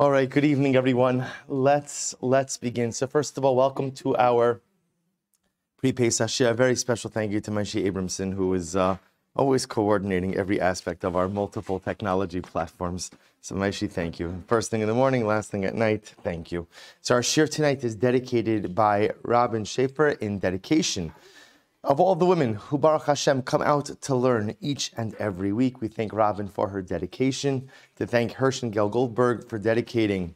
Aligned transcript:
All 0.00 0.12
right, 0.12 0.30
good 0.30 0.44
evening, 0.44 0.76
everyone. 0.76 1.26
Let's 1.48 2.14
let's 2.20 2.56
begin. 2.56 2.92
So 2.92 3.08
first 3.08 3.36
of 3.36 3.44
all, 3.44 3.56
welcome 3.56 3.90
to 4.02 4.16
our 4.16 4.60
pre-Pesach 5.78 6.30
Shir. 6.30 6.50
A 6.50 6.54
very 6.54 6.76
special 6.76 7.10
thank 7.10 7.32
you 7.32 7.40
to 7.40 7.50
Moshe 7.50 7.84
Abramson, 7.84 8.34
who 8.34 8.54
is 8.54 8.76
uh, 8.76 8.98
always 9.34 9.66
coordinating 9.66 10.36
every 10.36 10.60
aspect 10.60 11.02
of 11.02 11.16
our 11.16 11.26
multiple 11.28 11.80
technology 11.80 12.40
platforms. 12.40 13.10
So 13.40 13.56
Moshe, 13.56 13.90
thank 13.90 14.20
you. 14.20 14.44
First 14.46 14.70
thing 14.70 14.82
in 14.82 14.86
the 14.86 14.94
morning, 14.94 15.26
last 15.26 15.50
thing 15.50 15.64
at 15.64 15.74
night, 15.74 16.14
thank 16.22 16.52
you. 16.52 16.68
So 17.00 17.16
our 17.16 17.22
Shir 17.24 17.48
tonight 17.48 17.82
is 17.82 17.96
dedicated 17.96 18.76
by 18.76 19.10
Robin 19.24 19.64
Schaefer 19.64 20.10
in 20.10 20.38
dedication 20.38 21.12
of 21.84 22.00
all 22.00 22.14
the 22.14 22.26
women 22.26 22.54
who, 22.54 22.78
Baruch 22.78 23.06
Hashem, 23.06 23.42
come 23.42 23.62
out 23.62 23.86
to 23.86 24.14
learn 24.14 24.56
each 24.60 24.92
and 24.96 25.14
every 25.14 25.52
week, 25.52 25.80
we 25.80 25.88
thank 25.88 26.12
Robin 26.12 26.48
for 26.48 26.68
her 26.68 26.82
dedication. 26.82 27.70
To 27.96 28.06
thank 28.06 28.32
Hirsch 28.32 28.62
and 28.62 28.72
Gail 28.72 28.88
Goldberg 28.88 29.48
for 29.48 29.58
dedicating 29.58 30.34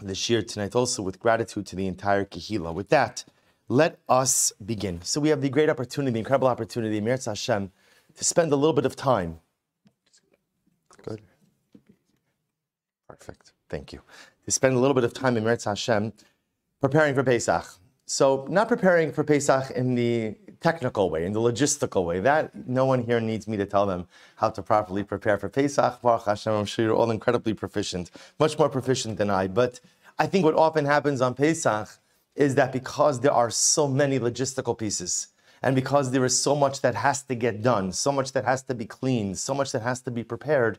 the 0.00 0.14
shir 0.14 0.42
tonight, 0.42 0.74
also 0.74 1.02
with 1.02 1.20
gratitude 1.20 1.66
to 1.66 1.76
the 1.76 1.86
entire 1.86 2.24
Kehila. 2.24 2.74
With 2.74 2.88
that, 2.88 3.24
let 3.68 3.98
us 4.08 4.52
begin. 4.64 5.00
So 5.02 5.20
we 5.20 5.28
have 5.28 5.40
the 5.40 5.48
great 5.48 5.68
opportunity, 5.68 6.12
the 6.12 6.18
incredible 6.20 6.48
opportunity, 6.48 7.00
Meretz 7.00 7.26
Hashem, 7.26 7.70
to 8.16 8.24
spend 8.24 8.52
a 8.52 8.56
little 8.56 8.72
bit 8.72 8.86
of 8.86 8.96
time. 8.96 9.40
Good. 11.02 11.20
Perfect. 13.08 13.52
Thank 13.68 13.92
you. 13.92 14.00
To 14.44 14.50
spend 14.50 14.74
a 14.74 14.78
little 14.78 14.94
bit 14.94 15.04
of 15.04 15.14
time 15.14 15.36
in 15.36 15.44
Meretz 15.44 15.66
Hashem 15.66 16.12
preparing 16.80 17.14
for 17.14 17.22
Pesach. 17.22 17.66
So, 18.06 18.46
not 18.48 18.68
preparing 18.68 19.12
for 19.12 19.22
Pesach 19.22 19.70
in 19.72 19.94
the 19.94 20.34
technical 20.60 21.10
way, 21.10 21.24
in 21.24 21.32
the 21.32 21.40
logistical 21.40 22.04
way. 22.04 22.20
That 22.20 22.68
no 22.68 22.84
one 22.84 23.04
here 23.04 23.20
needs 23.20 23.46
me 23.46 23.56
to 23.56 23.66
tell 23.66 23.86
them 23.86 24.06
how 24.36 24.50
to 24.50 24.62
properly 24.62 25.02
prepare 25.02 25.38
for 25.38 25.48
Pesach. 25.48 26.00
Baruch 26.02 26.24
Hashem, 26.24 26.52
I'm 26.52 26.66
sure 26.66 26.84
you're 26.84 26.94
all 26.94 27.10
incredibly 27.10 27.54
proficient, 27.54 28.10
much 28.38 28.58
more 28.58 28.68
proficient 28.68 29.18
than 29.18 29.30
I. 29.30 29.46
But 29.46 29.80
I 30.18 30.26
think 30.26 30.44
what 30.44 30.54
often 30.54 30.84
happens 30.84 31.20
on 31.20 31.34
Pesach 31.34 31.88
is 32.34 32.54
that 32.54 32.72
because 32.72 33.20
there 33.20 33.32
are 33.32 33.50
so 33.50 33.88
many 33.88 34.18
logistical 34.18 34.78
pieces, 34.78 35.28
and 35.62 35.74
because 35.74 36.12
there 36.12 36.24
is 36.24 36.40
so 36.40 36.54
much 36.54 36.80
that 36.82 36.94
has 36.94 37.22
to 37.24 37.34
get 37.34 37.62
done, 37.62 37.92
so 37.92 38.12
much 38.12 38.32
that 38.32 38.44
has 38.44 38.62
to 38.62 38.74
be 38.74 38.86
cleaned, 38.86 39.38
so 39.38 39.54
much 39.54 39.72
that 39.72 39.82
has 39.82 40.00
to 40.02 40.10
be 40.10 40.22
prepared, 40.22 40.78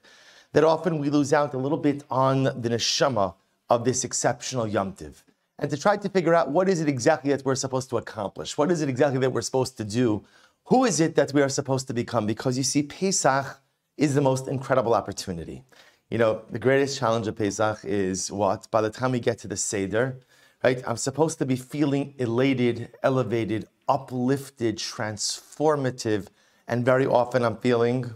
that 0.54 0.64
often 0.64 1.00
we 1.00 1.10
lose 1.10 1.34
out 1.34 1.54
a 1.54 1.58
little 1.58 1.78
bit 1.78 2.04
on 2.10 2.44
the 2.44 2.70
neshama 2.70 3.36
of 3.70 3.84
this 3.86 4.04
exceptional 4.04 4.68
Yom 4.68 4.94
Tiv 4.94 5.24
and 5.60 5.70
to 5.70 5.78
try 5.78 5.98
to 5.98 6.10
figure 6.10 6.34
out 6.34 6.50
what 6.50 6.70
is 6.70 6.80
it 6.80 6.88
exactly 6.88 7.32
that 7.32 7.46
we're 7.46 7.56
supposed 7.56 7.90
to 7.90 7.98
accomplish? 7.98 8.58
What 8.58 8.72
is 8.72 8.82
it 8.82 8.90
exactly 8.90 9.20
that 9.20 9.32
we're 9.32 9.42
supposed 9.42 9.78
to 9.78 9.84
do? 9.84 10.24
Who 10.66 10.86
is 10.86 11.00
it 11.00 11.16
that 11.16 11.34
we 11.34 11.42
are 11.42 11.50
supposed 11.50 11.88
to 11.88 11.94
become? 11.94 12.26
Because 12.26 12.58
you 12.58 12.64
see, 12.64 12.84
Pesach 12.84 13.60
is 13.98 14.16
the 14.16 14.22
most 14.22 14.48
incredible 14.48 14.94
opportunity. 14.94 15.64
You 16.10 16.18
know, 16.18 16.42
the 16.50 16.60
greatest 16.60 16.98
challenge 16.98 17.28
of 17.28 17.36
Pesach 17.36 17.80
is 17.84 18.32
what? 18.32 18.72
By 18.72 18.82
the 18.82 18.90
time 18.90 19.12
we 19.12 19.20
get 19.20 19.38
to 19.40 19.48
the 19.48 19.58
Seder, 19.58 20.20
right, 20.64 20.82
I'm 20.88 20.98
supposed 20.98 21.38
to 21.40 21.46
be 21.46 21.56
feeling 21.56 22.16
elated, 22.18 22.92
elevated, 23.04 23.68
uplifted, 23.88 24.78
transformative, 24.78 26.28
and 26.68 26.86
very 26.86 27.06
often 27.06 27.44
I'm 27.44 27.58
feeling 27.58 28.14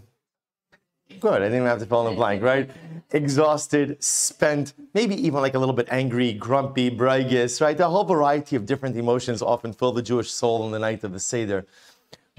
Good. 1.19 1.42
I 1.42 1.50
didn't 1.50 1.66
have 1.66 1.80
to 1.80 1.86
fill 1.86 2.08
in 2.08 2.14
the 2.14 2.17
blank, 2.17 2.44
right? 2.44 2.69
Exhausted, 3.11 4.03
spent, 4.03 4.73
maybe 4.94 5.16
even 5.16 5.42
like 5.42 5.53
a 5.53 5.59
little 5.59 5.75
bit 5.75 5.88
angry, 5.92 6.33
grumpy, 6.33 6.89
broyges, 6.89 7.61
right? 7.61 7.80
A 7.80 7.88
whole 7.88 8.03
variety 8.03 8.56
of 8.56 8.66
different 8.66 8.97
emotions 8.97 9.41
often 9.41 9.73
fill 9.73 9.91
the 9.91 10.02
Jewish 10.02 10.31
soul 10.31 10.64
on 10.64 10.72
the 10.72 10.80
night 10.80 11.03
of 11.03 11.11
the 11.11 11.19
Seder. 11.19 11.66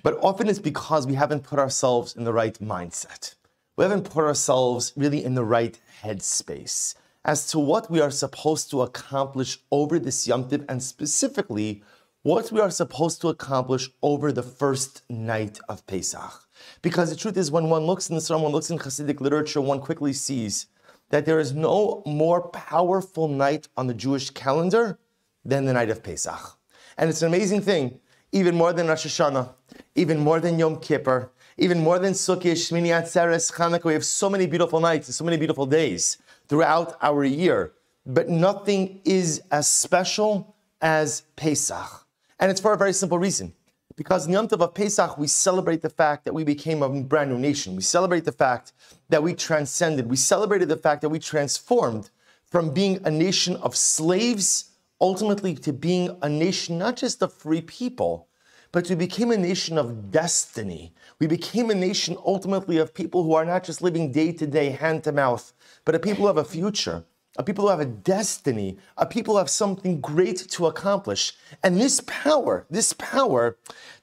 But 0.03 0.19
often 0.23 0.49
it's 0.49 0.59
because 0.59 1.07
we 1.07 1.15
haven't 1.15 1.45
put 1.45 1.59
ourselves 1.59 2.15
in 2.17 2.25
the 2.25 2.33
right 2.33 2.59
mindset. 2.61 3.35
We 3.77 3.85
haven't 3.85 4.11
put 4.11 4.25
ourselves 4.25 4.93
really 4.97 5.25
in 5.25 5.35
the 5.35 5.45
right 5.45 5.79
headspace 6.03 6.95
as 7.25 7.47
to 7.49 7.59
what 7.59 7.91
we 7.91 8.01
are 8.01 8.11
supposed 8.11 8.71
to 8.71 8.83
accomplish 8.83 9.59
over 9.71 9.99
this 9.99 10.27
Yom 10.29 10.49
Tiv 10.49 10.65
and 10.69 10.83
specifically 10.83 11.83
what 12.23 12.53
we 12.53 12.61
are 12.61 12.71
supposed 12.71 13.21
to 13.23 13.29
accomplish 13.29 13.91
over 14.03 14.31
the 14.31 14.43
first 14.43 15.03
night 15.09 15.59
of 15.69 15.87
Pesach. 15.87 16.44
Because 16.83 17.11
the 17.11 17.17
truth 17.17 17.37
is, 17.37 17.51
when 17.51 17.69
one 17.69 17.85
looks 17.85 18.09
in 18.09 18.15
the 18.15 18.21
Psalm, 18.21 18.43
one 18.43 18.53
looks 18.53 18.71
in 18.71 18.79
Hasidic 18.79 19.21
literature, 19.21 19.61
one 19.61 19.81
quickly 19.81 20.13
sees 20.13 20.67
that 21.11 21.27
there 21.27 21.39
is 21.39 21.53
no 21.53 22.03
more 22.07 22.49
powerful 22.49 23.29
night 23.29 23.69
on 23.77 23.87
the 23.87 23.95
Jewish 23.95 24.31
calendar 24.31 24.99
than 25.45 25.65
the 25.65 25.73
night 25.73 25.91
of 25.91 26.03
Pesach. 26.03 26.59
And 26.97 27.11
it's 27.11 27.23
an 27.23 27.29
amazing 27.29 27.61
thing, 27.61 28.01
even 28.33 28.55
more 28.55 28.73
than 28.73 28.89
Rosh 28.89 29.07
Hashanah, 29.07 29.55
even 29.95 30.19
more 30.19 30.41
than 30.41 30.59
Yom 30.59 30.81
Kippur, 30.81 31.31
even 31.57 31.81
more 31.81 31.99
than 31.99 32.13
Sukkot, 32.13 32.53
Shmini 32.53 32.89
Atzeres, 32.89 33.53
Chanukah. 33.53 33.85
We 33.85 33.93
have 33.93 34.05
so 34.05 34.29
many 34.29 34.47
beautiful 34.47 34.81
nights 34.81 35.09
and 35.09 35.15
so 35.15 35.25
many 35.25 35.37
beautiful 35.37 35.67
days 35.67 36.19
throughout 36.49 36.97
our 37.01 37.25
year, 37.25 37.73
but 38.07 38.29
nothing 38.29 39.01
is 39.05 39.43
as 39.51 39.69
special 39.69 40.57
as 40.81 41.23
Pesach. 41.37 42.07
And 42.39 42.51
it's 42.51 42.61
for 42.61 42.73
a 42.73 42.77
very 42.77 42.93
simple 42.93 43.19
reason. 43.19 43.55
Because 43.97 44.27
in 44.27 44.33
the 44.33 44.39
Yom 44.39 44.49
Tov 44.49 44.61
of 44.61 44.75
Pesach, 44.75 45.17
we 45.19 45.29
celebrate 45.29 45.81
the 45.81 45.91
fact 45.91 46.25
that 46.25 46.35
we 46.35 46.43
became 46.43 46.83
a 46.83 46.89
brand 46.89 47.31
new 47.31 47.39
nation. 47.39 47.77
We 47.77 47.83
celebrate 47.83 48.25
the 48.25 48.33
fact 48.33 48.73
that 49.09 49.23
we 49.23 49.35
transcended. 49.35 50.11
We 50.11 50.17
celebrated 50.17 50.69
the 50.69 50.77
fact 50.77 51.03
that 51.03 51.11
we 51.11 51.21
transformed 51.21 52.11
from 52.51 52.75
being 52.75 53.01
a 53.05 53.11
nation 53.11 53.57
of 53.57 53.77
slaves 53.77 54.71
ultimately 55.01 55.55
to 55.55 55.73
being 55.73 56.17
a 56.23 56.29
nation 56.29 56.79
not 56.79 56.97
just 56.97 57.23
of 57.23 57.33
free 57.33 57.61
people, 57.61 58.29
but 58.73 58.89
we 58.89 58.97
became 58.97 59.31
a 59.31 59.37
nation 59.37 59.79
of 59.79 60.11
destiny. 60.11 60.93
We 61.21 61.29
became 61.29 61.71
a 61.71 61.75
nation 61.75 62.17
ultimately 62.25 62.79
of 62.79 62.93
people 62.93 63.23
who 63.23 63.35
are 63.35 63.45
not 63.45 63.63
just 63.63 63.83
living 63.83 64.11
day 64.11 64.33
to 64.33 64.47
day, 64.47 64.71
hand 64.71 65.05
to 65.05 65.13
mouth, 65.13 65.53
but 65.85 65.95
a 65.95 66.01
people 66.01 66.23
who 66.23 66.27
have 66.27 66.39
a 66.39 66.45
future 66.45 67.05
a 67.37 67.43
people 67.43 67.65
who 67.65 67.71
have 67.71 67.81
a 67.81 67.87
destiny, 67.87 68.79
a 68.97 69.07
people 69.07 69.35
who 69.35 69.39
have 69.39 69.51
something 69.51 70.01
great 70.01 70.37
to 70.51 70.67
accomplish. 70.67 71.33
And 71.63 71.81
this 71.81 72.01
power, 72.07 72.67
this 72.71 72.93
power 72.93 73.57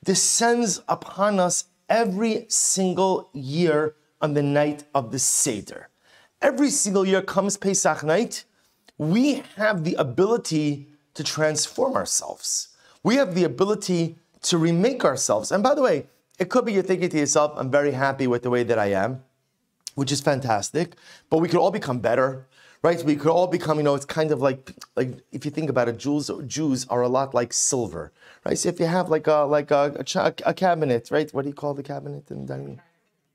descends 0.04 0.82
upon 0.88 1.40
us 1.40 1.66
every 1.90 2.46
single 2.50 3.30
year 3.34 3.96
on 4.22 4.34
the 4.34 4.44
night 4.44 4.84
of 4.94 5.12
the 5.12 5.20
Seder. 5.20 5.90
Every 6.42 6.70
single 6.70 7.06
year 7.06 7.22
comes 7.22 7.58
Pesach 7.58 8.04
night, 8.04 8.46
we 8.98 9.44
have 9.56 9.84
the 9.84 9.96
ability 9.96 10.88
to 11.14 11.24
transform 11.24 11.96
ourselves. 11.96 12.70
We 13.04 13.16
have 13.16 13.34
the 13.34 13.44
ability 13.46 14.18
to 14.44 14.58
remake 14.58 15.06
ourselves. 15.06 15.52
And 15.52 15.64
by 15.64 15.76
the 15.76 15.82
way, 15.82 16.08
it 16.40 16.50
could 16.50 16.66
be 16.66 16.74
you're 16.74 16.84
thinking 16.84 17.10
to 17.10 17.18
yourself, 17.18 17.54
I'm 17.56 17.72
very 17.72 17.92
happy 17.92 18.28
with 18.28 18.44
the 18.44 18.50
way 18.50 18.64
that 18.64 18.80
I 18.80 18.88
am, 18.88 19.24
which 19.96 20.12
is 20.12 20.22
fantastic, 20.22 20.96
but 21.30 21.38
we 21.38 21.48
could 21.48 21.60
all 21.60 21.72
become 21.72 22.00
better 22.00 22.48
right? 22.84 23.04
We 23.04 23.16
could 23.16 23.30
all 23.30 23.48
become, 23.48 23.78
you 23.78 23.84
know, 23.84 23.96
it's 23.96 24.06
kind 24.06 24.32
of 24.32 24.42
like, 24.42 24.74
like 24.96 25.20
if 25.32 25.46
you 25.46 25.52
think 25.52 25.70
about 25.70 25.88
it, 25.88 25.98
Jews, 25.98 26.30
Jews 26.48 26.86
are 26.90 27.02
a 27.02 27.08
lot 27.08 27.34
like 27.34 27.54
silver, 27.54 28.12
right? 28.46 28.58
So 28.58 28.70
if 28.70 28.80
you 28.80 28.88
have 28.88 29.10
like 29.10 29.28
a, 29.28 29.44
like 29.44 29.72
a, 29.72 30.04
a, 30.16 30.34
a 30.46 30.54
cabinet, 30.54 31.10
right? 31.12 31.32
What 31.34 31.44
do 31.44 31.50
you 31.50 31.56
call 31.56 31.74
the 31.74 31.84
cabinet 31.84 32.30
in 32.32 32.46
dining? 32.46 32.82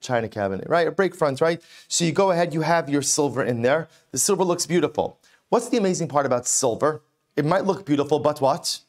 China 0.01 0.29
cabinet, 0.29 0.69
right? 0.69 0.87
A 0.87 0.93
break 0.93 1.15
front, 1.15 1.41
right? 1.41 1.61
So 1.89 2.05
you 2.05 2.13
go 2.13 2.31
ahead, 2.31 2.53
you 2.53 2.61
have 2.61 2.89
your 2.89 3.03
silver 3.03 3.43
in 3.43 3.63
there. 3.63 3.89
The 4.13 4.19
silver 4.19 4.45
looks 4.45 4.67
beautiful. 4.67 5.19
What's 5.49 5.69
the 5.69 5.79
amazing 5.79 6.09
part 6.09 6.27
about 6.27 6.47
silver? 6.47 7.03
It 7.35 7.45
might 7.45 7.65
look 7.65 7.87
beautiful, 7.87 8.19
but 8.19 8.41
what? 8.41 8.81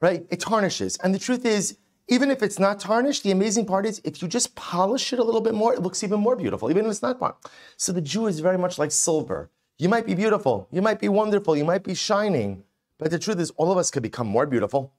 Right? 0.00 0.26
It 0.30 0.40
tarnishes. 0.40 0.96
And 0.98 1.14
the 1.14 1.18
truth 1.18 1.44
is, 1.44 1.78
even 2.08 2.30
if 2.30 2.42
it's 2.42 2.58
not 2.58 2.78
tarnished, 2.78 3.24
the 3.24 3.32
amazing 3.32 3.66
part 3.66 3.86
is 3.86 4.00
if 4.04 4.22
you 4.22 4.28
just 4.28 4.54
polish 4.54 5.12
it 5.12 5.18
a 5.18 5.24
little 5.24 5.40
bit 5.40 5.54
more, 5.54 5.74
it 5.74 5.82
looks 5.82 6.04
even 6.04 6.20
more 6.20 6.36
beautiful, 6.36 6.70
even 6.70 6.84
if 6.84 6.90
it's 6.90 7.02
not 7.02 7.18
polished. 7.18 7.46
So 7.76 7.92
the 7.92 8.00
Jew 8.00 8.26
is 8.26 8.38
very 8.40 8.58
much 8.58 8.78
like 8.78 8.92
silver. 8.92 9.50
You 9.78 9.88
might 9.90 10.06
be 10.06 10.14
beautiful, 10.14 10.68
you 10.72 10.80
might 10.80 11.00
be 11.00 11.08
wonderful, 11.08 11.56
you 11.56 11.64
might 11.64 11.84
be 11.84 11.94
shining, 11.94 12.64
but 12.98 13.10
the 13.10 13.18
truth 13.18 13.38
is, 13.38 13.50
all 13.52 13.70
of 13.70 13.76
us 13.76 13.90
could 13.90 14.02
become 14.02 14.26
more 14.26 14.46
beautiful. 14.46 14.94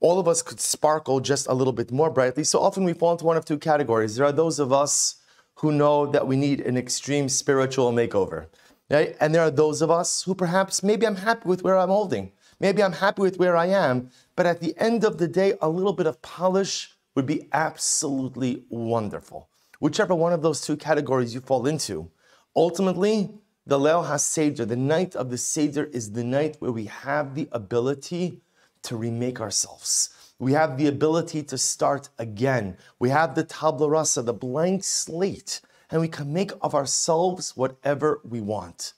All 0.00 0.18
of 0.18 0.26
us 0.26 0.42
could 0.42 0.60
sparkle 0.60 1.20
just 1.20 1.46
a 1.46 1.54
little 1.54 1.72
bit 1.72 1.92
more 1.92 2.10
brightly. 2.10 2.44
So 2.44 2.60
often 2.60 2.84
we 2.84 2.92
fall 2.92 3.12
into 3.12 3.24
one 3.24 3.36
of 3.36 3.44
two 3.44 3.58
categories. 3.58 4.16
There 4.16 4.26
are 4.26 4.32
those 4.32 4.58
of 4.58 4.72
us 4.72 5.22
who 5.54 5.72
know 5.72 6.06
that 6.06 6.26
we 6.26 6.36
need 6.36 6.60
an 6.60 6.76
extreme 6.76 7.28
spiritual 7.28 7.92
makeover. 7.92 8.46
Right? 8.90 9.16
And 9.20 9.34
there 9.34 9.42
are 9.42 9.50
those 9.50 9.80
of 9.80 9.90
us 9.90 10.22
who 10.22 10.34
perhaps 10.34 10.82
maybe 10.82 11.06
I'm 11.06 11.16
happy 11.16 11.48
with 11.48 11.62
where 11.62 11.78
I'm 11.78 11.88
holding. 11.88 12.32
Maybe 12.60 12.82
I'm 12.82 12.92
happy 12.92 13.22
with 13.22 13.38
where 13.38 13.56
I 13.56 13.66
am. 13.66 14.10
But 14.34 14.46
at 14.46 14.60
the 14.60 14.74
end 14.76 15.04
of 15.04 15.18
the 15.18 15.28
day, 15.28 15.54
a 15.62 15.68
little 15.68 15.92
bit 15.92 16.06
of 16.06 16.20
polish 16.20 16.90
would 17.14 17.26
be 17.26 17.48
absolutely 17.52 18.64
wonderful. 18.68 19.48
Whichever 19.80 20.14
one 20.14 20.32
of 20.32 20.42
those 20.42 20.60
two 20.60 20.76
categories 20.76 21.34
you 21.34 21.40
fall 21.40 21.66
into, 21.66 22.10
ultimately, 22.54 23.30
the 23.66 23.78
Leil 23.78 24.06
HaSeder, 24.06 24.66
the 24.68 24.76
night 24.76 25.16
of 25.16 25.30
the 25.30 25.38
Seder, 25.38 25.84
is 25.84 26.12
the 26.12 26.22
night 26.22 26.56
where 26.60 26.70
we 26.70 26.84
have 26.84 27.34
the 27.34 27.48
ability 27.50 28.40
to 28.82 28.96
remake 28.96 29.40
ourselves. 29.40 30.10
We 30.38 30.52
have 30.52 30.78
the 30.78 30.86
ability 30.86 31.42
to 31.44 31.58
start 31.58 32.08
again. 32.18 32.76
We 33.00 33.08
have 33.08 33.34
the 33.34 33.42
tabla 33.42 33.90
rasa, 33.90 34.22
the 34.22 34.32
blank 34.32 34.84
slate, 34.84 35.60
and 35.90 36.00
we 36.00 36.06
can 36.06 36.32
make 36.32 36.52
of 36.60 36.74
ourselves 36.74 37.56
whatever 37.56 38.20
we 38.22 38.40
want. 38.40 38.92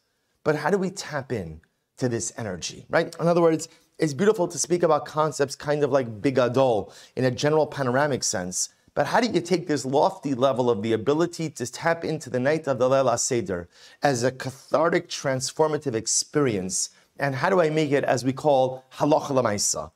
But 0.44 0.56
how 0.56 0.70
do 0.70 0.76
we 0.76 0.90
tap 0.90 1.32
in 1.32 1.62
to 1.96 2.08
this 2.08 2.32
energy, 2.36 2.84
right? 2.90 3.16
In 3.18 3.26
other 3.26 3.40
words, 3.40 3.68
it's 3.98 4.14
beautiful 4.14 4.46
to 4.48 4.58
speak 4.58 4.82
about 4.82 5.06
concepts 5.06 5.56
kind 5.56 5.82
of 5.82 5.90
like 5.90 6.20
bigadol 6.20 6.92
in 7.16 7.24
a 7.24 7.30
general 7.30 7.66
panoramic 7.66 8.22
sense, 8.22 8.68
But 8.98 9.06
how 9.06 9.20
do 9.20 9.28
you 9.28 9.40
take 9.40 9.68
this 9.68 9.84
lofty 9.84 10.34
level 10.34 10.68
of 10.68 10.82
the 10.82 10.92
ability 10.92 11.50
to 11.50 11.70
tap 11.70 12.04
into 12.04 12.28
the 12.28 12.40
night 12.40 12.66
of 12.66 12.80
the 12.80 12.88
Leil 12.88 13.16
Seder 13.16 13.68
as 14.02 14.24
a 14.24 14.32
cathartic, 14.32 15.08
transformative 15.08 15.94
experience? 15.94 16.90
And 17.16 17.36
how 17.36 17.48
do 17.48 17.60
I 17.60 17.70
make 17.70 17.92
it, 17.92 18.02
as 18.02 18.24
we 18.24 18.32
call 18.32 18.84
halacha 18.94 19.30
lamaisa, 19.30 19.92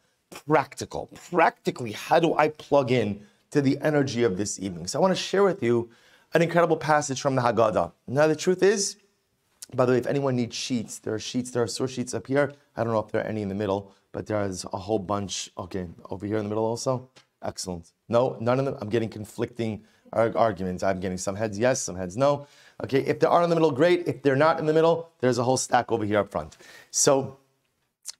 practical? 0.47 1.11
Practically, 1.33 1.91
how 1.91 2.21
do 2.21 2.35
I 2.37 2.51
plug 2.51 2.93
in 2.93 3.27
to 3.51 3.61
the 3.61 3.77
energy 3.83 4.23
of 4.23 4.37
this 4.37 4.61
evening? 4.61 4.87
So 4.87 5.01
I 5.01 5.03
want 5.03 5.17
to 5.17 5.21
share 5.21 5.43
with 5.43 5.65
you 5.65 5.91
an 6.33 6.41
incredible 6.41 6.77
passage 6.77 7.21
from 7.21 7.35
the 7.35 7.43
Haggadah. 7.43 7.91
Now, 8.07 8.29
the 8.29 8.37
truth 8.37 8.63
is, 8.63 8.99
by 9.75 9.85
the 9.85 9.91
way, 9.95 9.99
if 9.99 10.07
anyone 10.07 10.37
needs 10.37 10.55
sheets, 10.55 11.01
there 11.01 11.15
are 11.15 11.19
sheets, 11.19 11.51
there 11.51 11.65
are 11.65 11.67
source 11.67 11.91
sheets 11.91 12.15
up 12.15 12.29
here. 12.29 12.53
I 12.77 12.85
don't 12.85 12.93
know 12.93 13.01
if 13.01 13.11
there 13.11 13.23
are 13.23 13.27
any 13.27 13.43
in 13.43 13.49
the 13.49 13.57
middle, 13.57 13.93
but 14.13 14.29
there's 14.29 14.65
a 14.73 14.79
whole 14.79 15.01
bunch. 15.01 15.51
Okay, 15.59 15.89
over 16.09 16.25
here 16.25 16.37
in 16.37 16.45
the 16.45 16.51
middle 16.51 16.67
also. 16.67 17.09
Excellent. 17.45 17.91
No, 18.13 18.37
none 18.41 18.59
of 18.59 18.65
them. 18.67 18.77
I'm 18.81 18.89
getting 18.89 19.09
conflicting 19.09 19.83
arguments. 20.13 20.83
I'm 20.83 21.01
getting 21.01 21.19
some 21.19 21.35
heads 21.35 21.59
yes, 21.59 21.81
some 21.81 21.97
heads 21.97 22.17
no. 22.17 22.47
Okay, 22.85 23.01
if 23.01 23.19
they 23.21 23.27
are 23.27 23.43
in 23.43 23.51
the 23.51 23.57
middle, 23.57 23.71
great. 23.71 24.07
If 24.07 24.23
they're 24.23 24.37
not 24.37 24.61
in 24.61 24.67
the 24.67 24.73
middle, 24.73 25.11
there's 25.21 25.39
a 25.39 25.45
whole 25.45 25.57
stack 25.57 25.91
over 25.91 26.05
here 26.05 26.19
up 26.19 26.31
front. 26.31 26.57
So 26.91 27.39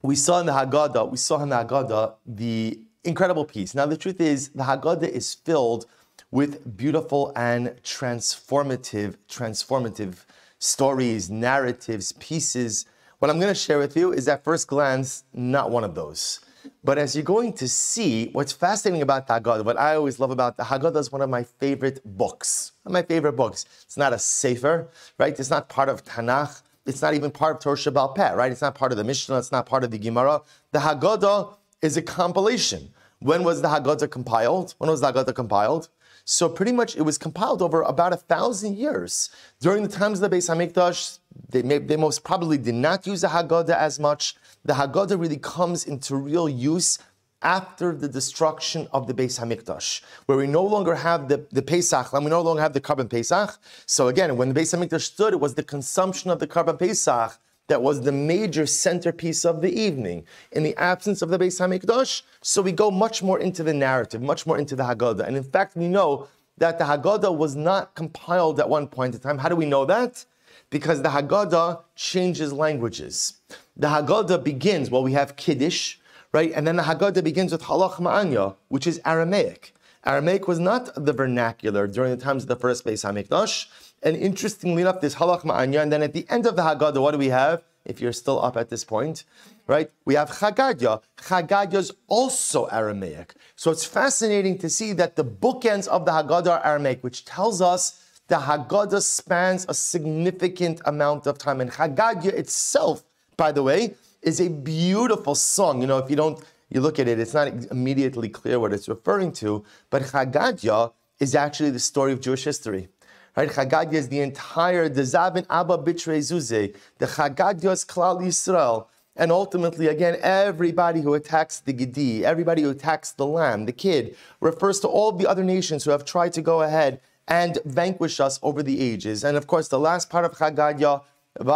we 0.03 0.17
saw 0.17 0.41
in 0.41 0.47
the 0.47 0.53
Haggadah, 0.53 1.11
we 1.11 1.17
saw 1.17 1.43
in 1.43 1.49
the 1.51 1.57
Haggadah 1.57 2.15
the 2.27 2.81
incredible 3.05 3.45
piece. 3.45 3.75
Now 3.75 3.87
the 3.87 3.97
truth 3.97 4.21
is, 4.21 4.49
the 4.51 4.65
Haggadah 4.65 5.09
is 5.09 5.35
filled 5.35 5.87
with 6.31 6.77
beautiful 6.77 7.33
and 7.37 7.69
transformative, 7.83 9.17
transformative 9.29 10.25
stories, 10.59 11.29
narratives, 11.29 12.13
pieces. 12.13 12.87
What 13.19 13.31
I'm 13.31 13.39
going 13.39 13.53
to 13.53 13.61
share 13.67 13.79
with 13.79 13.97
you 13.97 14.13
is 14.13 14.29
at 14.29 14.43
first 14.43 14.67
glance 14.69 15.25
not 15.35 15.71
one 15.71 15.85
of 15.85 15.95
those. 15.95 16.41
But 16.85 16.99
as 16.99 17.15
you're 17.15 17.25
going 17.25 17.53
to 17.55 17.69
see, 17.69 18.31
what's 18.33 18.53
fascinating 18.53 19.03
about 19.03 19.27
the 19.27 19.35
Haggadah, 19.35 19.65
what 19.65 19.79
I 19.79 19.95
always 19.97 20.19
love 20.19 20.31
about 20.31 20.57
the 20.57 20.65
Haggadah 20.65 20.97
is 20.97 21.13
one 21.13 21.23
of 21.23 21.31
my 21.31 21.43
favorite 21.43 22.01
books. 22.05 22.73
One 22.83 22.91
of 22.91 22.95
my 22.95 23.03
favorite 23.03 23.33
books. 23.33 23.67
It's 23.83 23.97
not 23.97 24.13
a 24.13 24.19
sefer, 24.19 24.89
right? 25.19 25.39
It's 25.39 25.51
not 25.51 25.69
part 25.69 25.89
of 25.89 26.05
Tanakh. 26.05 26.63
It's 26.85 27.03
not 27.03 27.15
even 27.15 27.31
part 27.31 27.57
of 27.57 27.63
Torah 27.63 27.77
Sheba'al 27.77 28.15
Peh, 28.15 28.33
right? 28.33 28.51
It's 28.51 28.63
not 28.63 28.75
part 28.75 28.93
of 28.93 28.99
the 28.99 29.05
Mishnah. 29.05 29.39
It's 29.39 29.53
not 29.53 29.67
part 29.67 29.85
of 29.85 29.91
the 29.91 29.99
Gemara. 29.99 30.43
The 30.73 30.81
Haggadah 30.81 31.57
is 31.81 31.97
a 31.97 32.03
compilation. 32.03 32.93
When 33.21 33.45
was 33.45 33.63
the 33.63 33.69
Haggadah 33.69 34.11
compiled? 34.11 34.75
When 34.79 34.91
was 34.91 35.01
the 35.01 35.13
Haggadah 35.13 35.35
compiled? 35.35 35.89
So 36.25 36.49
pretty 36.49 36.73
much 36.73 36.97
it 36.97 37.03
was 37.03 37.19
compiled 37.19 37.63
over 37.63 37.83
about 37.83 38.13
a 38.13 38.17
thousand 38.17 38.77
years. 38.77 39.31
During 39.61 39.83
the 39.83 39.89
times 39.89 40.21
of 40.21 40.31
the 40.31 40.37
Beis 40.37 40.49
Hamikdash, 40.49 41.19
they, 41.49 41.63
may, 41.63 41.79
they 41.79 41.97
most 41.97 42.25
probably 42.25 42.59
did 42.59 42.75
not 42.75 43.07
use 43.07 43.21
the 43.21 43.29
Haggadah 43.29 43.77
as 43.77 43.99
much. 43.99 44.37
The 44.65 44.75
Haggadah 44.75 45.21
really 45.21 45.39
comes 45.39 45.85
into 45.85 46.17
real 46.17 46.49
use 46.49 46.99
after 47.43 47.93
the 47.95 48.09
destruction 48.09 48.87
of 48.93 49.07
the 49.07 49.15
Beis 49.15 49.41
Hamikdash, 49.41 50.03
where 50.27 50.39
we 50.39 50.47
no 50.47 50.63
longer 50.63 50.95
have 50.95 51.29
the, 51.29 51.45
the 51.51 51.63
Pesach, 51.63 52.13
and 52.13 52.25
we 52.25 52.31
no 52.31 52.41
longer 52.41 52.63
have 52.63 52.73
the 52.73 52.81
Korban 52.81 53.11
Pesach. 53.11 53.59
So 53.87 54.09
again, 54.09 54.37
when 54.37 54.53
the 54.53 54.61
Beis 54.61 54.77
Hamikdash 54.77 55.03
stood, 55.03 55.33
it 55.33 55.41
was 55.41 55.55
the 55.55 55.65
consumption 55.65 56.31
of 56.31 56.39
the 56.39 56.47
Korban 56.47 56.79
Pesach 56.79 57.39
that 57.69 57.83
was 57.83 58.03
the 58.03 58.13
major 58.13 58.67
centerpiece 58.67 59.45
of 59.45 59.61
the 59.61 59.73
evening. 59.73 60.25
In 60.53 60.63
the 60.63 60.77
absence 60.77 61.23
of 61.23 61.31
the 61.31 61.39
Beis 61.39 61.61
Hamikdash, 61.61 62.23
so 62.43 62.63
we 62.63 62.73
go 62.73 62.91
much 62.91 63.23
more 63.23 63.39
into 63.39 63.63
the 63.63 63.75
narrative, 63.75 64.23
much 64.23 64.47
more 64.47 64.59
into 64.59 64.77
the 64.77 64.85
Haggadah. 64.85 65.27
And 65.27 65.37
in 65.37 65.45
fact, 65.45 65.77
we 65.77 65.89
know 65.89 66.29
that 66.59 66.79
the 66.79 66.85
Haggadah 66.85 67.37
was 67.37 67.57
not 67.57 67.95
compiled 67.95 68.61
at 68.61 68.69
one 68.69 68.87
point 68.87 69.15
in 69.15 69.21
time. 69.21 69.39
How 69.39 69.49
do 69.49 69.57
we 69.57 69.67
know 69.67 69.85
that? 69.87 70.25
Because 70.71 71.03
the 71.03 71.11
Haggadah 71.11 71.83
changes 71.97 72.53
languages. 72.53 73.35
The 73.77 73.89
Haggadah 73.89 74.43
begins, 74.43 74.91
well, 74.91 75.03
we 75.03 75.13
have 75.13 75.37
Kiddush, 75.37 75.97
right? 76.33 76.53
And 76.55 76.67
then 76.67 76.77
the 76.77 76.83
Haggadah 76.85 77.23
begins 77.25 77.53
with 77.53 77.63
Ha 77.63 77.77
Lachma 77.77 78.11
Anya, 78.13 78.55
which 78.69 78.87
is 78.87 79.01
Aramaic. 79.05 79.75
Aramaic 80.05 80.49
was 80.49 80.59
not 80.59 80.91
the 80.97 81.13
vernacular 81.13 81.87
during 81.87 82.11
the 82.11 82.23
times 82.23 82.43
of 82.43 82.49
the 82.49 82.57
first 82.57 82.85
Beis 82.85 83.05
Hamikdash. 83.05 83.67
And 84.03 84.17
interestingly 84.17 84.83
enough, 84.83 85.01
this 85.01 85.15
ha 85.15 85.27
lachma 85.27 85.55
anya, 85.55 85.81
and 85.81 85.93
then 85.93 86.03
at 86.03 86.13
the 86.13 86.27
end 86.29 86.45
of 86.45 86.57
the 86.57 86.63
Haggadah, 86.63 87.01
what 87.01 87.13
do 87.13 87.19
we 87.19 87.29
have? 87.29 87.63
If 87.85 88.01
you're 88.01 88.13
still 88.13 88.45
up 88.45 88.57
at 88.57 88.69
this 88.69 88.85
point, 88.85 89.25
right? 89.67 89.91
We 90.05 90.15
have 90.15 90.37
Chad 90.39 90.57
Gadya. 90.57 91.03
Chagadya 91.19 91.75
is 91.75 91.93
also 92.09 92.67
Aramaic. 92.67 93.35
So 93.55 93.71
it's 93.71 93.85
fascinating 93.85 94.59
to 94.59 94.69
see 94.69 94.93
that 94.95 95.15
the 95.17 95.25
bookends 95.25 95.87
of 95.87 96.05
the 96.05 96.13
Haggadah 96.13 96.51
are 96.51 96.67
Aramaic, 96.67 97.03
which 97.03 97.25
tells 97.25 97.61
us 97.61 98.01
the 98.29 98.37
Haggadah 98.37 99.03
spans 99.03 99.67
a 99.69 99.75
significant 99.75 100.81
amount 100.85 101.27
of 101.27 101.39
time. 101.39 101.61
And 101.61 101.73
Chad 101.73 101.97
Gadya 101.97 102.33
itself, 102.33 103.05
by 103.37 103.53
the 103.53 103.63
way, 103.63 103.95
is 104.23 104.41
a 104.41 104.49
beautiful 104.49 105.35
song. 105.35 105.81
You 105.81 105.87
know, 105.87 105.99
if 105.99 106.09
you 106.09 106.17
don't, 106.17 106.43
you 106.71 106.81
look 106.81 106.99
at 106.99 107.09
it, 107.09 107.19
it's 107.19 107.35
not 107.35 107.49
immediately 107.71 108.29
clear 108.29 108.59
what 108.59 108.73
it's 108.73 108.89
referring 108.89 109.33
to, 109.33 109.65
but 109.91 110.11
Chad 110.11 110.33
Gadya 110.33 110.93
is 111.19 111.35
actually 111.35 111.71
the 111.71 111.81
story 111.81 112.13
of 112.13 112.21
Jewish 112.21 112.45
history. 112.45 112.89
Right? 113.37 113.53
Chad 113.53 113.71
Gadya 113.71 113.95
is 113.95 114.09
the 114.09 114.21
entire 114.21 114.89
the 114.89 115.03
Zabin 115.03 115.47
Abba 115.51 115.79
Bitre 115.79 116.19
Zuze, 116.19 116.75
the 116.99 117.07
Chad 117.07 117.37
Gadya 117.37 117.73
is 117.73 117.85
Klal 117.85 118.21
Yisrael. 118.21 118.87
And 119.15 119.31
ultimately, 119.31 119.89
again, 119.89 120.17
everybody 120.23 121.03
who 121.03 121.13
attacks 121.13 121.61
the 121.61 121.75
Gedi, 121.75 122.25
everybody 122.25 122.63
who 122.63 122.71
attacks 122.71 123.13
the 123.13 123.27
lamb, 123.27 123.67
the 123.67 123.73
kid, 123.73 124.17
refers 124.41 124.81
to 124.81 124.89
all 124.89 125.13
the 125.13 125.27
other 125.27 125.45
nations 125.45 125.85
who 125.85 125.91
have 125.91 126.07
tried 126.07 126.33
to 126.33 126.41
go 126.41 126.63
ahead 126.63 126.99
and 127.29 127.59
vanquish 127.65 128.21
us 128.21 128.39
over 128.43 128.63
the 128.63 128.81
ages. 128.81 129.25
And 129.25 129.37
of 129.37 129.47
course, 129.47 129.69
the 129.69 129.79
last 129.79 130.11
part 130.11 130.25
of 130.25 130.37
Chad 130.37 130.57
Gadya, 130.57 131.03
I'm 131.41 131.47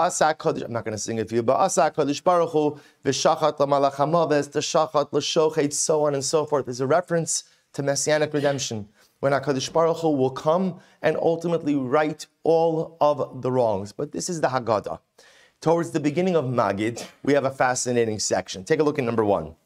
not 0.72 0.84
going 0.84 0.92
to 0.92 0.98
sing 0.98 1.18
it 1.18 1.28
for 1.28 1.34
you. 1.34 1.42
Kodesh 1.42 2.24
Baruch 2.24 2.50
Hu, 2.50 2.80
v'shachat 3.04 3.58
l'malach 3.58 3.94
hamaves, 3.94 4.48
t'shachat 4.48 5.12
l'shochet, 5.12 5.72
so 5.72 6.06
on 6.06 6.14
and 6.14 6.24
so 6.24 6.46
forth, 6.46 6.66
is 6.68 6.80
a 6.80 6.86
reference 6.86 7.44
to 7.74 7.82
messianic 7.82 8.32
redemption 8.32 8.88
when 9.20 9.32
HaKadosh 9.32 9.72
Baruch 9.72 9.98
Hu 9.98 10.10
will 10.10 10.30
come 10.30 10.80
and 11.02 11.16
ultimately 11.16 11.74
right 11.74 12.26
all 12.42 12.96
of 13.00 13.42
the 13.42 13.50
wrongs. 13.52 13.92
But 13.92 14.12
this 14.12 14.28
is 14.28 14.40
the 14.40 14.48
Haggadah. 14.48 14.98
Towards 15.60 15.90
the 15.90 16.00
beginning 16.00 16.36
of 16.36 16.44
Magid, 16.44 17.06
we 17.22 17.32
have 17.34 17.44
a 17.44 17.50
fascinating 17.50 18.18
section. 18.18 18.64
Take 18.64 18.80
a 18.80 18.82
look 18.82 18.98
at 18.98 19.04
number 19.04 19.24
one. 19.24 19.56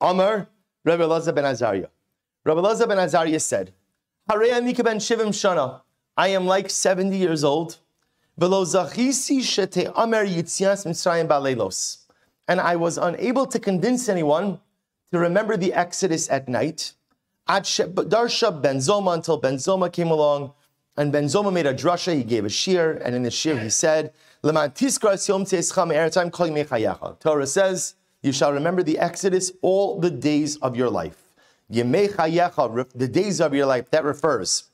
Amar 0.00 0.48
Rabbi 0.84 1.02
Elazar 1.02 1.34
ben 1.34 1.44
Azariah. 1.44 1.88
Rabbi 2.44 2.60
Elazar 2.60 2.88
ben 2.88 2.98
Azariah 2.98 3.40
said, 3.40 3.72
I 6.16 6.28
am 6.28 6.46
like 6.46 6.70
70 6.70 7.16
years 7.16 7.44
old. 7.44 7.78
And 12.48 12.60
I 12.60 12.76
was 12.76 12.98
unable 12.98 13.46
to 13.46 13.58
convince 13.58 14.08
anyone 14.08 14.60
to 15.10 15.18
remember 15.18 15.56
the 15.56 15.74
Exodus 15.74 16.30
at 16.30 16.48
night 16.48 16.94
Darsha 17.46 18.62
Ben 18.62 18.78
Zoma 18.78 19.14
until 19.14 19.36
Ben 19.36 19.56
Zoma 19.56 19.92
came 19.92 20.10
along. 20.10 20.52
And 20.96 21.12
Ben 21.12 21.24
Zoma 21.24 21.52
made 21.52 21.66
a 21.66 21.74
drasha, 21.74 22.14
he 22.14 22.24
gave 22.24 22.44
a 22.44 22.50
shir, 22.50 23.00
and 23.04 23.14
in 23.14 23.22
the 23.22 23.30
shir 23.30 23.58
he 23.58 23.70
said, 23.70 24.12
Torah 27.20 27.46
says, 27.46 27.94
You 28.22 28.32
shall 28.32 28.52
remember 28.52 28.82
the 28.82 28.98
Exodus 28.98 29.52
all 29.62 30.00
the 30.00 30.10
days 30.10 30.56
of 30.56 30.76
your 30.76 30.90
life. 30.90 31.21
The 31.70 33.08
days 33.10 33.40
of 33.40 33.54
your 33.54 33.66
life, 33.66 33.90
that 33.90 34.04
refers 34.04 34.64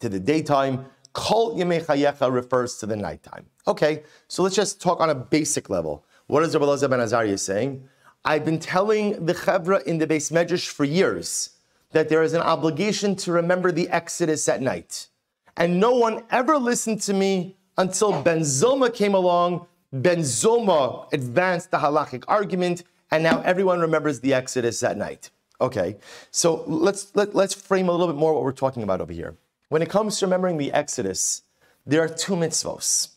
to 0.00 0.08
the 0.08 0.20
daytime. 0.20 0.86
Kol 1.12 1.56
Yemechayecha 1.56 2.32
refers 2.32 2.76
to 2.78 2.86
the 2.86 2.96
nighttime. 2.96 3.46
Okay, 3.66 4.02
so 4.28 4.42
let's 4.42 4.56
just 4.56 4.80
talk 4.80 5.00
on 5.00 5.10
a 5.10 5.14
basic 5.14 5.68
level. 5.70 6.04
What 6.26 6.42
is 6.42 6.54
Rabbi 6.54 6.66
Elazar 6.66 6.88
ben 6.90 7.00
Azariah 7.00 7.38
saying? 7.38 7.88
I've 8.24 8.44
been 8.44 8.58
telling 8.58 9.26
the 9.26 9.34
Chevra 9.34 9.82
in 9.84 9.98
the 9.98 10.06
beis 10.06 10.30
Medrash 10.32 10.68
for 10.68 10.84
years 10.84 11.50
that 11.90 12.08
there 12.08 12.22
is 12.22 12.32
an 12.32 12.40
obligation 12.40 13.14
to 13.16 13.32
remember 13.32 13.70
the 13.70 13.88
Exodus 13.90 14.48
at 14.48 14.62
night. 14.62 15.08
And 15.56 15.78
no 15.78 15.92
one 15.92 16.24
ever 16.30 16.56
listened 16.56 17.02
to 17.02 17.12
me 17.12 17.56
until 17.76 18.22
Ben 18.22 18.40
Zoma 18.40 18.92
came 18.94 19.14
along. 19.14 19.66
Ben 19.92 20.20
Zoma 20.20 21.12
advanced 21.12 21.70
the 21.70 21.78
halachic 21.78 22.24
argument, 22.26 22.84
and 23.10 23.22
now 23.22 23.42
everyone 23.42 23.80
remembers 23.80 24.20
the 24.20 24.32
Exodus 24.32 24.82
at 24.82 24.96
night. 24.96 25.30
Okay, 25.62 25.96
so 26.32 26.64
let's 26.66 27.14
let, 27.14 27.34
let's 27.34 27.54
frame 27.54 27.88
a 27.88 27.92
little 27.92 28.08
bit 28.08 28.16
more 28.16 28.34
what 28.34 28.42
we're 28.42 28.52
talking 28.52 28.82
about 28.82 29.00
over 29.00 29.12
here. 29.12 29.36
When 29.68 29.80
it 29.80 29.88
comes 29.88 30.18
to 30.18 30.26
remembering 30.26 30.58
the 30.58 30.72
Exodus, 30.72 31.42
there 31.86 32.02
are 32.02 32.08
two 32.08 32.34
mitzvahs. 32.34 33.10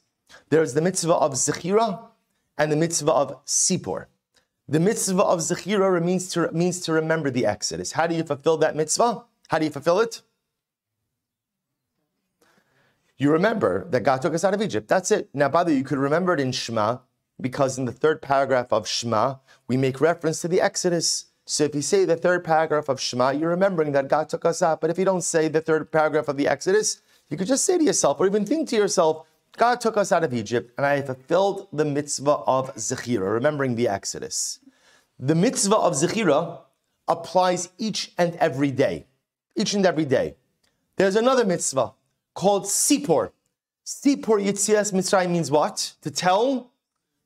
There's 0.50 0.76
the 0.76 0.82
mitzvah 0.82 1.16
of 1.16 1.34
zechira 1.34 2.08
and 2.58 2.72
the 2.72 2.76
mitzvah 2.76 3.12
of 3.12 3.46
sipur. 3.46 4.06
The 4.68 4.80
mitzvah 4.80 5.22
of 5.22 5.40
Zechira 5.40 6.04
means 6.04 6.30
to, 6.30 6.52
means 6.52 6.80
to 6.82 6.94
remember 6.94 7.30
the 7.30 7.46
Exodus. 7.46 7.92
How 7.92 8.08
do 8.08 8.16
you 8.16 8.24
fulfill 8.24 8.58
that 8.58 8.76
mitzvah? 8.76 9.24
How 9.48 9.60
do 9.60 9.66
you 9.66 9.72
fulfill 9.72 10.00
it? 10.00 10.24
You 13.18 13.32
remember 13.32 13.88
that 13.92 14.02
God 14.02 14.22
took 14.22 14.34
us 14.34 14.44
out 14.44 14.56
of 14.56 14.62
Egypt. 14.62 14.88
That's 14.88 15.12
it. 15.12 15.30
Now, 15.34 15.50
by 15.50 15.64
the 15.64 15.72
way, 15.72 15.78
you 15.78 15.84
could 15.84 16.00
remember 16.00 16.34
it 16.34 16.40
in 16.40 16.52
Shema 16.52 16.98
because 17.40 17.78
in 17.78 17.86
the 17.86 17.92
third 17.92 18.22
paragraph 18.22 18.74
of 18.74 18.88
Shema, 18.88 19.36
we 19.68 19.78
make 19.78 20.02
reference 20.02 20.42
to 20.42 20.48
the 20.48 20.62
Exodus. 20.62 21.26
So 21.46 21.64
if 21.64 21.76
you 21.76 21.82
say 21.82 22.06
the 22.06 22.16
third 22.16 22.44
paragraph 22.44 22.90
of 22.90 23.00
Shema, 23.00 23.30
you're 23.30 23.50
remembering 23.50 23.92
that 23.92 24.08
God 24.08 24.30
took 24.30 24.46
us 24.46 24.62
out. 24.62 24.82
But 24.82 24.90
if 24.90 24.98
you 24.98 25.06
don't 25.06 25.22
say 25.22 25.48
the 25.48 25.62
third 25.62 25.92
paragraph 25.92 26.28
of 26.28 26.38
the 26.38 26.48
Exodus, 26.48 27.02
you 27.30 27.38
could 27.38 27.48
just 27.48 27.66
say 27.66 27.78
to 27.78 27.84
yourself 27.84 28.20
or 28.20 28.26
even 28.26 28.46
think 28.46 28.68
to 28.70 28.76
yourself, 28.76 29.28
God 29.58 29.80
took 29.80 29.96
us 29.96 30.12
out 30.12 30.24
of 30.24 30.34
Egypt, 30.34 30.74
and 30.78 30.86
I 30.86 31.02
fulfilled 31.02 31.68
the 31.72 31.86
mitzvah 31.86 32.40
of 32.46 32.76
Zechira, 32.76 33.32
remembering 33.32 33.76
the 33.76 33.88
Exodus. 33.88 34.60
The 35.18 35.36
mitzvah 35.36 35.78
of 35.78 35.94
Zechira 35.94 36.60
applies 37.08 37.70
each 37.78 38.12
and 38.18 38.36
every 38.36 38.72
day. 38.72 39.06
each 39.56 39.74
and 39.74 39.86
every 39.86 40.06
day. 40.06 40.36
There's 40.98 41.16
another 41.16 41.46
mitzvah 41.46 41.94
called 42.34 42.66
Sipor. 42.66 43.32
Sipor 43.86 44.44
Yitzias 44.44 44.92
Mitzrayim 44.92 45.32
means 45.32 45.52
what? 45.52 45.94
To 46.02 46.12
tell 46.12 46.72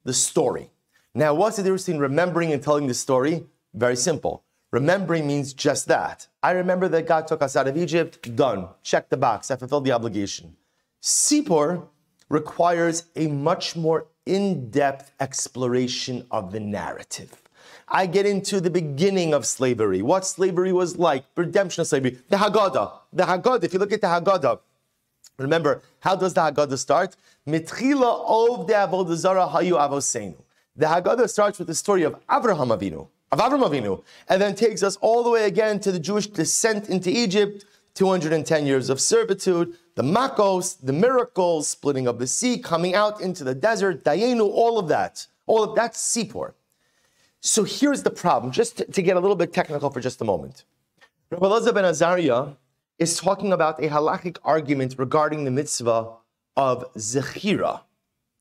the 0.04 0.14
story. 0.14 0.72
Now, 1.16 1.34
what's 1.34 1.58
the 1.58 1.64
difference 1.64 1.86
between 1.86 2.02
remembering 2.02 2.54
and 2.54 2.62
telling 2.62 2.88
the 2.88 2.94
story? 2.94 3.46
Very 3.74 3.96
simple. 3.96 4.44
Remembering 4.72 5.26
means 5.26 5.54
just 5.54 5.88
that. 5.88 6.28
I 6.44 6.52
remember 6.52 6.88
that 6.90 7.08
God 7.08 7.28
took 7.28 7.42
us 7.42 7.56
out 7.56 7.68
of 7.68 7.76
Egypt, 7.76 8.36
done. 8.36 8.70
Check 8.84 9.10
the 9.10 9.18
box, 9.18 9.50
I 9.50 9.56
fulfilled 9.56 9.86
the 9.86 9.92
obligation. 9.92 10.56
Sipor 11.02 11.88
requires 12.30 13.06
a 13.16 13.28
much 13.28 13.76
more 13.76 14.08
in 14.26 14.70
depth 14.70 15.12
exploration 15.20 16.26
of 16.30 16.52
the 16.52 16.60
narrative. 16.60 17.42
I 17.88 18.06
get 18.06 18.28
into 18.28 18.62
the 18.62 18.70
beginning 18.70 19.34
of 19.34 19.46
slavery, 19.46 20.04
what 20.04 20.26
slavery 20.26 20.72
was 20.72 20.98
like, 20.98 21.26
redemption 21.36 21.82
of 21.82 21.88
slavery, 21.88 22.20
the 22.30 22.38
Haggadah. 22.38 22.92
The 23.12 23.24
Haggadah, 23.24 23.64
if 23.64 23.74
you 23.74 23.80
look 23.80 23.92
at 23.92 24.02
the 24.02 24.08
Haggadah, 24.08 24.60
remember, 25.40 25.82
how 26.00 26.16
does 26.16 26.36
the 26.36 26.42
Haggadah 26.42 26.78
start? 26.78 27.16
Mitchila 27.48 28.24
of 28.28 28.68
the 28.68 28.74
Avodah 28.74 29.52
Hayu 29.52 29.72
Avosenu. 29.72 30.36
The 30.76 30.86
Haggadah 30.86 31.28
starts 31.28 31.58
with 31.58 31.68
the 31.68 31.76
story 31.76 32.04
of 32.04 32.24
Avraham 32.28 32.78
Avinu, 32.78 33.08
of 33.32 33.40
Avram 33.40 33.68
Avinu, 33.68 34.04
and 34.28 34.42
then 34.42 34.56
takes 34.56 34.84
us 34.84 34.96
all 34.98 35.24
the 35.24 35.30
way 35.30 35.46
again 35.46 35.80
to 35.82 35.92
the 35.92 36.00
Jewish 36.00 36.28
descent 36.28 36.90
into 36.90 37.10
Egypt, 37.10 37.66
210 37.96 38.66
years 38.66 38.90
of 38.90 39.00
servitude, 39.00 39.76
the 39.96 40.04
Makos, 40.04 40.78
the 40.82 40.94
miracles, 40.94 41.68
splitting 41.68 42.08
of 42.08 42.20
the 42.20 42.28
sea, 42.28 42.58
coming 42.58 42.96
out 42.96 43.22
into 43.22 43.44
the 43.44 43.54
desert, 43.54 44.04
Dayenu, 44.04 44.50
all 44.50 44.80
of 44.80 44.88
that. 44.88 45.28
All 45.46 45.64
of 45.64 45.76
that's 45.76 46.00
Sipor. 46.00 46.54
So 47.42 47.64
here's 47.64 48.04
the 48.04 48.12
problem, 48.12 48.52
just 48.52 48.78
to, 48.78 48.86
to, 48.86 49.02
get 49.02 49.18
a 49.18 49.20
little 49.20 49.36
bit 49.36 49.54
technical 49.54 49.90
for 49.90 50.00
just 50.00 50.22
a 50.22 50.26
moment. 50.26 50.66
Rabbi 51.32 51.46
Elazar 51.46 51.74
ben 51.74 51.86
Azariah 51.86 52.56
is 52.98 53.18
talking 53.18 53.54
about 53.54 53.84
a 53.84 53.88
halachic 53.88 54.38
argument 54.44 54.96
regarding 54.98 55.46
the 55.46 55.52
mitzvah 55.52 56.12
of 56.58 56.94
zechira, 56.96 57.82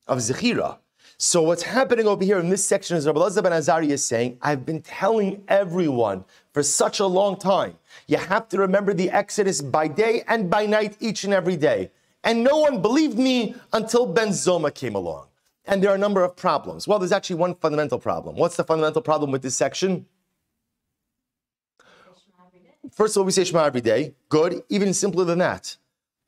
of 0.07 0.17
zechira. 0.17 0.77
So 1.21 1.41
what's 1.41 1.63
happening 1.63 2.07
over 2.07 2.23
here 2.23 2.39
in 2.39 2.47
this 2.47 2.63
section 2.63 2.95
is 2.95 3.05
Rabbi 3.05 3.19
Elazar 3.19 3.43
ben 3.43 3.51
Azariah 3.51 3.89
is 3.89 4.05
saying, 4.05 4.37
I've 4.41 4.65
been 4.65 4.81
telling 4.81 5.43
everyone 5.49 6.23
for 6.53 6.63
such 6.63 7.01
a 7.01 7.05
long 7.05 7.35
time, 7.37 7.75
you 8.07 8.15
have 8.15 8.47
to 8.47 8.57
remember 8.57 8.93
the 8.93 9.09
Exodus 9.09 9.61
by 9.61 9.89
day 9.89 10.23
and 10.29 10.49
by 10.49 10.65
night, 10.65 10.95
each 11.01 11.25
and 11.25 11.33
every 11.33 11.57
day. 11.57 11.91
And 12.23 12.41
no 12.41 12.59
one 12.59 12.81
believed 12.81 13.19
me 13.19 13.53
until 13.73 14.05
Ben 14.05 14.29
Zoma 14.29 14.73
came 14.73 14.95
along. 14.95 15.27
And 15.65 15.83
there 15.83 15.91
are 15.91 15.95
a 15.95 15.99
number 15.99 16.23
of 16.23 16.37
problems. 16.37 16.87
Well, 16.87 16.99
there's 16.99 17.11
actually 17.11 17.35
one 17.35 17.53
fundamental 17.55 17.99
problem. 17.99 18.37
What's 18.37 18.55
the 18.55 18.63
fundamental 18.63 19.01
problem 19.01 19.29
with 19.29 19.41
this 19.41 19.57
section? 19.57 20.05
First 22.93 23.17
of 23.17 23.21
all, 23.21 23.25
we 23.25 23.33
say 23.33 23.43
Shema 23.43 23.65
every 23.65 23.81
day. 23.81 24.15
Good. 24.29 24.63
Even 24.69 24.93
simpler 24.93 25.25
than 25.25 25.39
that. 25.39 25.75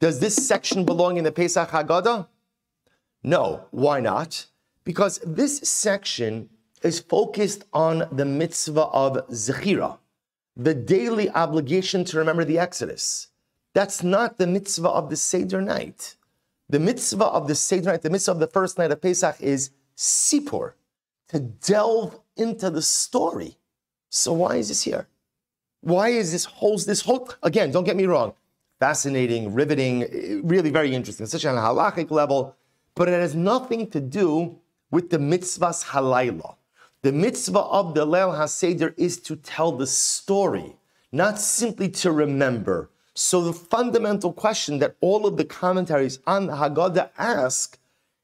Does 0.02 0.20
this 0.20 0.36
section 0.36 0.84
belong 0.84 1.16
in 1.16 1.24
the 1.24 1.32
Pesach 1.32 1.70
Haggadah? 1.70 2.28
No. 3.24 3.68
Why 3.72 4.02
not? 4.02 4.48
Because 4.84 5.20
this 5.26 5.60
section 5.60 6.50
is 6.84 7.00
focused 7.00 7.66
on 7.74 8.08
the 8.12 8.26
mitzvah 8.26 8.88
of 8.88 9.28
Zechira, 9.30 10.00
the 10.56 10.74
daily 10.74 11.30
obligation 11.30 12.04
to 12.06 12.18
remember 12.18 12.44
the 12.44 12.60
Exodus. 12.60 13.28
That's 13.74 14.04
not 14.04 14.38
the 14.38 14.48
mitzvah 14.48 14.90
of 14.90 15.10
the 15.10 15.16
Seder 15.16 15.62
night. 15.62 16.16
The 16.70 16.80
mitzvah 16.80 17.26
of 17.26 17.48
the 17.48 17.56
Seder 17.56 17.92
night, 17.92 18.02
the 18.02 18.10
mitzvah 18.10 18.32
of 18.32 18.40
the 18.40 18.48
first 18.48 18.78
night 18.78 18.92
of 18.92 19.02
Pesach 19.02 19.38
is 19.40 19.72
sipur, 19.96 20.74
to 21.30 21.40
delve 21.40 22.20
into 22.36 22.70
the 22.70 22.82
story. 22.82 23.58
So 24.10 24.34
why 24.34 24.58
is 24.58 24.68
this 24.68 24.84
here? 24.84 25.08
Why 25.82 26.10
is 26.10 26.32
this 26.32 26.46
whole, 26.46 26.78
this 26.78 27.02
whole, 27.02 27.30
again, 27.44 27.72
don't 27.72 27.86
get 27.86 27.96
me 27.96 28.06
wrong, 28.06 28.34
fascinating, 28.80 29.54
riveting, 29.54 30.04
eh, 30.04 30.42
really 30.44 30.70
very 30.70 30.94
interesting, 30.94 31.26
such 31.26 31.46
on 31.46 31.58
a 31.58 31.62
halachic 31.62 32.12
level, 32.12 32.56
but 32.96 33.08
it 33.08 33.14
has 33.14 33.36
nothing 33.36 33.90
to 33.92 34.00
do 34.00 34.60
with 34.92 35.10
the 35.10 35.18
mitzvahs 35.18 35.86
halayla. 35.86 36.56
The 37.02 37.12
mitzvah 37.12 37.60
of 37.60 37.96
the 37.96 38.06
Leil 38.06 38.38
HaSeder 38.38 38.94
is 38.98 39.20
to 39.22 39.36
tell 39.36 39.72
the 39.72 39.88
story, 39.88 40.76
not 41.12 41.40
simply 41.40 41.90
to 41.90 42.12
remember, 42.12 42.92
so 43.14 43.42
the 43.42 43.54
fundamental 43.54 44.32
question 44.32 44.80
that 44.80 44.96
all 45.02 45.26
of 45.26 45.38
the 45.38 45.46
commentaries 45.46 46.20
on 46.26 46.48
the 46.48 46.54
Haggadah 46.54 47.10
ask 47.18 47.78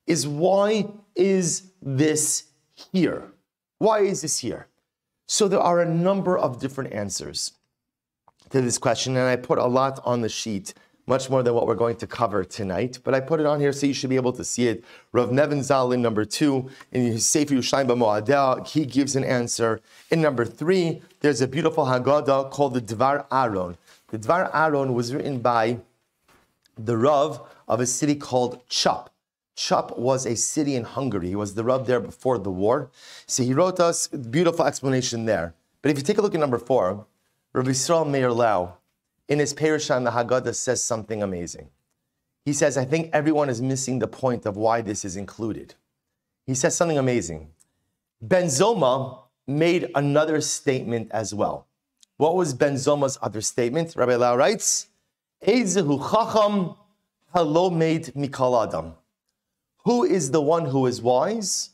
is 0.05 0.27
why 0.27 0.87
is 1.15 1.71
this 1.81 2.45
here? 2.93 3.31
Why 3.79 3.99
is 3.99 4.21
this 4.21 4.39
here? 4.39 4.67
So 5.27 5.47
there 5.47 5.59
are 5.59 5.81
a 5.81 5.89
number 5.89 6.37
of 6.37 6.59
different 6.59 6.93
answers 6.93 7.51
to 8.49 8.61
this 8.61 8.77
question, 8.77 9.17
and 9.17 9.27
I 9.27 9.35
put 9.35 9.59
a 9.59 9.65
lot 9.65 9.99
on 10.05 10.21
the 10.21 10.29
sheet, 10.29 10.73
much 11.07 11.29
more 11.29 11.41
than 11.41 11.53
what 11.53 11.65
we're 11.65 11.75
going 11.75 11.95
to 11.95 12.05
cover 12.05 12.43
tonight. 12.43 12.99
But 13.03 13.15
I 13.15 13.21
put 13.21 13.39
it 13.39 13.45
on 13.45 13.59
here 13.59 13.71
so 13.71 13.87
you 13.87 13.93
should 13.93 14.09
be 14.09 14.17
able 14.17 14.33
to 14.33 14.43
see 14.43 14.67
it. 14.67 14.83
Rav 15.13 15.31
Nevin 15.31 15.59
Zalin, 15.59 15.99
number 15.99 16.25
two, 16.25 16.69
in 16.91 17.05
his 17.05 17.27
Sefer 17.27 17.55
Yerushalayim 17.55 17.87
B'Moadel, 17.87 18.67
he 18.67 18.85
gives 18.85 19.15
an 19.15 19.23
answer. 19.23 19.79
In 20.11 20.21
number 20.21 20.45
three, 20.45 21.01
there's 21.21 21.41
a 21.41 21.47
beautiful 21.47 21.85
Haggadah 21.85 22.51
called 22.51 22.73
the 22.73 22.81
Dvar 22.81 23.25
Aaron. 23.31 23.77
The 24.09 24.19
Dvar 24.19 24.51
Aaron 24.53 24.93
was 24.93 25.13
written 25.13 25.39
by 25.39 25.79
the 26.77 26.97
Rav 26.97 27.41
of 27.67 27.79
a 27.79 27.85
city 27.85 28.15
called 28.15 28.67
Chup. 28.67 29.09
Chup 29.55 29.97
was 29.97 30.25
a 30.25 30.35
city 30.35 30.75
in 30.75 30.83
Hungary. 30.83 31.29
He 31.29 31.35
was 31.35 31.55
the 31.55 31.63
Rav 31.63 31.87
there 31.87 31.99
before 31.99 32.37
the 32.37 32.51
war. 32.51 32.91
So 33.25 33.43
he 33.43 33.53
wrote 33.53 33.79
us 33.79 34.07
a 34.13 34.17
beautiful 34.17 34.65
explanation 34.65 35.25
there. 35.25 35.55
But 35.81 35.91
if 35.91 35.97
you 35.97 36.03
take 36.03 36.17
a 36.19 36.21
look 36.21 36.35
at 36.35 36.39
number 36.39 36.59
four, 36.59 37.05
Rav 37.53 37.65
Yisrael 37.65 38.07
Meir 38.07 38.31
Lau, 38.31 38.76
in 39.27 39.39
his 39.39 39.53
Perushan, 39.53 40.03
the 40.03 40.11
Haggadah, 40.11 40.55
says 40.55 40.83
something 40.83 41.21
amazing. 41.21 41.69
He 42.45 42.53
says, 42.53 42.77
I 42.77 42.85
think 42.85 43.09
everyone 43.11 43.49
is 43.49 43.61
missing 43.61 43.99
the 43.99 44.07
point 44.07 44.45
of 44.45 44.55
why 44.55 44.81
this 44.81 45.03
is 45.03 45.17
included. 45.17 45.75
He 46.45 46.55
says 46.55 46.75
something 46.75 46.97
amazing. 46.97 47.49
Ben 48.21 48.45
Zoma 48.45 49.19
made 49.45 49.91
another 49.95 50.39
statement 50.39 51.09
as 51.11 51.33
well. 51.33 51.67
What 52.15 52.35
was 52.35 52.53
Ben 52.53 52.75
Zoma's 52.75 53.17
other 53.21 53.41
statement? 53.41 53.95
Rabbi 53.95 54.15
Lau 54.15 54.37
writes, 54.37 54.87
Eizehu 55.45 55.99
chacham 56.09 56.75
made 57.77 58.05
mikal 58.15 58.67
adam. 58.67 58.93
Who 59.83 60.03
is 60.03 60.31
the 60.31 60.41
one 60.41 60.65
who 60.65 60.85
is 60.85 61.01
wise? 61.01 61.71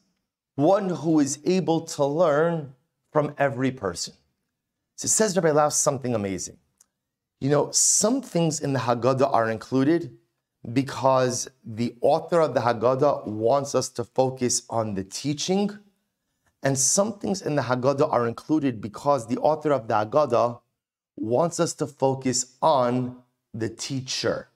One 0.56 0.90
who 0.90 1.20
is 1.20 1.40
able 1.46 1.82
to 1.82 2.06
learn 2.06 2.74
from 3.12 3.34
every 3.38 3.72
person. 3.72 4.16
So 4.96 5.06
it 5.06 5.10
says 5.10 5.36
Rabbi 5.36 5.52
Lau 5.52 5.70
something 5.70 6.14
amazing. 6.14 6.58
You 7.44 7.50
know, 7.50 7.72
some 7.72 8.22
things 8.22 8.62
in 8.62 8.72
the 8.72 8.80
Haggadah 8.80 9.34
are 9.34 9.50
included 9.50 10.16
because 10.72 11.50
the 11.66 11.94
author 12.00 12.40
of 12.40 12.54
the 12.54 12.62
Haggadah 12.62 13.28
wants 13.28 13.76
us 13.76 13.90
to 13.90 14.06
focus 14.06 14.62
on 14.70 14.94
the 14.94 15.04
teaching 15.04 15.78
and 16.64 16.80
some 16.80 17.20
things 17.20 17.42
in 17.42 17.58
the 17.58 17.64
Haggadah 17.64 18.10
are 18.10 18.30
included 18.30 18.80
because 18.80 19.28
the 19.28 19.38
author 19.40 19.74
of 19.74 19.90
the 19.90 19.94
Haggadah 19.94 20.62
wants 21.18 21.60
us 21.60 21.74
to 21.74 21.86
focus 21.86 22.56
on 22.62 23.18
the 23.54 23.68
teacher. 23.68 24.48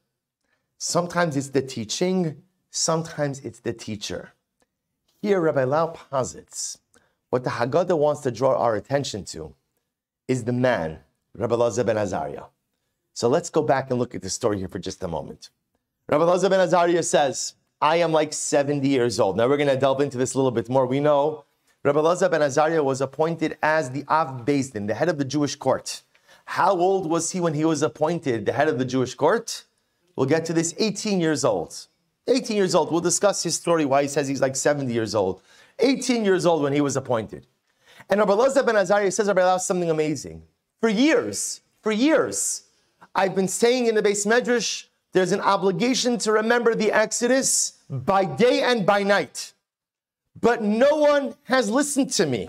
Sometimes 0.77 1.35
it's 1.35 1.49
the 1.49 1.61
teaching, 1.61 2.41
sometimes 2.71 3.41
it's 3.41 3.59
the 3.59 3.73
teacher. 3.73 4.31
Here, 5.21 5.41
Rabbi 5.41 5.65
Lau 5.65 5.87
posits 5.87 6.77
what 7.31 7.43
the 7.43 7.49
Haggadah 7.49 7.97
wants 7.97 8.21
to 8.21 8.31
draw 8.31 8.57
our 8.57 8.77
attention 8.77 9.25
to 9.25 9.53
is 10.29 10.45
the 10.45 10.53
man, 10.53 10.99
Rabbi 11.35 11.53
Elazar 11.53 11.85
ben 11.85 11.97
Azariah. 11.97 12.43
So 13.17 13.27
let's 13.27 13.49
go 13.49 13.63
back 13.63 13.89
and 13.89 13.97
look 13.97 14.13
at 14.13 14.21
the 14.21 14.29
story 14.29 14.59
here 14.59 14.67
for 14.67 14.77
just 14.77 15.01
a 15.01 15.07
moment. 15.07 15.49
Rabbi 16.07 16.23
Elazar 16.23 16.51
ben 16.51 16.59
Azariah 16.59 17.01
says, 17.01 17.55
I 17.81 17.95
am 17.95 18.11
like 18.11 18.31
70 18.31 18.87
years 18.87 19.19
old. 19.19 19.37
Now 19.37 19.47
we're 19.47 19.57
going 19.57 19.69
to 19.69 19.75
delve 19.75 20.01
into 20.01 20.19
this 20.19 20.35
a 20.35 20.37
little 20.37 20.51
bit 20.51 20.69
more. 20.69 20.85
We 20.85 20.99
know 20.99 21.45
Rabbi 21.83 21.97
Elazar 21.97 22.29
ben 22.29 22.43
Azariah 22.43 22.83
was 22.83 23.01
appointed 23.01 23.57
as 23.63 23.89
the 23.89 24.03
Av 24.07 24.45
Din, 24.45 24.85
the 24.85 24.93
head 24.93 25.09
of 25.09 25.17
the 25.17 25.25
Jewish 25.25 25.55
court. 25.55 26.03
How 26.45 26.77
old 26.77 27.09
was 27.09 27.31
he 27.31 27.39
when 27.39 27.55
he 27.55 27.65
was 27.65 27.81
appointed 27.81 28.45
the 28.45 28.53
head 28.53 28.67
of 28.67 28.77
the 28.77 28.85
Jewish 28.85 29.15
court? 29.15 29.65
We'll 30.15 30.27
get 30.27 30.45
to 30.45 30.53
this 30.53 30.75
18 30.77 31.19
years 31.19 31.43
old. 31.43 31.87
18 32.27 32.55
years 32.55 32.75
old. 32.75 32.91
We'll 32.91 33.01
discuss 33.01 33.41
his 33.41 33.55
story, 33.55 33.83
why 33.83 34.03
he 34.03 34.09
says 34.09 34.27
he's 34.27 34.41
like 34.41 34.55
70 34.55 34.93
years 34.93 35.15
old. 35.15 35.41
18 35.79 36.23
years 36.23 36.45
old 36.45 36.61
when 36.61 36.71
he 36.71 36.81
was 36.81 36.95
appointed. 36.95 37.47
And 38.11 38.19
Rabbi 38.19 38.33
Elazar 38.33 38.63
ben 38.63 38.77
Azariah 38.77 39.09
says 39.09 39.25
Rabbi 39.25 39.41
Elazar 39.41 39.61
something 39.61 39.89
amazing. 39.89 40.43
For 40.81 40.89
years, 40.89 41.61
for 41.81 41.91
years, 41.91 42.66
I've 43.17 43.35
been 43.35 43.49
saying 43.49 43.87
in 43.87 43.95
the 43.95 44.01
beis 44.01 44.25
medrash, 44.25 44.85
there's 45.11 45.33
an 45.33 45.41
obligation 45.41 46.17
to 46.19 46.31
remember 46.31 46.75
the 46.75 46.93
Exodus 46.93 47.73
by 47.89 48.23
day 48.23 48.61
and 48.61 48.85
by 48.85 49.03
night 49.03 49.53
but 50.41 50.61
no 50.61 50.95
one 50.97 51.35
has 51.43 51.69
listened 51.69 52.11
to 52.11 52.25
me. 52.25 52.47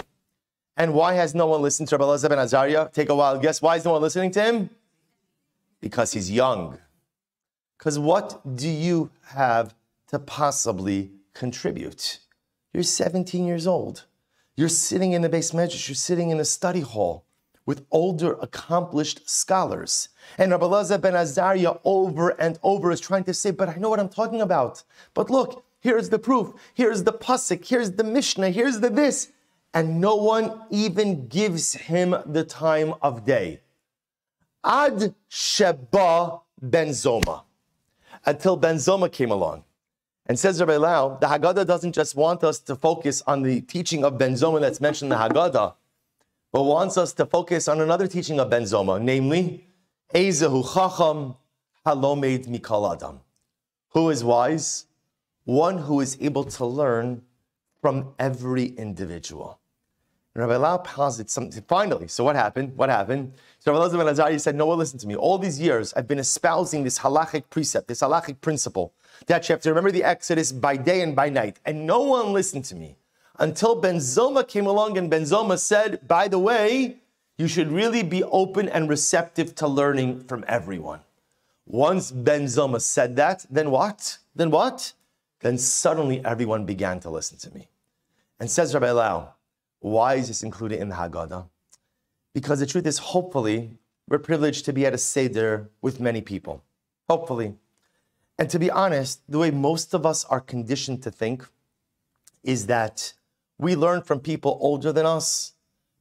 And 0.77 0.95
why 0.95 1.15
has 1.15 1.35
no 1.35 1.47
one 1.47 1.63
listened 1.63 1.89
to 1.89 1.97
Rabbi 1.97 2.05
Elazar 2.05 2.29
ben 2.29 2.39
Azariah? 2.39 2.89
Take 2.93 3.09
a 3.09 3.15
wild 3.15 3.43
guess. 3.43 3.61
Why 3.61 3.77
is 3.77 3.85
no 3.85 3.93
one 3.93 4.03
listening 4.03 4.31
to 4.33 4.43
him? 4.43 4.71
Because 5.81 6.13
he's 6.13 6.31
young. 6.31 6.79
Because 7.77 7.99
what 7.99 8.57
do 8.57 8.69
you 8.69 9.11
have 9.35 9.75
to 10.09 10.19
possibly 10.19 11.11
contribute? 11.35 12.21
You're 12.73 12.83
17 12.83 13.47
years 13.47 13.67
old. 13.67 14.05
You're 14.57 14.69
sitting 14.69 15.13
in 15.13 15.23
the 15.23 15.29
beis 15.29 15.55
medrash. 15.55 15.89
You're 15.89 15.95
sitting 15.95 16.31
in 16.31 16.39
the 16.39 16.45
study 16.45 16.81
hall 16.81 17.25
with 17.69 17.85
older, 17.91 18.33
accomplished 18.41 19.29
scholars. 19.29 20.09
And 20.39 20.53
Rabbi 20.53 20.65
Elazar 20.65 20.99
ben 21.03 21.15
Azariah 21.15 21.75
over 21.85 22.31
and 22.41 22.59
over 22.63 22.91
is 22.91 22.99
trying 22.99 23.25
to 23.25 23.35
say, 23.35 23.51
but 23.51 23.69
I 23.69 23.75
know 23.75 23.91
what 23.91 24.01
I'm 24.01 24.09
talking 24.09 24.41
about. 24.41 24.83
But 25.13 25.29
look, 25.29 25.67
here's 25.79 26.09
the 26.09 26.19
proof. 26.19 26.55
Here's 26.73 27.03
the 27.05 27.13
pasuk. 27.13 27.63
Here's 27.67 27.91
the 27.93 28.05
Mishnah. 28.05 28.49
Here's 28.49 28.81
the 28.81 28.89
this. 28.89 29.33
And 29.75 30.01
no 30.01 30.17
one 30.17 30.63
even 30.71 31.29
gives 31.29 31.75
him 31.75 32.17
the 32.25 32.43
time 32.43 32.95
of 33.03 33.27
day. 33.27 33.61
Ad 34.65 35.15
Sheba 35.29 36.39
Ben 36.63 36.89
Zoma. 36.89 37.43
Until 38.25 38.57
Ben 38.57 38.77
Zoma 38.77 39.13
came 39.13 39.31
along. 39.31 39.63
And 40.25 40.39
says 40.39 40.59
Rabbi 40.59 40.77
Lau, 40.77 41.19
the 41.19 41.27
Haggadah 41.27 41.67
doesn't 41.67 41.93
just 41.93 42.15
want 42.15 42.43
us 42.45 42.61
to 42.61 42.75
focus 42.75 43.23
on 43.27 43.43
the 43.43 43.61
teaching 43.61 44.05
of 44.05 44.17
Ben 44.17 44.33
Zoma 44.33 44.59
that's 44.59 44.81
mentioned 44.81 45.13
in 45.13 45.19
the 45.19 45.23
Haggadah, 45.23 45.75
but 46.53 46.63
wants 46.63 46.97
us 46.97 47.13
to 47.15 47.27
focus 47.27 47.69
on 47.69 47.81
another 47.81 48.07
teaching 48.07 48.41
of 48.41 48.51
Ben 48.51 48.63
Zoma, 48.63 49.01
namely, 49.01 49.67
Ezehu 50.15 50.63
Chacham 50.73 51.37
Halomed 51.85 52.47
Mikal 52.47 52.95
Adam. 52.95 53.21
Who 53.91 54.11
is 54.11 54.25
wise? 54.25 54.87
One 55.45 55.79
who 55.79 56.01
is 56.01 56.17
able 56.21 56.45
to 56.45 56.67
learn 56.67 57.23
from 57.81 58.15
every 58.19 58.67
individual. 58.67 59.59
And 60.35 60.47
Rabbi 60.47 60.57
Lau 60.57 60.79
posits 60.79 61.33
something. 61.33 61.63
Finally, 61.67 62.09
so 62.09 62.23
what 62.23 62.37
happened? 62.37 62.77
What 62.77 62.91
happened? 62.91 63.33
So 63.59 63.73
Rabbi 63.73 63.87
Elazar 63.87 63.99
ben 63.99 64.09
Azariah 64.09 64.39
said, 64.39 64.55
Noah, 64.55 64.75
listen 64.75 64.99
to 65.01 65.07
me. 65.07 65.17
All 65.17 65.39
these 65.39 65.61
years, 65.61 65.93
I've 65.95 66.07
been 66.07 66.19
espousing 66.19 66.85
this 66.85 66.99
halachic 66.99 67.45
precept, 67.51 67.89
this 67.89 68.01
halachic 68.01 68.41
principle, 68.41 68.93
that 69.27 69.49
you 69.49 69.53
have 69.53 69.63
to 69.63 69.69
remember 69.71 69.91
the 69.91 70.05
Exodus 70.05 70.53
by 70.53 70.77
day 70.77 71.01
and 71.01 71.17
by 71.17 71.29
night. 71.29 71.59
And 71.65 71.87
no 71.87 72.03
one 72.03 72.33
listened 72.33 72.65
to 72.67 72.77
me 72.77 72.97
until 73.39 73.75
Ben 73.75 73.97
Zoma 73.97 74.47
came 74.47 74.67
along 74.67 74.99
and 74.99 75.09
Ben 75.11 75.23
Zoma 75.23 75.59
said, 75.59 76.07
by 76.07 76.29
the 76.29 76.39
way, 76.39 76.97
you 77.37 77.47
should 77.47 77.71
really 77.71 78.03
be 78.03 78.25
open 78.25 78.69
and 78.69 78.89
receptive 78.89 79.55
to 79.57 79.69
learning 79.69 80.25
from 80.25 80.45
everyone. 80.49 81.01
Once 81.67 82.11
Ben 82.11 82.45
Zoma 82.45 82.81
said 82.81 83.15
that, 83.17 83.47
then 83.49 83.71
what? 83.71 84.19
Then 84.35 84.51
what? 84.51 84.93
Then 85.41 85.57
suddenly 85.57 86.25
everyone 86.25 86.65
began 86.65 86.99
to 87.01 87.11
listen 87.11 87.39
to 87.39 87.55
me. 87.55 87.69
And 88.41 88.51
says 88.51 88.75
Rabbi 88.75 88.91
Lau, 88.91 89.35
why 89.81 90.15
is 90.15 90.29
this 90.29 90.43
included 90.43 90.81
in 90.81 90.89
the 90.89 90.97
Haggadah? 90.97 91.47
Because 92.35 92.59
the 92.61 92.67
truth 92.67 92.87
is, 92.87 92.99
hopefully, 92.99 93.71
we're 94.09 94.19
privileged 94.19 94.65
to 94.65 94.73
be 94.73 94.87
at 94.87 94.95
a 94.95 94.99
Seder 94.99 95.69
with 95.81 96.01
many 96.01 96.21
people. 96.21 96.65
Hopefully. 97.09 97.55
And 98.39 98.51
to 98.51 98.59
be 98.59 98.71
honest, 98.71 99.21
the 99.29 99.39
way 99.39 99.51
most 99.51 99.95
of 99.95 100.07
us 100.07 100.25
are 100.25 100.41
conditioned 100.41 101.03
to 101.05 101.11
think 101.11 101.47
is 102.43 102.67
that 102.67 103.13
we 103.59 103.75
learn 103.75 104.03
from 104.03 104.21
people 104.21 104.59
older 104.61 104.93
than 104.93 105.07
us, 105.07 105.53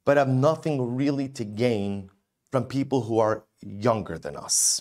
but 0.04 0.16
have 0.16 0.28
nothing 0.28 0.96
really 0.96 1.28
to 1.28 1.44
gain 1.44 2.10
from 2.50 2.64
people 2.64 3.02
who 3.02 3.18
are 3.18 3.44
younger 3.60 4.18
than 4.18 4.36
us. 4.36 4.80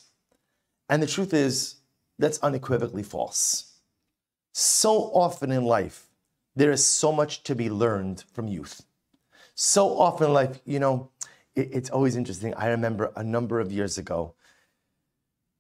And 0.90 1.02
the 1.02 1.08
truth 1.08 1.34
is, 1.34 1.76
that's 2.20 2.40
unequivocally 2.40 3.04
false. 3.04 3.74
So 4.54 5.12
often 5.14 5.52
in 5.52 5.66
life, 5.66 6.08
there 6.56 6.72
is 6.72 6.86
so 6.86 7.12
much 7.12 7.44
to 7.44 7.56
be 7.56 7.70
learned 7.70 8.24
from 8.34 8.48
youth. 8.48 8.86
So 9.54 10.00
often 10.00 10.28
in 10.28 10.34
life, 10.34 10.60
you 10.66 10.80
know, 10.80 11.12
it, 11.56 11.70
it's 11.74 11.90
always 11.90 12.16
interesting. 12.16 12.54
I 12.56 12.68
remember 12.70 13.12
a 13.16 13.24
number 13.24 13.60
of 13.60 13.72
years 13.72 13.98
ago, 13.98 14.34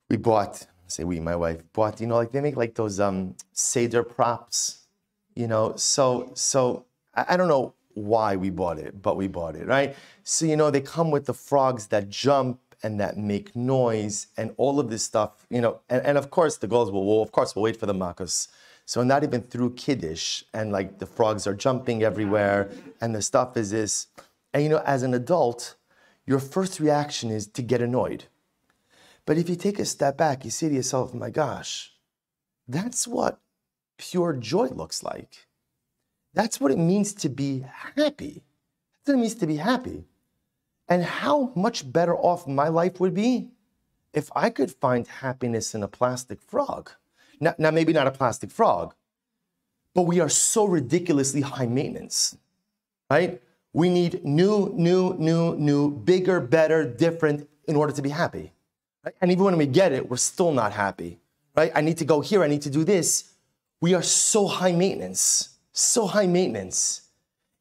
we 0.09 0.17
bought, 0.17 0.65
say 0.87 1.03
we, 1.03 1.19
my 1.19 1.35
wife, 1.35 1.61
bought, 1.73 1.99
you 1.99 2.07
know, 2.07 2.15
like 2.15 2.31
they 2.31 2.41
make 2.41 2.55
like 2.55 2.75
those 2.75 2.99
um, 2.99 3.35
Seder 3.51 4.03
props, 4.03 4.85
you 5.35 5.47
know. 5.47 5.75
So, 5.75 6.31
so 6.33 6.85
I, 7.29 7.37
don't 7.37 7.47
know 7.47 7.73
why 7.93 8.35
we 8.35 8.49
bought 8.49 8.77
it, 8.77 9.01
but 9.01 9.17
we 9.17 9.27
bought 9.27 9.55
it, 9.55 9.67
right? 9.67 9.95
So, 10.23 10.45
you 10.45 10.55
know, 10.55 10.69
they 10.69 10.81
come 10.81 11.11
with 11.11 11.25
the 11.25 11.33
frogs 11.33 11.87
that 11.87 12.09
jump 12.09 12.59
and 12.83 12.99
that 12.99 13.17
make 13.17 13.55
noise 13.55 14.27
and 14.37 14.53
all 14.57 14.79
of 14.79 14.89
this 14.89 15.03
stuff, 15.03 15.45
you 15.49 15.61
know. 15.61 15.79
And, 15.89 16.05
and 16.05 16.17
of 16.17 16.29
course, 16.29 16.57
the 16.57 16.67
goals 16.67 16.91
will, 16.91 17.05
well, 17.05 17.23
of 17.23 17.31
course, 17.31 17.55
we'll 17.55 17.63
wait 17.63 17.77
for 17.77 17.87
the 17.87 17.93
makas. 17.93 18.47
So 18.85 19.03
not 19.03 19.23
even 19.23 19.41
through 19.41 19.73
Kiddush, 19.73 20.43
and 20.53 20.71
like 20.71 20.99
the 20.99 21.05
frogs 21.05 21.45
are 21.47 21.53
jumping 21.53 22.03
everywhere, 22.03 22.71
and 23.01 23.13
the 23.13 23.21
stuff 23.21 23.57
is 23.57 23.71
this. 23.71 24.07
And 24.53 24.63
you 24.63 24.69
know, 24.69 24.81
as 24.85 25.03
an 25.03 25.13
adult, 25.13 25.75
your 26.25 26.39
first 26.39 26.79
reaction 26.79 27.29
is 27.29 27.47
to 27.47 27.61
get 27.61 27.81
annoyed. 27.81 28.25
But 29.25 29.37
if 29.37 29.49
you 29.49 29.55
take 29.55 29.79
a 29.79 29.85
step 29.85 30.17
back, 30.17 30.45
you 30.45 30.51
say 30.51 30.69
to 30.69 30.75
yourself, 30.75 31.13
my 31.13 31.29
gosh, 31.29 31.93
that's 32.67 33.07
what 33.07 33.41
pure 33.97 34.33
joy 34.33 34.67
looks 34.67 35.03
like. 35.03 35.46
That's 36.37 36.61
what 36.61 36.71
it 36.71 36.77
means 36.77 37.15
to 37.15 37.29
be 37.29 37.65
happy. 37.95 38.43
That's 38.43 39.07
what 39.07 39.15
it 39.15 39.21
means 39.21 39.33
to 39.35 39.47
be 39.47 39.55
happy. 39.55 40.05
And 40.87 41.03
how 41.03 41.51
much 41.55 41.91
better 41.91 42.15
off 42.15 42.45
my 42.45 42.67
life 42.67 42.99
would 42.99 43.15
be 43.15 43.49
if 44.13 44.29
I 44.35 44.51
could 44.51 44.69
find 44.69 45.07
happiness 45.07 45.73
in 45.73 45.81
a 45.81 45.87
plastic 45.87 46.39
frog. 46.43 46.91
Now, 47.39 47.55
now, 47.57 47.71
maybe 47.71 47.91
not 47.91 48.05
a 48.05 48.11
plastic 48.11 48.51
frog, 48.51 48.93
but 49.95 50.03
we 50.03 50.19
are 50.19 50.29
so 50.29 50.65
ridiculously 50.65 51.41
high 51.41 51.65
maintenance, 51.65 52.37
right? 53.09 53.41
We 53.73 53.89
need 53.89 54.23
new, 54.23 54.71
new, 54.75 55.15
new, 55.17 55.55
new, 55.55 55.89
bigger, 55.89 56.39
better, 56.39 56.85
different 56.85 57.49
in 57.67 57.75
order 57.75 57.93
to 57.93 58.01
be 58.03 58.09
happy. 58.09 58.53
Right? 59.03 59.15
And 59.21 59.31
even 59.31 59.43
when 59.43 59.57
we 59.57 59.65
get 59.65 59.91
it, 59.91 60.07
we're 60.07 60.17
still 60.17 60.51
not 60.51 60.71
happy, 60.71 61.17
right? 61.55 61.71
I 61.73 61.81
need 61.81 61.97
to 61.97 62.05
go 62.05 62.21
here, 62.21 62.43
I 62.43 62.47
need 62.47 62.61
to 62.61 62.69
do 62.69 62.83
this. 62.83 63.33
We 63.81 63.95
are 63.95 64.03
so 64.03 64.45
high 64.45 64.71
maintenance, 64.71 65.56
so 65.79 66.07
high 66.07 66.27
maintenance. 66.27 67.01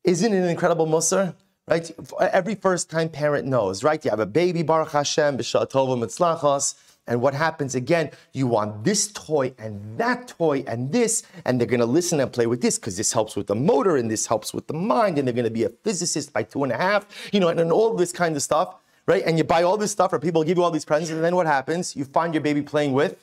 Isn't 0.04 0.32
it 0.32 0.38
an 0.38 0.48
incredible 0.48 0.86
musar? 0.86 1.34
Right? 1.68 1.90
Every 2.20 2.54
first 2.54 2.90
time 2.90 3.08
parent 3.08 3.46
knows, 3.46 3.82
right? 3.82 4.04
You 4.04 4.10
have 4.10 4.20
a 4.20 4.26
baby, 4.26 4.62
Baruch 4.62 4.92
Hashem, 4.92 5.36
B'Shah 5.36 5.66
Mitzlachos 5.66 6.74
and 7.06 7.20
what 7.20 7.34
happens 7.34 7.74
again? 7.74 8.10
You 8.32 8.46
want 8.46 8.84
this 8.84 9.12
toy 9.12 9.54
and 9.58 9.98
that 9.98 10.28
toy 10.28 10.64
and 10.66 10.90
this, 10.90 11.22
and 11.44 11.60
they're 11.60 11.66
going 11.66 11.80
to 11.80 11.86
listen 11.86 12.20
and 12.20 12.32
play 12.32 12.46
with 12.46 12.60
this 12.60 12.78
because 12.78 12.96
this 12.96 13.12
helps 13.12 13.36
with 13.36 13.46
the 13.46 13.54
motor 13.54 13.96
and 13.96 14.10
this 14.10 14.26
helps 14.26 14.52
with 14.52 14.66
the 14.66 14.74
mind, 14.74 15.18
and 15.18 15.26
they're 15.26 15.34
going 15.34 15.44
to 15.44 15.50
be 15.50 15.64
a 15.64 15.68
physicist 15.68 16.32
by 16.32 16.42
two 16.42 16.64
and 16.64 16.72
a 16.72 16.76
half, 16.76 17.06
you 17.32 17.40
know, 17.40 17.48
and, 17.48 17.60
and 17.60 17.70
all 17.70 17.94
this 17.94 18.12
kind 18.12 18.34
of 18.34 18.42
stuff, 18.42 18.74
right? 19.06 19.22
And 19.24 19.38
you 19.38 19.44
buy 19.44 19.62
all 19.62 19.76
this 19.76 19.92
stuff, 19.92 20.12
or 20.12 20.18
people 20.18 20.42
give 20.42 20.58
you 20.58 20.64
all 20.64 20.70
these 20.70 20.84
presents, 20.84 21.10
and 21.10 21.22
then 21.22 21.36
what 21.36 21.46
happens? 21.46 21.94
You 21.94 22.04
find 22.04 22.34
your 22.34 22.42
baby 22.42 22.62
playing 22.62 22.92
with 22.92 23.16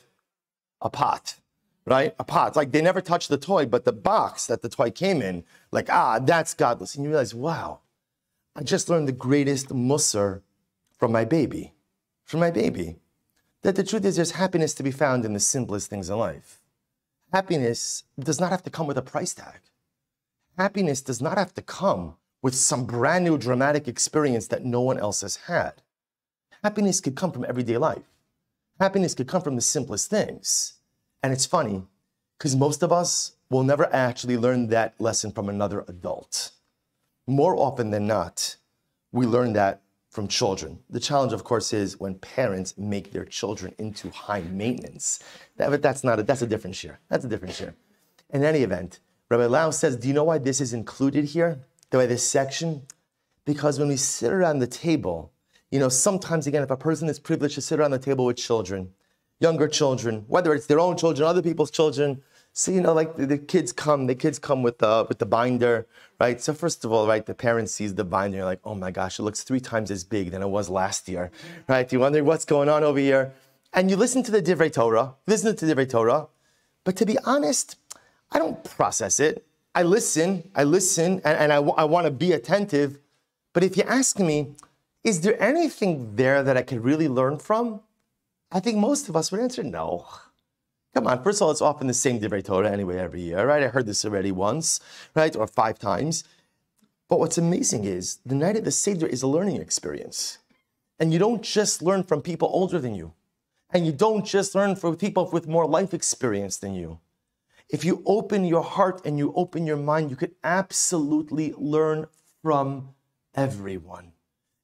a 0.80 0.88
pot, 0.88 1.36
right? 1.86 2.14
A 2.18 2.24
pot. 2.24 2.56
Like 2.56 2.72
they 2.72 2.82
never 2.82 3.00
touched 3.00 3.28
the 3.28 3.38
toy, 3.38 3.66
but 3.66 3.84
the 3.84 3.92
box 3.92 4.46
that 4.46 4.62
the 4.62 4.68
toy 4.68 4.90
came 4.90 5.22
in, 5.22 5.44
like, 5.70 5.88
ah, 5.90 6.18
that's 6.18 6.54
godless. 6.54 6.94
And 6.94 7.04
you 7.04 7.10
realize, 7.10 7.34
wow, 7.34 7.80
I 8.56 8.62
just 8.62 8.88
learned 8.88 9.08
the 9.08 9.12
greatest 9.12 9.72
musser 9.72 10.42
from 10.98 11.12
my 11.12 11.24
baby, 11.24 11.74
from 12.24 12.40
my 12.40 12.50
baby 12.50 12.96
that 13.64 13.76
the 13.76 13.82
truth 13.82 14.04
is 14.04 14.16
there's 14.16 14.32
happiness 14.32 14.74
to 14.74 14.82
be 14.82 14.90
found 14.90 15.24
in 15.24 15.32
the 15.32 15.40
simplest 15.40 15.88
things 15.88 16.10
in 16.10 16.18
life. 16.18 16.60
Happiness 17.32 18.04
does 18.20 18.38
not 18.38 18.50
have 18.50 18.62
to 18.62 18.70
come 18.70 18.86
with 18.86 18.98
a 18.98 19.02
price 19.02 19.32
tag. 19.32 19.60
Happiness 20.58 21.00
does 21.00 21.20
not 21.20 21.38
have 21.38 21.54
to 21.54 21.62
come 21.62 22.16
with 22.42 22.54
some 22.54 22.84
brand 22.84 23.24
new 23.24 23.38
dramatic 23.38 23.88
experience 23.88 24.46
that 24.48 24.66
no 24.66 24.82
one 24.82 24.98
else 24.98 25.22
has 25.22 25.36
had. 25.36 25.82
Happiness 26.62 27.00
could 27.00 27.16
come 27.16 27.32
from 27.32 27.46
everyday 27.48 27.78
life. 27.78 28.04
Happiness 28.78 29.14
could 29.14 29.26
come 29.26 29.40
from 29.40 29.56
the 29.56 29.62
simplest 29.62 30.10
things. 30.10 30.73
And 31.24 31.32
it's 31.32 31.46
funny, 31.46 31.82
because 32.36 32.54
most 32.54 32.82
of 32.82 32.92
us 32.92 33.32
will 33.48 33.62
never 33.62 33.90
actually 33.94 34.36
learn 34.36 34.66
that 34.66 34.94
lesson 35.00 35.32
from 35.32 35.48
another 35.48 35.82
adult. 35.88 36.50
More 37.26 37.56
often 37.56 37.88
than 37.88 38.06
not, 38.06 38.56
we 39.10 39.24
learn 39.24 39.54
that 39.54 39.80
from 40.10 40.28
children. 40.28 40.80
The 40.90 41.00
challenge, 41.00 41.32
of 41.32 41.42
course, 41.42 41.72
is 41.72 41.98
when 41.98 42.16
parents 42.16 42.76
make 42.76 43.10
their 43.10 43.24
children 43.24 43.74
into 43.78 44.10
high 44.10 44.42
maintenance. 44.42 45.18
That, 45.56 45.80
that's 45.80 46.04
not 46.04 46.18
a, 46.18 46.24
that's 46.24 46.42
a 46.42 46.46
different 46.46 46.76
share. 46.76 47.00
That's 47.08 47.24
a 47.24 47.28
different 47.28 47.54
share. 47.54 47.74
In 48.28 48.44
any 48.44 48.58
event, 48.58 49.00
Rabbi 49.30 49.46
Lau 49.46 49.70
says, 49.70 49.96
do 49.96 50.08
you 50.08 50.12
know 50.12 50.24
why 50.24 50.36
this 50.36 50.60
is 50.60 50.74
included 50.74 51.24
here? 51.24 51.58
The 51.88 51.96
way 51.96 52.06
this 52.06 52.28
section? 52.28 52.82
Because 53.46 53.78
when 53.78 53.88
we 53.88 53.96
sit 53.96 54.30
around 54.30 54.58
the 54.58 54.66
table, 54.66 55.32
you 55.70 55.78
know, 55.78 55.88
sometimes 55.88 56.46
again, 56.46 56.62
if 56.62 56.70
a 56.70 56.76
person 56.76 57.08
is 57.08 57.18
privileged 57.18 57.54
to 57.54 57.62
sit 57.62 57.80
around 57.80 57.92
the 57.92 57.98
table 57.98 58.26
with 58.26 58.36
children, 58.36 58.92
younger 59.46 59.68
children, 59.80 60.24
whether 60.34 60.50
it's 60.56 60.66
their 60.66 60.80
own 60.86 60.96
children, 61.02 61.28
other 61.28 61.42
people's 61.50 61.70
children, 61.70 62.08
so 62.56 62.70
you 62.70 62.80
know, 62.80 62.94
like 63.00 63.16
the, 63.16 63.26
the, 63.26 63.38
kids 63.52 63.72
come, 63.72 64.06
the 64.06 64.14
kids 64.14 64.38
come 64.38 64.62
with 64.62 64.78
the 64.78 65.06
with 65.08 65.18
the 65.18 65.26
binder, 65.26 65.74
right? 66.20 66.40
So 66.40 66.54
first 66.54 66.84
of 66.84 66.92
all, 66.92 67.04
right, 67.12 67.24
the 67.26 67.34
parent 67.34 67.68
sees 67.68 67.92
the 67.96 68.04
binder, 68.04 68.36
you're 68.38 68.50
like, 68.52 68.60
oh 68.64 68.76
my 68.76 68.92
gosh, 68.92 69.18
it 69.18 69.24
looks 69.24 69.42
three 69.42 69.58
times 69.72 69.90
as 69.90 70.02
big 70.04 70.30
than 70.30 70.40
it 70.40 70.50
was 70.58 70.70
last 70.70 71.08
year, 71.08 71.24
right? 71.68 71.92
You 71.92 71.98
wonder 72.00 72.22
what's 72.22 72.46
going 72.54 72.68
on 72.68 72.84
over 72.84 73.00
here, 73.00 73.24
and 73.72 73.90
you 73.90 73.96
listen 73.96 74.22
to 74.22 74.32
the 74.36 74.40
Divrei 74.40 74.72
Torah, 74.72 75.14
listen 75.26 75.54
to 75.54 75.66
the 75.66 75.74
Divrei 75.74 75.88
Torah, 75.96 76.28
but 76.84 76.94
to 77.00 77.04
be 77.04 77.18
honest, 77.32 77.76
I 78.30 78.38
don't 78.38 78.62
process 78.78 79.18
it. 79.28 79.44
I 79.74 79.82
listen, 79.82 80.28
I 80.54 80.62
listen, 80.62 81.10
and, 81.26 81.36
and 81.42 81.52
I, 81.52 81.56
w- 81.56 81.78
I 81.82 81.84
want 81.94 82.04
to 82.06 82.12
be 82.26 82.30
attentive. 82.32 83.00
But 83.52 83.64
if 83.64 83.76
you 83.76 83.82
ask 84.00 84.20
me, 84.20 84.54
is 85.02 85.22
there 85.22 85.36
anything 85.42 86.14
there 86.14 86.44
that 86.46 86.56
I 86.56 86.62
could 86.62 86.84
really 86.84 87.08
learn 87.08 87.38
from? 87.38 87.80
I 88.54 88.60
think 88.60 88.78
most 88.78 89.08
of 89.08 89.16
us 89.16 89.32
would 89.32 89.40
answer 89.40 89.64
no. 89.64 90.06
Come 90.94 91.08
on, 91.08 91.24
first 91.24 91.40
of 91.40 91.46
all, 91.46 91.50
it's 91.50 91.60
often 91.60 91.88
the 91.88 91.92
same 91.92 92.20
Divrei 92.20 92.44
Torah 92.44 92.70
anyway 92.70 92.98
every 92.98 93.20
year, 93.20 93.44
right? 93.44 93.64
I 93.64 93.66
heard 93.66 93.84
this 93.84 94.04
already 94.04 94.30
once, 94.30 94.78
right? 95.16 95.34
Or 95.34 95.48
five 95.48 95.76
times. 95.76 96.22
But 97.08 97.18
what's 97.18 97.36
amazing 97.36 97.82
is 97.82 98.18
the 98.24 98.36
night 98.36 98.56
of 98.56 98.64
the 98.64 98.70
Seder 98.70 99.08
is 99.08 99.24
a 99.24 99.26
learning 99.26 99.60
experience. 99.60 100.38
And 101.00 101.12
you 101.12 101.18
don't 101.18 101.42
just 101.42 101.82
learn 101.82 102.04
from 102.04 102.22
people 102.22 102.48
older 102.52 102.78
than 102.78 102.94
you. 102.94 103.12
And 103.70 103.84
you 103.84 103.90
don't 103.90 104.24
just 104.24 104.54
learn 104.54 104.76
from 104.76 104.96
people 104.96 105.28
with 105.32 105.48
more 105.48 105.66
life 105.66 105.92
experience 105.92 106.56
than 106.56 106.74
you. 106.74 107.00
If 107.68 107.84
you 107.84 108.04
open 108.06 108.44
your 108.44 108.62
heart 108.62 109.04
and 109.04 109.18
you 109.18 109.32
open 109.34 109.66
your 109.66 109.76
mind, 109.76 110.10
you 110.10 110.16
could 110.16 110.36
absolutely 110.44 111.54
learn 111.58 112.06
from 112.40 112.90
everyone. 113.34 114.12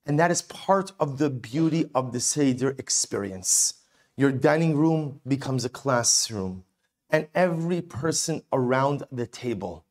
And 0.06 0.16
that 0.20 0.30
is 0.30 0.42
part 0.42 0.92
of 1.00 1.18
the 1.18 1.28
beauty 1.28 1.90
of 1.92 2.12
the 2.12 2.20
Seder 2.20 2.76
experience. 2.78 3.79
Your 4.16 4.32
dining 4.32 4.76
room 4.76 5.20
becomes 5.26 5.64
a 5.64 5.68
classroom, 5.68 6.64
and 7.10 7.28
every 7.34 7.80
person 7.80 8.42
around 8.52 9.04
the 9.10 9.26
table 9.26 9.84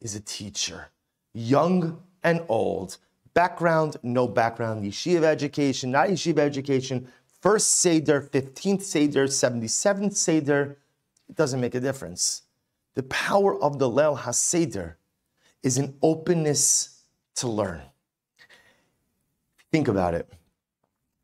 is 0.00 0.14
a 0.14 0.20
teacher, 0.20 0.90
young 1.32 2.02
and 2.22 2.42
old, 2.48 2.98
background, 3.34 3.96
no 4.02 4.26
background, 4.26 4.84
yeshiva 4.84 5.24
education, 5.24 5.90
not 5.90 6.08
yeshiva 6.08 6.38
education, 6.38 7.08
first 7.40 7.72
Seder, 7.72 8.22
15th 8.22 8.82
Seder, 8.82 9.26
77th 9.26 10.14
Seder, 10.14 10.78
it 11.28 11.36
doesn't 11.36 11.60
make 11.60 11.74
a 11.74 11.80
difference. 11.80 12.42
The 12.94 13.02
power 13.04 13.60
of 13.60 13.78
the 13.78 13.88
Leil 13.88 14.18
HaSeder 14.18 14.94
is 15.62 15.78
an 15.78 15.96
openness 16.00 17.02
to 17.36 17.48
learn. 17.48 17.82
Think 19.72 19.88
about 19.88 20.14
it. 20.14 20.30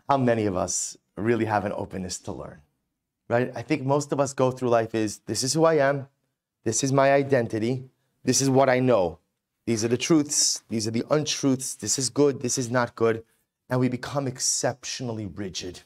How 0.09 0.17
many 0.17 0.47
of 0.47 0.57
us 0.57 0.97
really 1.21 1.45
have 1.45 1.65
an 1.65 1.73
openness 1.73 2.19
to 2.21 2.33
learn? 2.33 2.61
Right? 3.29 3.53
I 3.55 3.63
think 3.63 3.83
most 3.83 4.13
of 4.13 4.21
us 4.21 4.33
go 4.33 4.51
through 4.51 4.71
life 4.71 4.95
is 4.95 5.19
this 5.27 5.43
is 5.43 5.55
who 5.55 5.65
I 5.65 5.75
am, 5.75 6.09
this 6.65 6.83
is 6.83 6.93
my 6.93 7.13
identity, 7.13 7.85
this 8.25 8.41
is 8.41 8.51
what 8.51 8.69
I 8.69 8.81
know. 8.81 9.19
These 9.67 9.85
are 9.85 9.89
the 9.89 9.97
truths, 9.97 10.63
these 10.69 10.89
are 10.89 10.91
the 10.91 11.05
untruths, 11.11 11.75
this 11.75 11.99
is 11.99 12.11
good, 12.11 12.41
this 12.41 12.59
is 12.59 12.71
not 12.71 12.97
good. 12.97 13.23
And 13.69 13.79
we 13.79 13.89
become 13.89 14.27
exceptionally 14.27 15.27
rigid. 15.27 15.83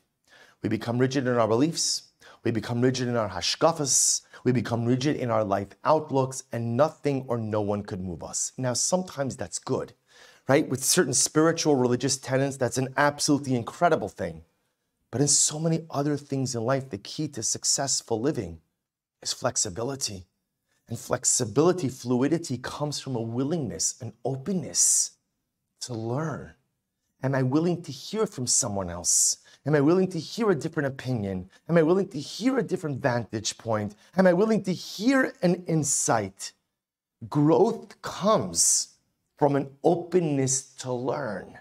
We 0.62 0.70
become 0.70 0.98
rigid 0.98 1.26
in 1.26 1.36
our 1.36 1.48
beliefs, 1.48 2.04
we 2.42 2.50
become 2.50 2.80
rigid 2.80 3.08
in 3.08 3.16
our 3.16 3.28
hashkafas, 3.28 4.22
we 4.42 4.52
become 4.52 4.86
rigid 4.86 5.16
in 5.16 5.30
our 5.30 5.44
life 5.44 5.68
outlooks, 5.84 6.44
and 6.50 6.76
nothing 6.76 7.24
or 7.28 7.36
no 7.36 7.60
one 7.60 7.82
could 7.82 8.00
move 8.00 8.22
us. 8.22 8.52
Now, 8.56 8.72
sometimes 8.72 9.36
that's 9.36 9.58
good 9.58 9.92
right? 10.48 10.68
With 10.68 10.84
certain 10.84 11.14
spiritual 11.14 11.76
religious 11.76 12.16
tenets, 12.16 12.56
that's 12.56 12.78
an 12.78 12.92
absolutely 12.96 13.54
incredible 13.54 14.08
thing. 14.08 14.42
But 15.14 15.20
in 15.20 15.28
so 15.28 15.60
many 15.60 15.86
other 15.92 16.16
things 16.16 16.56
in 16.56 16.64
life, 16.64 16.90
the 16.90 16.98
key 16.98 17.28
to 17.28 17.42
successful 17.44 18.20
living 18.20 18.58
is 19.22 19.32
flexibility. 19.32 20.24
And 20.88 20.98
flexibility, 20.98 21.88
fluidity 21.88 22.58
comes 22.58 22.98
from 22.98 23.14
a 23.14 23.20
willingness, 23.20 23.94
an 24.00 24.12
openness 24.24 25.12
to 25.82 25.94
learn. 25.94 26.54
Am 27.22 27.32
I 27.36 27.44
willing 27.44 27.80
to 27.82 27.92
hear 27.92 28.26
from 28.26 28.48
someone 28.48 28.90
else? 28.90 29.36
Am 29.64 29.76
I 29.76 29.80
willing 29.80 30.08
to 30.08 30.18
hear 30.18 30.50
a 30.50 30.54
different 30.56 30.88
opinion? 30.88 31.48
Am 31.68 31.78
I 31.78 31.82
willing 31.82 32.08
to 32.08 32.18
hear 32.18 32.58
a 32.58 32.62
different 32.64 33.00
vantage 33.00 33.56
point? 33.56 33.94
Am 34.16 34.26
I 34.26 34.32
willing 34.32 34.64
to 34.64 34.72
hear 34.72 35.32
an 35.42 35.62
insight? 35.68 36.50
Growth 37.28 38.02
comes 38.02 38.96
from 39.38 39.54
an 39.54 39.70
openness 39.84 40.74
to 40.78 40.92
learn. 40.92 41.56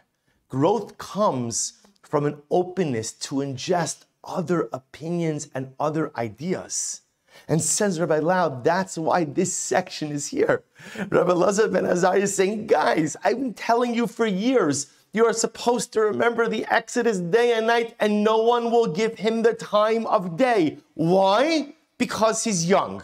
Growth 0.50 0.98
comes 0.98 1.83
from 2.04 2.26
an 2.26 2.42
openness 2.52 3.12
to 3.12 3.36
ingest 3.36 4.06
other 4.24 4.70
opinions 4.72 5.50
and 5.56 5.74
other 5.80 6.12
ideas. 6.16 7.02
And 7.48 7.62
says 7.62 8.00
Rabbi 8.00 8.20
Lau, 8.20 8.62
that's 8.62 8.98
why 8.98 9.24
this 9.24 9.54
section 9.54 10.12
is 10.12 10.28
here. 10.28 10.64
Rabbi 11.10 11.32
Lazar 11.34 11.68
ben 11.68 11.86
Azariah 11.86 12.22
is 12.22 12.36
saying, 12.36 12.68
guys, 12.68 13.18
I've 13.24 13.40
been 13.40 13.54
telling 13.54 13.96
you 13.96 14.08
for 14.08 14.26
years, 14.26 14.92
you 15.14 15.26
are 15.26 15.34
supposed 15.34 15.94
to 15.94 16.02
remember 16.02 16.48
the 16.48 16.66
Exodus 16.70 17.20
day 17.20 17.54
and 17.54 17.68
night, 17.68 17.96
and 18.00 18.24
no 18.24 18.42
one 18.44 18.72
will 18.72 18.88
give 18.88 19.16
him 19.16 19.42
the 19.42 19.54
time 19.54 20.06
of 20.08 20.38
day. 20.38 20.78
Why? 20.96 21.74
Because 21.98 22.44
he's 22.44 22.68
young. 22.68 23.04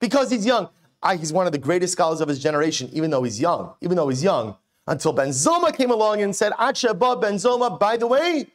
Because 0.00 0.30
he's 0.30 0.44
young. 0.44 0.68
I, 1.02 1.16
he's 1.16 1.32
one 1.32 1.46
of 1.46 1.52
the 1.52 1.58
greatest 1.58 1.94
scholars 1.94 2.20
of 2.20 2.28
his 2.28 2.38
generation, 2.38 2.90
even 2.92 3.10
though 3.10 3.22
he's 3.22 3.40
young, 3.40 3.74
even 3.80 3.96
though 3.96 4.08
he's 4.08 4.22
young, 4.22 4.56
until 4.86 5.12
Ben 5.12 5.28
Zoma 5.28 5.76
came 5.76 5.90
along 5.90 6.22
and 6.22 6.34
said, 6.34 6.52
Achaba 6.52 7.20
Ben 7.20 7.34
Zoma, 7.34 7.78
by 7.78 7.96
the 7.96 8.06
way, 8.06 8.46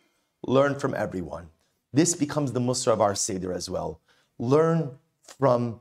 learn 0.45 0.77
from 0.77 0.93
everyone. 0.93 1.49
This 1.93 2.15
becomes 2.15 2.51
the 2.51 2.59
Musar 2.59 2.93
of 2.93 3.01
our 3.01 3.15
Seder 3.15 3.53
as 3.53 3.69
well. 3.69 4.01
Learn 4.37 4.91
from 5.23 5.79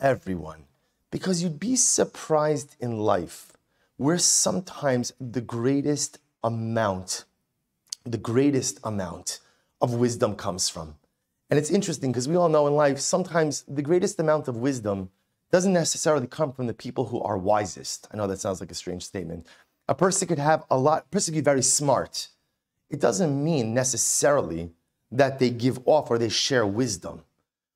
everyone. 0.00 0.64
Because 1.10 1.42
you'd 1.42 1.60
be 1.60 1.76
surprised 1.76 2.76
in 2.80 2.98
life 2.98 3.52
where 3.96 4.18
sometimes 4.18 5.12
the 5.20 5.40
greatest 5.40 6.18
amount, 6.44 7.24
the 8.04 8.18
greatest 8.18 8.78
amount 8.84 9.40
of 9.80 9.94
wisdom 9.94 10.36
comes 10.36 10.68
from. 10.68 10.94
And 11.50 11.58
it's 11.58 11.70
interesting 11.70 12.12
because 12.12 12.28
we 12.28 12.36
all 12.36 12.48
know 12.48 12.66
in 12.66 12.74
life, 12.74 12.98
sometimes 13.00 13.64
the 13.66 13.82
greatest 13.82 14.20
amount 14.20 14.48
of 14.48 14.56
wisdom 14.56 15.10
doesn't 15.50 15.72
necessarily 15.72 16.26
come 16.26 16.52
from 16.52 16.66
the 16.66 16.74
people 16.74 17.06
who 17.06 17.20
are 17.22 17.38
wisest. 17.38 18.06
I 18.12 18.16
know 18.16 18.26
that 18.26 18.40
sounds 18.40 18.60
like 18.60 18.70
a 18.70 18.74
strange 18.74 19.04
statement. 19.04 19.46
A 19.88 19.94
person 19.94 20.28
could 20.28 20.38
have 20.38 20.64
a 20.70 20.78
lot, 20.78 21.04
a 21.06 21.08
person 21.08 21.32
could 21.32 21.40
be 21.40 21.44
very 21.44 21.62
smart. 21.62 22.28
It 22.90 23.00
doesn't 23.00 23.42
mean 23.42 23.74
necessarily 23.74 24.70
that 25.10 25.38
they 25.38 25.50
give 25.50 25.80
off 25.86 26.10
or 26.10 26.18
they 26.18 26.28
share 26.28 26.66
wisdom. 26.66 27.22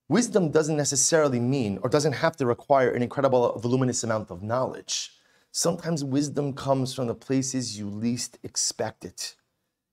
Wisdom 0.09 0.51
doesn't 0.51 0.77
necessarily 0.77 1.41
mean 1.41 1.79
or 1.83 1.89
doesn't 1.89 2.13
have 2.13 2.37
to 2.37 2.45
require 2.45 2.91
an 2.91 3.03
incredible, 3.03 3.59
voluminous 3.59 4.05
amount 4.05 4.31
of 4.31 4.43
knowledge. 4.43 5.13
Sometimes 5.51 6.05
wisdom 6.05 6.53
comes 6.53 6.95
from 6.95 7.07
the 7.07 7.15
places 7.15 7.79
you 7.79 7.89
least 7.89 8.39
expect 8.43 9.05
it. 9.05 9.35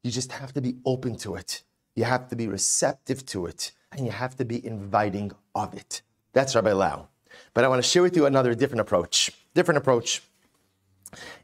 You 0.03 0.11
just 0.11 0.33
have 0.33 0.53
to 0.53 0.61
be 0.61 0.75
open 0.85 1.15
to 1.17 1.35
it. 1.35 1.63
You 1.95 2.03
have 2.05 2.27
to 2.29 2.35
be 2.35 2.47
receptive 2.47 3.25
to 3.27 3.45
it, 3.45 3.71
and 3.91 4.05
you 4.05 4.11
have 4.11 4.35
to 4.37 4.45
be 4.45 4.65
inviting 4.65 5.31
of 5.55 5.73
it. 5.73 6.01
That's 6.33 6.55
Rabbi 6.55 6.71
Lau. 6.71 7.07
But 7.53 7.63
I 7.63 7.67
want 7.67 7.83
to 7.83 7.89
share 7.89 8.01
with 8.01 8.15
you 8.15 8.25
another 8.25 8.55
different 8.55 8.81
approach. 8.81 9.31
Different 9.53 9.77
approach. 9.77 10.21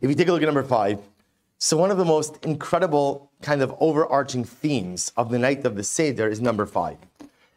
If 0.02 0.10
you 0.10 0.16
take 0.16 0.28
a 0.28 0.32
look 0.32 0.42
at 0.42 0.46
number 0.46 0.64
five, 0.64 1.00
so 1.58 1.78
one 1.78 1.92
of 1.92 1.98
the 1.98 2.06
most 2.06 2.44
incredible 2.46 3.32
kind 3.42 3.62
of 3.62 3.74
overarching 3.80 4.44
themes 4.44 5.12
of 5.18 5.30
the 5.30 5.40
night 5.40 5.66
of 5.66 5.76
the 5.76 5.84
Seder 5.84 6.28
is 6.28 6.42
number 6.42 6.66
five. 6.66 6.98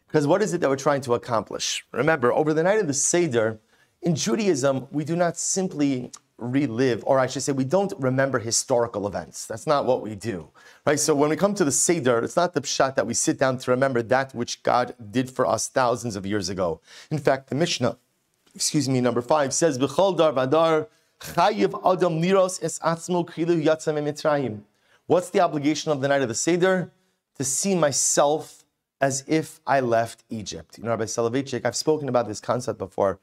Because 0.06 0.26
what 0.26 0.40
is 0.40 0.54
it 0.54 0.60
that 0.60 0.70
we're 0.70 0.76
trying 0.76 1.02
to 1.02 1.14
accomplish? 1.14 1.84
Remember, 1.92 2.32
over 2.32 2.54
the 2.54 2.62
night 2.62 2.78
of 2.78 2.86
the 2.86 2.94
Seder, 2.94 3.58
in 4.00 4.14
Judaism, 4.14 4.86
we 4.90 5.04
do 5.04 5.16
not 5.16 5.36
simply 5.36 6.12
relive, 6.38 7.02
or 7.04 7.18
I 7.18 7.26
should 7.26 7.42
say, 7.42 7.52
we 7.52 7.64
don't 7.64 7.92
remember 7.98 8.38
historical 8.38 9.06
events. 9.06 9.44
That's 9.46 9.66
not 9.66 9.86
what 9.86 10.02
we 10.02 10.14
do, 10.14 10.48
right? 10.86 10.98
So 10.98 11.14
when 11.14 11.30
we 11.30 11.36
come 11.36 11.54
to 11.54 11.64
the 11.64 11.72
Seder, 11.72 12.20
it's 12.20 12.36
not 12.36 12.54
the 12.54 12.60
pshat 12.60 12.94
that 12.94 13.06
we 13.06 13.12
sit 13.12 13.38
down 13.38 13.58
to 13.58 13.70
remember 13.72 14.02
that 14.02 14.34
which 14.34 14.62
God 14.62 14.94
did 15.10 15.28
for 15.30 15.46
us 15.46 15.68
thousands 15.68 16.14
of 16.14 16.24
years 16.24 16.48
ago. 16.48 16.80
In 17.10 17.18
fact, 17.18 17.48
the 17.48 17.56
Mishnah 17.56 17.98
excuse 18.54 18.88
me, 18.88 19.00
number 19.00 19.22
five 19.22 19.52
says, 19.54 19.78
chayiv 21.20 21.74
adam 21.84 22.20
liros 22.20 22.62
es 22.62 22.78
atzmo 22.80 23.26
mitzrayim. 23.26 24.60
What's 25.06 25.30
the 25.30 25.40
obligation 25.40 25.90
of 25.90 26.00
the 26.00 26.08
night 26.08 26.22
of 26.22 26.28
the 26.28 26.34
Seder? 26.34 26.92
To 27.36 27.44
see 27.44 27.74
myself 27.74 28.64
as 29.00 29.24
if 29.26 29.60
I 29.66 29.80
left 29.80 30.24
Egypt. 30.28 30.76
You 30.78 30.84
know, 30.84 30.90
Rabbi 30.90 31.04
Soloveitchik, 31.04 31.64
I've 31.64 31.76
spoken 31.76 32.08
about 32.08 32.26
this 32.26 32.40
concept 32.40 32.78
before. 32.78 33.20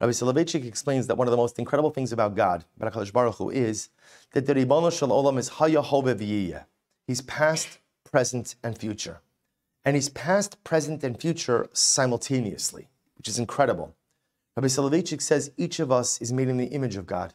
Rabbi 0.00 0.12
Soloveitchik 0.12 0.64
explains 0.64 1.06
that 1.08 1.16
one 1.16 1.26
of 1.26 1.30
the 1.30 1.36
most 1.36 1.58
incredible 1.58 1.90
things 1.90 2.12
about 2.12 2.34
God, 2.34 2.64
Baruch 2.78 3.34
Hu, 3.36 3.50
is 3.50 3.90
that 4.32 4.46
the 4.46 4.54
Ribono 4.54 4.90
Shel 4.90 5.10
Olam 5.10 5.38
is 5.38 5.48
Haya 5.48 5.82
Hove 5.82 6.18
He's 7.06 7.20
past, 7.20 7.78
present, 8.10 8.54
and 8.64 8.78
future. 8.78 9.20
And 9.84 9.96
he's 9.96 10.08
past, 10.08 10.62
present, 10.64 11.04
and 11.04 11.20
future 11.20 11.68
simultaneously, 11.72 12.88
which 13.18 13.28
is 13.28 13.38
incredible. 13.38 13.94
Rabbi 14.60 14.68
Soloveitchik 14.68 15.22
says 15.22 15.52
each 15.56 15.80
of 15.80 15.90
us 15.90 16.20
is 16.20 16.34
made 16.34 16.48
in 16.48 16.58
the 16.58 16.66
image 16.66 16.96
of 16.96 17.06
God. 17.06 17.32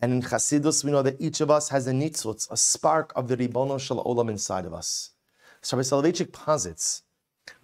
And 0.00 0.12
in 0.12 0.20
Chassidus, 0.20 0.84
we 0.84 0.90
know 0.90 1.00
that 1.00 1.18
each 1.18 1.40
of 1.40 1.50
us 1.50 1.70
has 1.70 1.86
a 1.86 1.92
nitzutz, 1.92 2.46
a 2.50 2.58
spark 2.58 3.10
of 3.16 3.26
the 3.26 3.38
Ribono 3.38 3.80
Shel 3.80 4.04
Olam 4.04 4.28
inside 4.28 4.66
of 4.66 4.74
us. 4.74 5.12
So 5.62 5.78
Rabbi 5.78 5.84
Soloveitchik 5.86 6.30
posits 6.30 7.04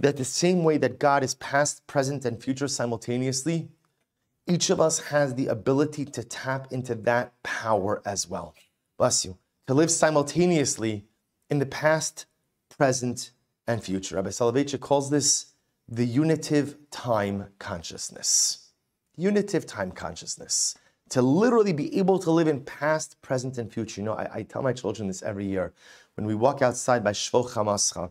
that 0.00 0.16
the 0.16 0.24
same 0.24 0.64
way 0.64 0.78
that 0.78 0.98
God 0.98 1.22
is 1.22 1.34
past, 1.34 1.86
present, 1.86 2.24
and 2.24 2.42
future 2.42 2.66
simultaneously, 2.66 3.68
each 4.46 4.70
of 4.70 4.80
us 4.80 5.00
has 5.00 5.34
the 5.34 5.48
ability 5.48 6.06
to 6.06 6.24
tap 6.24 6.72
into 6.72 6.94
that 6.94 7.34
power 7.42 8.00
as 8.06 8.26
well. 8.26 8.54
Bless 8.96 9.22
you. 9.22 9.36
To 9.66 9.74
live 9.74 9.90
simultaneously 9.90 11.04
in 11.50 11.58
the 11.58 11.66
past, 11.66 12.24
present, 12.70 13.32
and 13.66 13.84
future. 13.84 14.16
Rabbi 14.16 14.30
Soloveitchik 14.30 14.80
calls 14.80 15.10
this 15.10 15.52
the 15.86 16.06
unitive 16.06 16.78
time 16.90 17.48
consciousness 17.58 18.63
unitive 19.16 19.66
time 19.66 19.92
consciousness, 19.92 20.76
to 21.10 21.22
literally 21.22 21.72
be 21.72 21.96
able 21.98 22.18
to 22.18 22.30
live 22.30 22.48
in 22.48 22.60
past, 22.60 23.20
present, 23.22 23.58
and 23.58 23.72
future. 23.72 24.00
You 24.00 24.06
know, 24.06 24.14
I, 24.14 24.28
I 24.34 24.42
tell 24.42 24.62
my 24.62 24.72
children 24.72 25.08
this 25.08 25.22
every 25.22 25.46
year. 25.46 25.72
When 26.16 26.26
we 26.26 26.34
walk 26.34 26.62
outside 26.62 27.04
by 27.04 27.12
Shfoch 27.12 27.50
Chamascha, 27.50 28.10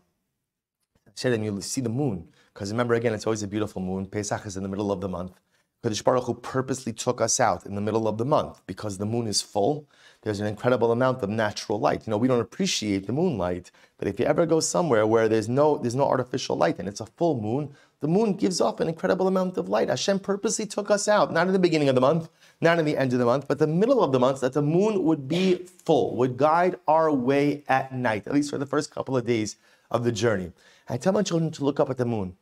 I 1.08 1.12
say 1.16 1.30
to 1.30 1.36
them, 1.36 1.44
you 1.44 1.62
see 1.62 1.82
the 1.82 1.90
moon. 1.90 2.30
Because 2.54 2.72
remember, 2.72 2.94
again, 2.94 3.14
it's 3.14 3.26
always 3.26 3.44
a 3.44 3.48
beautiful 3.48 3.82
moon. 3.82 4.06
Pesach 4.06 4.46
is 4.46 4.58
in 4.58 4.64
the 4.64 4.70
middle 4.70 4.92
of 4.92 5.02
the 5.02 5.10
month. 5.10 5.40
Kadosh 5.84 6.04
Baruch 6.04 6.24
Hu 6.24 6.34
purposely 6.36 6.94
took 6.94 7.20
us 7.20 7.42
out 7.42 7.66
in 7.66 7.76
the 7.76 7.82
middle 7.82 8.08
of 8.08 8.18
the 8.18 8.24
month 8.24 8.62
because 8.68 8.98
the 8.98 9.06
moon 9.06 9.28
is 9.28 9.42
full. 9.42 9.86
There's 10.22 10.40
an 10.40 10.48
incredible 10.48 10.94
amount 10.94 11.22
of 11.24 11.30
natural 11.30 11.78
light. 11.78 12.08
You 12.08 12.12
know, 12.12 12.18
we 12.18 12.30
don't 12.30 12.40
appreciate 12.40 13.06
the 13.06 13.12
moonlight, 13.12 13.70
but 13.98 14.08
if 14.08 14.18
you 14.18 14.26
ever 14.26 14.46
go 14.46 14.62
somewhere 14.62 15.06
where 15.06 15.28
there's 15.28 15.50
no 15.50 15.78
there's 15.78 15.96
no 15.96 16.08
artificial 16.08 16.56
light 16.56 16.80
and 16.80 16.88
it's 16.88 17.02
a 17.02 17.06
full 17.06 17.42
moon, 17.42 17.76
the 18.04 18.10
moon 18.10 18.34
gives 18.34 18.60
off 18.60 18.82
an 18.82 18.90
incredible 18.90 19.30
amount 19.30 19.58
of 19.58 19.70
light. 19.70 19.88
Hashem 19.88 20.20
purposely 20.20 20.66
took 20.66 20.92
us 20.92 21.08
out, 21.08 21.32
not 21.32 21.48
in 21.48 21.54
the 21.54 21.58
beginning 21.58 21.88
of 21.88 21.96
the 21.96 22.02
month, 22.02 22.28
not 22.60 22.78
in 22.78 22.84
the 22.84 22.98
end 22.98 23.14
of 23.14 23.20
the 23.20 23.24
month, 23.24 23.48
but 23.48 23.60
the 23.60 23.66
middle 23.66 24.04
of 24.04 24.12
the 24.12 24.20
month, 24.20 24.42
that 24.42 24.52
the 24.52 24.62
moon 24.62 25.06
would 25.06 25.26
be 25.30 25.56
full, 25.86 26.18
would 26.18 26.36
guide 26.36 26.76
our 26.86 27.10
way 27.10 27.64
at 27.70 27.94
night, 27.94 28.28
at 28.28 28.34
least 28.34 28.50
for 28.50 28.58
the 28.58 28.66
first 28.66 28.92
couple 28.92 29.16
of 29.16 29.26
days 29.26 29.56
of 29.90 30.04
the 30.04 30.12
journey. 30.12 30.52
I 30.90 30.98
tell 30.98 31.14
my 31.14 31.24
children 31.24 31.50
to 31.52 31.64
look 31.64 31.80
up 31.80 31.90
at 31.90 31.96
the 31.96 32.04
moon. 32.04 32.36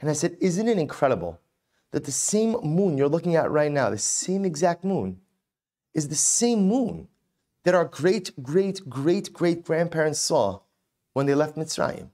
And 0.00 0.08
I 0.08 0.14
said, 0.14 0.34
Isn't 0.40 0.66
it 0.66 0.78
incredible 0.78 1.38
that 1.90 2.04
the 2.04 2.10
same 2.10 2.52
moon 2.62 2.96
you're 2.96 3.06
looking 3.06 3.36
at 3.36 3.50
right 3.50 3.70
now, 3.70 3.90
the 3.90 3.98
same 3.98 4.46
exact 4.46 4.82
moon, 4.82 5.20
is 5.92 6.08
the 6.08 6.14
same 6.14 6.66
moon 6.68 7.08
that 7.64 7.74
our 7.74 7.84
great, 7.84 8.32
great, 8.42 8.88
great, 8.88 9.30
great 9.30 9.62
grandparents 9.62 10.20
saw 10.20 10.60
when 11.12 11.26
they 11.26 11.34
left 11.34 11.58
Mitzrayim? 11.58 12.08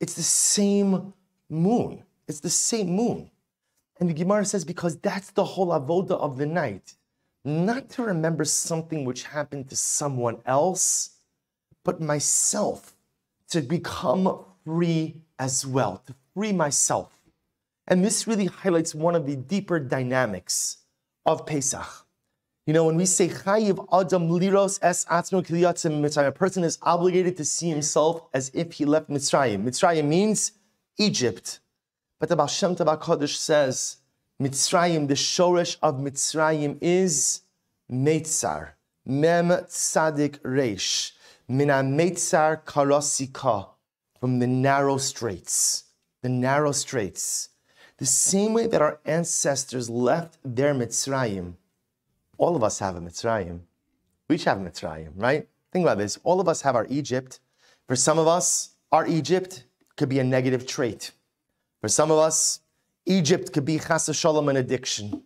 It's 0.00 0.14
the 0.14 0.22
same 0.22 1.12
moon. 1.50 2.04
It's 2.28 2.40
the 2.40 2.50
same 2.50 2.90
moon. 2.90 3.30
And 3.98 4.08
the 4.08 4.14
Gemara 4.14 4.44
says, 4.44 4.64
because 4.64 4.96
that's 4.98 5.30
the 5.30 5.44
whole 5.44 5.68
avoda 5.68 6.12
of 6.12 6.36
the 6.36 6.46
night. 6.46 6.94
Not 7.44 7.88
to 7.90 8.02
remember 8.02 8.44
something 8.44 9.04
which 9.04 9.24
happened 9.24 9.70
to 9.70 9.76
someone 9.76 10.38
else, 10.44 11.16
but 11.84 12.00
myself, 12.00 12.94
to 13.50 13.62
become 13.62 14.44
free 14.64 15.22
as 15.38 15.66
well, 15.66 16.02
to 16.06 16.14
free 16.34 16.52
myself. 16.52 17.18
And 17.86 18.04
this 18.04 18.26
really 18.26 18.46
highlights 18.46 18.94
one 18.94 19.14
of 19.14 19.26
the 19.26 19.34
deeper 19.34 19.80
dynamics 19.80 20.78
of 21.24 21.46
Pesach. 21.46 22.06
You 22.66 22.74
know, 22.74 22.84
when 22.84 22.96
we 22.96 23.06
say 23.06 23.28
Chayiv 23.28 23.86
Adam 23.90 24.28
Liros 24.28 24.78
Es 24.82 25.06
Atzmo 25.06 25.42
Kiliyatzim 25.42 26.02
Mitzrayim, 26.02 26.26
a 26.26 26.32
person 26.32 26.64
is 26.64 26.78
obligated 26.82 27.38
to 27.38 27.44
see 27.46 27.70
himself 27.70 28.28
as 28.34 28.50
if 28.52 28.72
he 28.72 28.84
left 28.84 29.08
Mitzrayim. 29.08 29.64
Mitzrayim 29.64 30.04
means 30.04 30.52
Egypt. 30.98 31.60
But 32.18 32.28
the 32.28 32.36
Baal 32.36 32.48
Shem 32.48 32.74
Tov 32.74 32.98
HaKadosh 32.98 33.36
says, 33.36 33.98
Mitzrayim, 34.42 35.08
the 35.08 35.14
shoresh 35.14 35.76
of 35.82 35.96
Mitzrayim 35.96 36.78
is 36.80 37.42
Meitzar, 37.90 38.70
Mem 39.06 39.48
Tzadik 39.48 40.38
Reish, 40.40 41.12
Mina 41.48 41.74
Meitzar 41.74 42.62
Karasika, 42.64 43.68
from 44.20 44.40
the 44.40 44.46
narrow 44.46 44.98
straits. 44.98 45.84
The 46.22 46.28
narrow 46.28 46.72
straits. 46.72 47.50
The 47.98 48.06
same 48.06 48.52
way 48.52 48.66
that 48.66 48.82
our 48.82 49.00
ancestors 49.04 49.88
left 49.88 50.38
their 50.44 50.74
Mitzrayim, 50.74 51.54
all 52.36 52.56
of 52.56 52.64
us 52.64 52.78
have 52.78 52.96
a 52.96 53.00
Mitzrayim. 53.00 53.60
We 54.28 54.36
each 54.36 54.44
have 54.44 54.60
a 54.60 54.70
Mitzrayim, 54.70 55.12
right? 55.16 55.48
Think 55.72 55.84
about 55.84 55.98
this. 55.98 56.18
All 56.22 56.40
of 56.40 56.48
us 56.48 56.62
have 56.62 56.76
our 56.76 56.86
Egypt. 56.88 57.40
For 57.86 57.96
some 57.96 58.18
of 58.18 58.26
us, 58.26 58.70
our 58.92 59.06
Egypt 59.06 59.64
could 59.96 60.08
be 60.08 60.18
a 60.18 60.24
negative 60.24 60.66
trait. 60.66 61.12
For 61.88 61.92
some 61.92 62.10
of 62.10 62.18
us, 62.18 62.60
Egypt 63.06 63.50
could 63.54 63.64
be 63.64 63.78
chas 63.78 64.10
shalom, 64.14 64.50
an 64.50 64.58
addiction. 64.58 65.22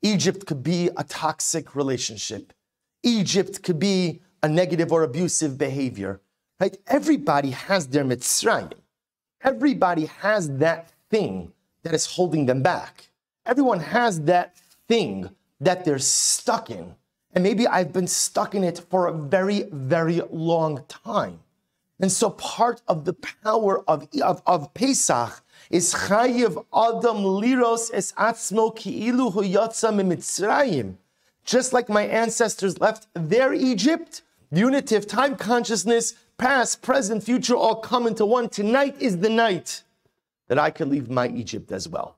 Egypt 0.00 0.46
could 0.46 0.62
be 0.62 0.88
a 0.96 1.04
toxic 1.04 1.76
relationship. 1.76 2.54
Egypt 3.02 3.62
could 3.62 3.78
be 3.78 4.22
a 4.42 4.48
negative 4.48 4.92
or 4.92 5.02
abusive 5.02 5.58
behavior. 5.58 6.22
Right? 6.58 6.74
Everybody 6.86 7.50
has 7.50 7.88
their 7.88 8.02
Mitzrayim. 8.02 8.72
Everybody 9.42 10.06
has 10.06 10.48
that 10.56 10.90
thing 11.10 11.52
that 11.82 11.92
is 11.92 12.06
holding 12.06 12.46
them 12.46 12.62
back. 12.62 13.10
Everyone 13.44 13.80
has 13.80 14.22
that 14.22 14.56
thing 14.88 15.28
that 15.60 15.84
they're 15.84 15.98
stuck 15.98 16.70
in. 16.70 16.94
And 17.34 17.44
maybe 17.44 17.66
I've 17.66 17.92
been 17.92 18.06
stuck 18.08 18.54
in 18.54 18.64
it 18.64 18.78
for 18.88 19.08
a 19.08 19.12
very, 19.12 19.64
very 19.70 20.22
long 20.30 20.82
time. 20.88 21.40
And 22.00 22.10
so 22.10 22.30
part 22.30 22.80
of 22.88 23.04
the 23.04 23.12
power 23.12 23.84
of, 23.86 24.08
of, 24.22 24.40
of 24.46 24.72
Pesach 24.72 25.42
is 25.70 25.94
chayiv 25.94 26.64
adam 26.72 27.24
liros 27.24 27.90
es 27.92 28.12
atzmo 28.12 28.74
ki'ilu 28.74 29.32
hu 29.32 29.42
mitzrayim. 29.42 30.96
Just 31.44 31.72
like 31.72 31.88
my 31.88 32.02
ancestors 32.02 32.80
left 32.80 33.06
their 33.14 33.52
Egypt, 33.52 34.22
unitive 34.50 35.06
time 35.06 35.36
consciousness, 35.36 36.14
past, 36.38 36.82
present, 36.82 37.22
future, 37.22 37.56
all 37.56 37.76
come 37.76 38.06
into 38.06 38.26
one. 38.26 38.48
Tonight 38.48 38.96
is 39.00 39.18
the 39.18 39.30
night 39.30 39.82
that 40.48 40.58
I 40.58 40.70
can 40.70 40.90
leave 40.90 41.08
my 41.08 41.28
Egypt 41.28 41.72
as 41.72 41.88
well. 41.88 42.16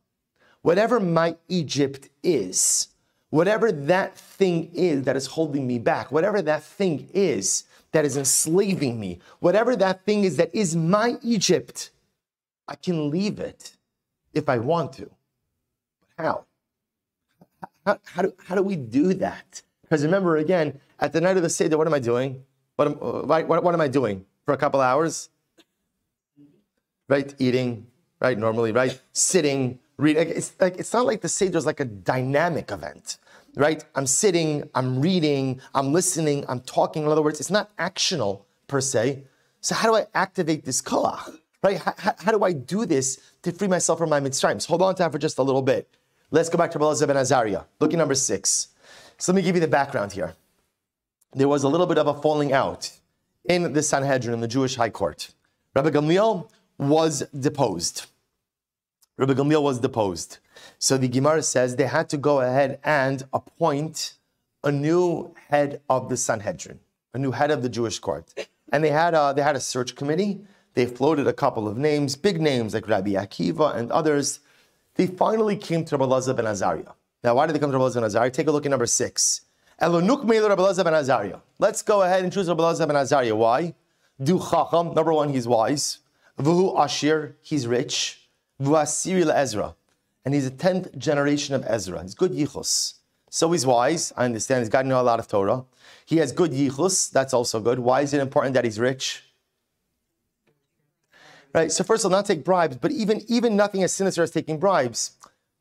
Whatever 0.63 0.99
my 0.99 1.37
Egypt 1.49 2.09
is, 2.23 2.89
whatever 3.31 3.71
that 3.71 4.17
thing 4.17 4.71
is 4.75 5.03
that 5.03 5.17
is 5.17 5.27
holding 5.27 5.67
me 5.67 5.79
back, 5.79 6.11
whatever 6.11 6.43
that 6.43 6.63
thing 6.63 7.09
is 7.13 7.65
that 7.93 8.05
is 8.05 8.17
enslaving 8.17 8.99
me, 8.99 9.19
whatever 9.41 9.77
that 9.77 10.05
thing 10.05 10.25
is 10.25 10.37
that 10.37 10.55
is 10.55 10.77
my 10.77 11.17
Egypt, 11.23 11.91
I 12.69 12.77
can 12.77 13.11
leave 13.11 13.41
it 13.41 13.73
if 14.35 14.49
I 14.49 14.59
want 14.59 14.93
to. 14.95 15.11
But 16.01 16.25
how? 16.25 16.45
How, 17.85 17.99
how, 18.05 18.23
do, 18.23 18.35
how 18.47 18.55
do 18.55 18.63
we 18.63 18.77
do 18.77 19.15
that? 19.15 19.63
Because 19.83 20.05
remember, 20.05 20.37
again, 20.37 20.79
at 21.01 21.13
the 21.13 21.21
night 21.21 21.37
of 21.37 21.43
the 21.43 21.49
Seder, 21.49 21.79
what 21.79 21.87
am 21.87 21.95
I 21.95 21.99
doing? 21.99 22.45
What 22.77 22.89
am, 22.89 22.95
what, 22.95 23.65
what 23.65 23.75
am 23.75 23.81
I 23.81 23.89
doing 23.89 24.27
for 24.45 24.53
a 24.53 24.57
couple 24.57 24.81
hours? 24.81 25.31
Right? 27.09 27.35
Eating, 27.39 27.87
right? 28.21 28.39
Normally, 28.39 28.73
right? 28.73 29.01
Sitting, 29.13 29.79
reading. 29.97 30.29
It's 30.29 30.53
like 30.61 30.77
it's 30.77 30.93
not 30.93 31.07
like 31.07 31.23
the 31.23 31.29
Seder 31.29 31.57
is 31.57 31.65
like 31.65 31.81
a 31.81 31.87
dynamic 31.87 32.71
event, 32.71 33.19
right? 33.57 33.83
I'm 33.95 34.07
sitting, 34.07 34.69
I'm 34.75 35.01
reading, 35.01 35.61
I'm 35.75 35.93
listening, 35.93 36.45
I'm 36.49 36.61
talking. 36.61 37.05
In 37.05 37.09
other 37.09 37.23
words, 37.23 37.41
it's 37.41 37.51
not 37.51 37.75
actional 37.79 38.43
per 38.67 38.81
se. 38.81 39.25
So 39.61 39.75
how 39.75 39.89
do 39.91 39.97
I 39.97 40.07
activate 40.15 40.65
this 40.67 40.83
koach? 40.83 41.39
Right? 41.63 41.79
How, 41.79 42.15
how, 42.19 42.33
do 42.33 42.45
I 42.45 42.53
do 42.53 42.87
this 42.87 43.21
to 43.43 43.53
free 43.53 43.69
myself 43.69 43.99
from 43.99 44.11
my 44.11 44.21
mitzrayim? 44.21 44.61
So 44.63 44.69
hold 44.69 44.83
on 44.83 44.95
to 44.95 45.03
that 45.03 45.13
for 45.13 45.19
just 45.19 45.39
a 45.39 45.43
little 45.43 45.63
bit. 45.63 45.89
Let's 46.31 46.49
go 46.49 46.59
back 46.59 46.71
to 46.73 46.79
Rabbi 46.79 47.07
ben 47.07 47.17
Azariah. 47.17 47.63
Look 47.81 47.93
at 47.93 47.99
number 47.99 48.15
six. 48.15 48.69
So 49.17 49.33
let 49.33 49.37
me 49.37 49.43
give 49.43 49.57
you 49.57 49.61
the 49.61 49.69
background 49.69 50.13
here. 50.13 50.35
There 51.33 51.49
was 51.49 51.65
a 51.65 51.69
little 51.69 51.87
bit 51.87 51.99
of 51.99 52.07
a 52.07 52.15
falling 52.15 52.53
out 52.53 52.91
in 53.45 53.73
the 53.73 53.83
Sanhedrin, 53.83 54.35
in 54.35 54.41
the 54.41 54.49
Jewish 54.49 54.77
High 54.77 54.91
Court. 54.91 55.31
Rabbi 55.75 55.91
Gamliel 55.91 56.49
was 56.79 57.21
deposed. 57.39 58.07
Rabbi 59.17 59.35
Gamliel 59.35 59.63
was 59.63 59.81
deposed. 59.81 60.39
So 60.79 60.97
the 60.97 61.09
Gemara 61.09 61.43
says 61.43 61.77
they 61.77 61.87
had 61.87 62.09
to 62.11 62.17
go 62.17 62.41
ahead 62.41 62.79
and 62.85 63.25
appoint 63.33 64.15
a 64.63 64.71
new 64.71 65.35
head 65.49 65.81
of 65.89 66.09
the 66.09 66.17
Sanhedrin, 66.17 66.79
a 67.15 67.19
new 67.19 67.33
head 67.33 67.51
of 67.51 67.63
the 67.63 67.69
Jewish 67.69 67.99
court. 67.99 68.33
And 68.73 68.85
they 68.85 68.91
had 68.91 69.15
a, 69.15 69.33
they 69.35 69.43
had 69.43 69.57
a 69.57 69.61
search 69.61 69.95
committee. 69.97 70.41
They 70.75 70.87
floated 70.87 71.27
a 71.27 71.33
couple 71.33 71.67
of 71.67 71.77
names, 71.77 72.17
big 72.17 72.41
names 72.41 72.75
like 72.75 72.89
Rabbi 72.89 73.11
Akiva 73.11 73.77
and 73.77 73.91
others. 73.91 74.41
They 74.95 75.07
finally 75.07 75.57
came 75.57 75.85
to 75.87 75.97
Rabbi 75.97 76.11
Lazar 76.11 76.35
ben 76.35 76.47
Azariah. 76.47 76.93
Now, 77.25 77.35
why 77.35 77.47
did 77.47 77.55
they 77.55 77.59
come 77.59 77.71
to 77.71 77.77
Rabbi 77.77 77.85
Lazar 77.85 78.01
ben 78.01 78.07
Azariah? 78.07 78.31
Take 78.31 78.49
a 78.49 78.53
look 78.53 78.67
at 78.67 78.71
number 78.71 78.87
six. 78.87 79.43
Let's 79.81 79.93
go 81.83 82.03
ahead 82.03 82.25
and 82.25 82.33
choose 82.33 82.49
Rabbi 82.49 82.63
Lazar 82.63 82.87
ben 82.87 82.97
Azariah. 82.97 83.37
Why? 83.37 83.75
Du 84.23 84.39
Chacham, 84.39 84.95
number 84.95 85.13
one, 85.13 85.29
he's 85.29 85.47
wise. 85.47 85.99
Vuhu 86.39 86.79
Ashir, 86.79 87.37
he's 87.41 87.67
rich. 87.67 88.29
Vuasiri 88.61 89.33
Ezra, 89.33 89.77
and 90.25 90.35
he's 90.35 90.47
a 90.47 90.51
tenth 90.51 90.97
generation 90.99 91.55
of 91.55 91.65
Ezra. 91.67 92.03
He's 92.03 92.15
good 92.15 92.33
yichus. 92.33 92.95
So 93.31 93.53
he's 93.53 93.65
wise. 93.65 94.13
I 94.17 94.25
understand. 94.25 94.63
He's 94.63 94.69
got 94.69 94.83
to 94.83 94.89
know 94.89 95.01
a 95.01 95.03
lot 95.03 95.21
of 95.21 95.29
Torah. 95.29 95.65
He 96.05 96.17
has 96.17 96.33
good 96.33 96.51
yichus. 96.51 97.11
That's 97.11 97.33
also 97.33 97.61
good. 97.61 97.79
Why 97.79 98.01
is 98.01 98.15
it 98.15 98.21
important 98.21 98.55
that 98.55 98.65
he's 98.65 98.81
rich? 98.81 99.23
Right. 101.55 101.73
So 101.73 101.83
first 101.83 102.05
of 102.05 102.13
all, 102.13 102.19
not 102.19 102.27
take 102.27 102.45
bribes, 102.45 102.77
but 102.77 102.93
even 102.93 103.23
even 103.29 103.57
nothing 103.57 103.83
as 103.83 103.93
sinister 103.93 104.23
as 104.23 104.31
taking 104.31 104.59
bribes. 104.59 105.13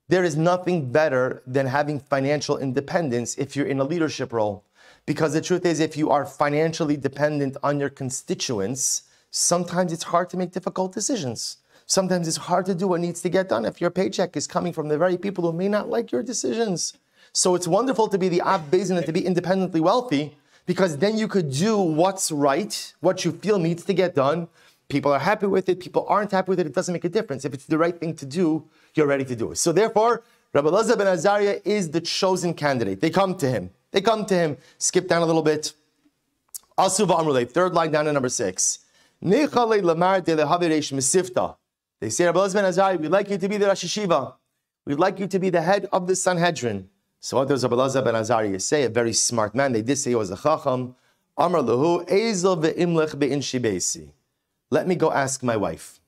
There 0.09 0.23
is 0.23 0.37
nothing 0.37 0.91
better 0.91 1.41
than 1.45 1.65
having 1.67 1.99
financial 1.99 2.57
independence 2.57 3.37
if 3.37 3.55
you're 3.55 3.67
in 3.67 3.79
a 3.79 3.83
leadership 3.83 4.31
role. 4.31 4.63
Because 5.05 5.33
the 5.33 5.41
truth 5.41 5.65
is, 5.65 5.79
if 5.79 5.97
you 5.97 6.09
are 6.09 6.25
financially 6.25 6.97
dependent 6.97 7.57
on 7.63 7.79
your 7.79 7.89
constituents, 7.89 9.03
sometimes 9.31 9.91
it's 9.91 10.03
hard 10.03 10.29
to 10.29 10.37
make 10.37 10.51
difficult 10.51 10.93
decisions. 10.93 11.57
Sometimes 11.85 12.27
it's 12.27 12.37
hard 12.37 12.65
to 12.65 12.75
do 12.75 12.87
what 12.87 12.99
needs 12.99 13.21
to 13.21 13.29
get 13.29 13.47
done 13.47 13.65
if 13.65 13.79
your 13.79 13.89
paycheck 13.89 14.35
is 14.35 14.47
coming 14.47 14.73
from 14.73 14.89
the 14.89 14.97
very 14.97 15.17
people 15.17 15.49
who 15.49 15.57
may 15.57 15.69
not 15.69 15.89
like 15.89 16.11
your 16.11 16.23
decisions. 16.23 16.93
So 17.31 17.55
it's 17.55 17.67
wonderful 17.67 18.09
to 18.09 18.17
be 18.17 18.27
the 18.29 18.41
Av 18.41 18.69
Beis 18.69 18.87
Din 18.87 18.97
and 18.97 19.05
to 19.05 19.13
be 19.13 19.25
independently 19.25 19.79
wealthy 19.79 20.37
because 20.65 20.97
then 20.97 21.17
you 21.17 21.29
could 21.29 21.51
do 21.51 21.77
what's 21.77 22.31
right, 22.31 22.93
what 22.99 23.23
you 23.23 23.31
feel 23.31 23.59
needs 23.59 23.85
to 23.85 23.93
get 23.93 24.15
done. 24.15 24.49
People 24.89 25.11
are 25.11 25.19
happy 25.19 25.47
with 25.47 25.67
it, 25.69 25.79
people 25.79 26.05
aren't 26.07 26.31
happy 26.31 26.49
with 26.49 26.59
it, 26.59 26.67
it 26.67 26.73
doesn't 26.73 26.93
make 26.93 27.03
a 27.03 27.09
difference. 27.09 27.43
If 27.43 27.53
it's 27.53 27.65
the 27.65 27.77
right 27.77 27.97
thing 27.97 28.15
to 28.15 28.25
do, 28.25 28.63
you're 28.95 29.07
ready 29.07 29.25
to 29.25 29.35
do 29.35 29.51
it. 29.51 29.57
So 29.57 29.71
therefore, 29.71 30.23
Rabbi 30.53 30.69
Lazar 30.69 30.95
ben 30.95 31.07
Azariah 31.07 31.59
is 31.65 31.91
the 31.91 31.99
chosen 31.99 32.53
candidate. 32.53 33.01
They 33.01 33.09
come 33.09 33.35
to 33.35 33.49
him. 33.49 33.69
They 33.91 34.01
come 34.01 34.25
to 34.25 34.33
him. 34.33 34.57
Skip 34.77 35.07
down 35.07 35.21
a 35.21 35.25
little 35.25 35.41
bit. 35.41 35.73
Asuva 36.77 37.19
Amrulay, 37.19 37.49
third 37.49 37.73
line 37.73 37.91
down 37.91 38.05
to 38.05 38.13
number 38.13 38.29
six. 38.29 38.79
They 39.19 39.47
say, 42.09 42.25
Rabbi 42.25 42.53
ben 42.53 42.65
Azariah, 42.65 42.97
we'd 42.97 43.09
like 43.09 43.29
you 43.29 43.37
to 43.37 43.49
be 43.49 43.57
the 43.57 43.65
Rosh 43.65 43.83
Hayeshiva. 43.83 44.35
We'd 44.85 44.99
like 44.99 45.19
you 45.19 45.27
to 45.27 45.39
be 45.39 45.49
the 45.49 45.61
head 45.61 45.89
of 45.91 46.07
the 46.07 46.15
Sanhedrin. 46.15 46.87
So 47.19 47.37
what 47.37 47.47
does 47.47 47.63
Rabbi 47.63 47.75
Abelazar 47.75 48.05
ben 48.05 48.15
Azariah 48.15 48.59
say? 48.59 48.83
A 48.83 48.89
very 48.89 49.13
smart 49.13 49.55
man. 49.55 49.73
They 49.73 49.81
did 49.81 49.97
say 49.97 50.11
he 50.11 50.15
was 50.15 50.29
a 50.29 50.37
chacham. 50.37 50.95
Amar 51.35 51.61
lahu 51.61 52.07
ezel 52.07 52.63
ve'imlech 52.63 53.17
be'in 53.17 53.39
shibesi. 53.39 54.11
Let 54.69 54.87
me 54.87 54.95
go 54.95 55.11
ask 55.11 55.43
my 55.43 55.55
wife. 55.55 55.99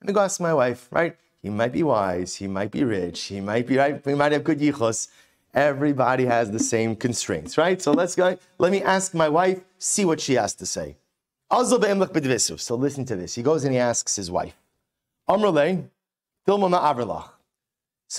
Let 0.00 0.08
me 0.08 0.12
go 0.12 0.20
ask 0.20 0.40
my 0.40 0.54
wife, 0.54 0.88
right? 0.90 1.16
He 1.42 1.50
might 1.50 1.72
be 1.72 1.82
wise, 1.82 2.36
he 2.36 2.46
might 2.46 2.70
be 2.70 2.84
rich, 2.84 3.22
he 3.22 3.40
might 3.40 3.66
be 3.66 3.76
right, 3.76 4.00
he 4.04 4.14
might 4.14 4.30
have 4.32 4.44
good 4.44 4.60
yichus. 4.60 5.08
Everybody 5.52 6.26
has 6.26 6.52
the 6.52 6.60
same 6.60 6.94
constraints, 6.94 7.58
right? 7.58 7.82
So 7.82 7.90
let's 7.92 8.14
go. 8.14 8.38
Let 8.58 8.70
me 8.70 8.82
ask 8.82 9.14
my 9.14 9.28
wife, 9.28 9.60
see 9.78 10.04
what 10.04 10.20
she 10.20 10.34
has 10.34 10.54
to 10.54 10.66
say. 10.66 10.96
So 11.50 12.76
listen 12.76 13.04
to 13.06 13.16
this. 13.16 13.34
He 13.34 13.42
goes 13.42 13.64
and 13.64 13.72
he 13.72 13.80
asks 13.80 14.14
his 14.14 14.30
wife, 14.30 14.54
So 15.26 15.82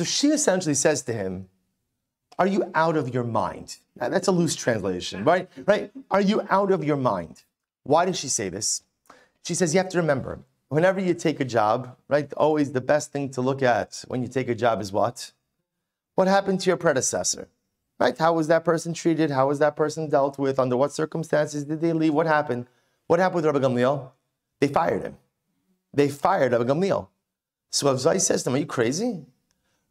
she 0.03 0.27
essentially 0.27 0.75
says 0.75 1.03
to 1.03 1.13
him, 1.13 1.47
Are 2.37 2.47
you 2.47 2.69
out 2.75 2.97
of 2.97 3.13
your 3.13 3.23
mind? 3.23 3.77
Now, 3.95 4.09
that's 4.09 4.27
a 4.27 4.33
loose 4.33 4.55
translation, 4.55 5.23
right? 5.23 5.49
Right? 5.65 5.89
Are 6.09 6.21
you 6.21 6.41
out 6.49 6.71
of 6.71 6.83
your 6.83 6.97
mind? 6.97 7.43
Why 7.83 8.05
does 8.05 8.19
she 8.19 8.27
say 8.27 8.49
this? 8.49 8.83
She 9.45 9.55
says, 9.55 9.73
You 9.73 9.79
have 9.79 9.89
to 9.89 9.97
remember, 9.97 10.39
whenever 10.69 10.99
you 10.99 11.13
take 11.13 11.39
a 11.39 11.45
job, 11.45 11.95
right, 12.07 12.31
always 12.33 12.71
the 12.71 12.81
best 12.81 13.11
thing 13.11 13.29
to 13.31 13.41
look 13.41 13.61
at 13.61 14.03
when 14.07 14.21
you 14.21 14.27
take 14.27 14.49
a 14.49 14.55
job 14.55 14.81
is 14.81 14.91
what? 14.91 15.31
What 16.15 16.27
happened 16.27 16.59
to 16.61 16.69
your 16.69 16.77
predecessor? 16.77 17.47
Right? 17.99 18.17
How 18.17 18.33
was 18.33 18.47
that 18.47 18.65
person 18.65 18.93
treated? 18.93 19.29
How 19.31 19.47
was 19.47 19.59
that 19.59 19.75
person 19.75 20.09
dealt 20.09 20.39
with? 20.39 20.59
Under 20.59 20.75
what 20.75 20.91
circumstances 20.91 21.65
did 21.65 21.81
they 21.81 21.93
leave? 21.93 22.13
What 22.13 22.25
happened? 22.25 22.65
What 23.07 23.19
happened 23.19 23.43
with 23.43 23.45
Rabbi 23.45 23.59
Gamliel? 23.59 24.09
They 24.59 24.67
fired 24.67 25.03
him. 25.03 25.17
They 25.93 26.09
fired 26.09 26.51
Rabbi 26.51 26.63
Gamliel. 26.63 27.07
So 27.69 27.87
Avzai 27.93 28.19
says 28.19 28.43
to 28.43 28.49
him, 28.49 28.55
Are 28.55 28.59
you 28.59 28.65
crazy? 28.65 29.25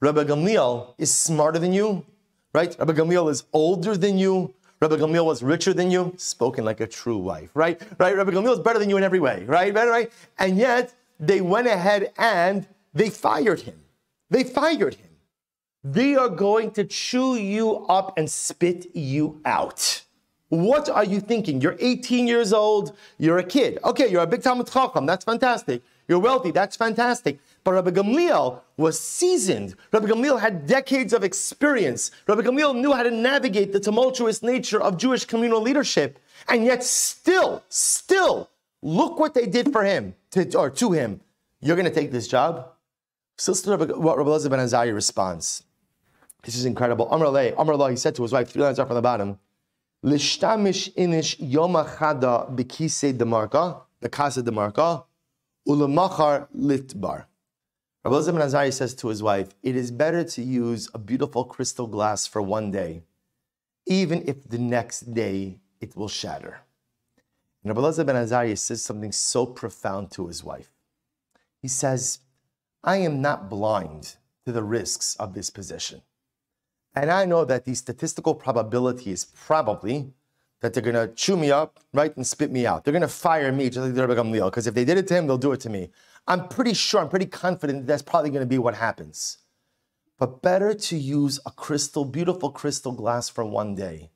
Rabbi 0.00 0.24
Gamliel 0.24 0.94
is 0.98 1.14
smarter 1.14 1.58
than 1.58 1.72
you, 1.72 2.04
right? 2.54 2.74
Rabbi 2.78 2.92
Gamliel 2.94 3.30
is 3.30 3.44
older 3.52 3.96
than 3.96 4.18
you. 4.18 4.54
Rabbi 4.80 4.96
Gamliel 4.96 5.26
was 5.26 5.42
richer 5.42 5.74
than 5.74 5.90
you, 5.90 6.14
spoken 6.16 6.64
like 6.64 6.80
a 6.80 6.86
true 6.86 7.18
wife, 7.18 7.50
right? 7.52 7.80
Right? 7.98 8.16
Rabbi 8.16 8.30
Gamliel 8.30 8.54
is 8.54 8.60
better 8.60 8.78
than 8.78 8.88
you 8.88 8.96
in 8.96 9.02
every 9.02 9.20
way, 9.20 9.44
right? 9.44 9.74
Right? 9.74 9.88
Right? 9.88 10.12
And 10.38 10.56
yet 10.56 10.94
they 11.18 11.42
went 11.42 11.66
ahead 11.66 12.12
and 12.16 12.66
they 12.94 13.10
fired 13.10 13.60
him. 13.60 13.78
They 14.30 14.42
fired 14.42 14.94
him. 14.94 15.10
They 15.84 16.14
are 16.16 16.30
going 16.30 16.70
to 16.72 16.84
chew 16.84 17.36
you 17.36 17.86
up 17.88 18.16
and 18.16 18.30
spit 18.30 18.94
you 18.94 19.42
out. 19.44 20.02
What 20.48 20.88
are 20.88 21.04
you 21.04 21.20
thinking? 21.20 21.60
You're 21.60 21.76
18 21.78 22.26
years 22.26 22.52
old, 22.54 22.96
you're 23.18 23.38
a 23.38 23.44
kid. 23.44 23.78
Okay, 23.84 24.10
you're 24.10 24.22
a 24.22 24.26
big 24.26 24.40
Talmid 24.40 24.72
Chacham, 24.72 25.04
that's 25.04 25.24
fantastic. 25.24 25.82
You're 26.08 26.18
wealthy, 26.18 26.50
that's 26.50 26.74
fantastic. 26.74 27.38
But 27.62 27.72
Rabbi 27.72 27.90
Gamliel 27.90 28.60
was 28.76 28.98
seasoned. 28.98 29.74
Rabbi 29.92 30.06
Gamliel 30.06 30.40
had 30.40 30.66
decades 30.66 31.12
of 31.12 31.22
experience. 31.22 32.10
Rabbi 32.26 32.42
Gamliel 32.42 32.74
knew 32.74 32.92
how 32.92 33.02
to 33.02 33.10
navigate 33.10 33.72
the 33.72 33.80
tumultuous 33.80 34.42
nature 34.42 34.80
of 34.80 34.96
Jewish 34.96 35.24
communal 35.24 35.60
leadership. 35.60 36.18
And 36.48 36.64
yet, 36.64 36.82
still, 36.82 37.62
still, 37.68 38.48
look 38.82 39.18
what 39.18 39.34
they 39.34 39.46
did 39.46 39.72
for 39.72 39.84
him, 39.84 40.14
to, 40.30 40.56
or 40.56 40.70
to 40.70 40.92
him. 40.92 41.20
You're 41.60 41.76
going 41.76 41.88
to 41.88 41.94
take 41.94 42.10
this 42.10 42.26
job? 42.26 42.70
So 43.36 43.52
listen 43.52 43.78
to 43.78 43.94
what 43.98 44.16
Rabbi 44.16 44.30
Elazar 44.30 44.50
ben 44.50 44.60
Azariah 44.60 44.94
responds. 44.94 45.64
This 46.42 46.56
is 46.56 46.64
incredible. 46.64 47.06
Amr 47.08 47.26
Allah, 47.26 47.90
he 47.90 47.96
said 47.96 48.14
to 48.14 48.22
his 48.22 48.32
wife, 48.32 48.50
three 48.50 48.62
lines 48.62 48.78
up 48.78 48.88
from 48.88 48.94
the 48.96 49.02
bottom, 49.02 49.38
Lishtamish 50.04 50.94
inish 50.94 51.36
yoma 51.38 51.86
chada 51.96 52.50
bekise 52.54 53.12
demarka, 53.12 53.82
the 54.00 54.08
casa 54.08 54.42
demarka, 54.42 55.04
ulamachar 55.68 56.48
litbar. 56.56 57.26
Rabbi 58.02 58.30
ben 58.32 58.40
Azariah 58.40 58.72
says 58.72 58.94
to 58.94 59.08
his 59.08 59.22
wife, 59.22 59.54
it 59.62 59.76
is 59.76 59.90
better 59.90 60.24
to 60.24 60.42
use 60.42 60.88
a 60.94 60.98
beautiful 60.98 61.44
crystal 61.44 61.86
glass 61.86 62.26
for 62.26 62.40
one 62.40 62.70
day, 62.70 63.02
even 63.86 64.24
if 64.26 64.48
the 64.48 64.58
next 64.58 65.12
day 65.12 65.58
it 65.80 65.94
will 65.96 66.08
shatter. 66.08 66.60
And 67.62 67.76
Rabbi 67.76 68.02
ben 68.02 68.16
Azariah 68.16 68.56
says 68.56 68.82
something 68.82 69.12
so 69.12 69.44
profound 69.44 70.10
to 70.12 70.28
his 70.28 70.42
wife. 70.42 70.72
He 71.60 71.68
says, 71.68 72.20
I 72.82 72.96
am 72.96 73.20
not 73.20 73.50
blind 73.50 74.16
to 74.46 74.52
the 74.52 74.62
risks 74.62 75.14
of 75.16 75.34
this 75.34 75.50
position. 75.50 76.00
And 76.94 77.10
I 77.10 77.26
know 77.26 77.44
that 77.44 77.66
the 77.66 77.74
statistical 77.74 78.34
probability 78.34 79.10
is 79.12 79.26
probably 79.26 80.14
that 80.60 80.72
they're 80.72 80.82
going 80.82 80.94
to 80.94 81.14
chew 81.14 81.36
me 81.36 81.50
up, 81.50 81.80
right, 81.92 82.14
and 82.16 82.26
spit 82.26 82.50
me 82.50 82.66
out. 82.66 82.84
They're 82.84 82.92
going 82.92 83.02
to 83.02 83.08
fire 83.08 83.52
me 83.52 83.68
just 83.68 83.78
like 83.78 83.94
they 83.94 84.06
did 84.06 84.16
Gamliel, 84.16 84.50
because 84.50 84.66
if 84.66 84.74
they 84.74 84.84
did 84.86 84.98
it 84.98 85.06
to 85.08 85.14
him, 85.14 85.26
they'll 85.26 85.38
do 85.38 85.52
it 85.52 85.60
to 85.60 85.70
me. 85.70 85.90
I'm 86.26 86.48
pretty 86.48 86.74
sure, 86.74 87.00
I'm 87.00 87.08
pretty 87.08 87.26
confident 87.26 87.80
that 87.80 87.86
that's 87.86 88.02
probably 88.02 88.30
going 88.30 88.42
to 88.42 88.46
be 88.46 88.58
what 88.58 88.74
happens. 88.74 89.38
But 90.18 90.42
better 90.42 90.74
to 90.74 90.96
use 90.96 91.40
a 91.46 91.50
crystal, 91.50 92.04
beautiful 92.04 92.50
crystal 92.50 92.92
glass 92.92 93.28
for 93.28 93.44
one 93.44 93.74
day, 93.74 94.10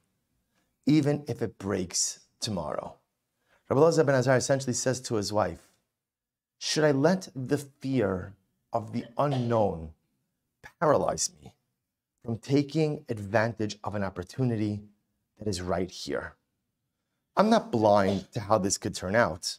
even 0.87 1.25
if 1.27 1.43
it 1.43 1.59
breaks 1.59 2.21
tomorrow. 2.41 2.97
Rabbi 3.69 3.81
Elazar 3.81 4.07
ben 4.07 4.15
Azar 4.15 4.37
essentially 4.37 4.75
says 4.75 5.01
to 5.03 5.15
his 5.15 5.33
wife, 5.33 5.73
Should 6.59 6.85
I 6.85 6.93
let 6.93 7.29
the 7.35 7.59
fear 7.59 8.35
of 8.73 8.93
the 8.93 9.07
unknown 9.17 9.93
paralyze 10.81 11.31
me 11.41 11.55
from 12.25 12.39
taking 12.39 13.05
advantage 13.09 13.79
of 13.85 13.95
an 13.95 14.03
opportunity 14.03 14.81
that 15.39 15.49
is 15.49 15.61
right 15.61 15.91
here. 15.91 16.35
I'm 17.37 17.51
not 17.51 17.71
blind 17.71 18.31
to 18.33 18.41
how 18.41 18.59
this 18.59 18.79
could 18.79 18.95
turn 18.95 19.15
out. 19.15 19.59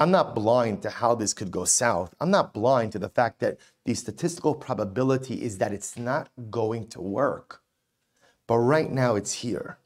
I'm 0.00 0.10
not 0.10 0.34
blind 0.34 0.82
to 0.82 0.90
how 0.90 1.14
this 1.14 1.34
could 1.34 1.50
go 1.50 1.64
south. 1.64 2.14
I'm 2.20 2.30
not 2.30 2.54
blind 2.54 2.92
to 2.92 2.98
the 2.98 3.08
fact 3.08 3.38
that 3.40 3.58
the 3.84 3.94
statistical 3.94 4.54
probability 4.54 5.42
is 5.42 5.58
that 5.58 5.72
it's 5.72 5.96
not 5.96 6.30
going 6.50 6.88
to 6.88 7.00
work. 7.00 7.62
But 8.48 8.58
right 8.58 8.90
now 8.90 9.14
it's 9.14 9.34
here. 9.34 9.78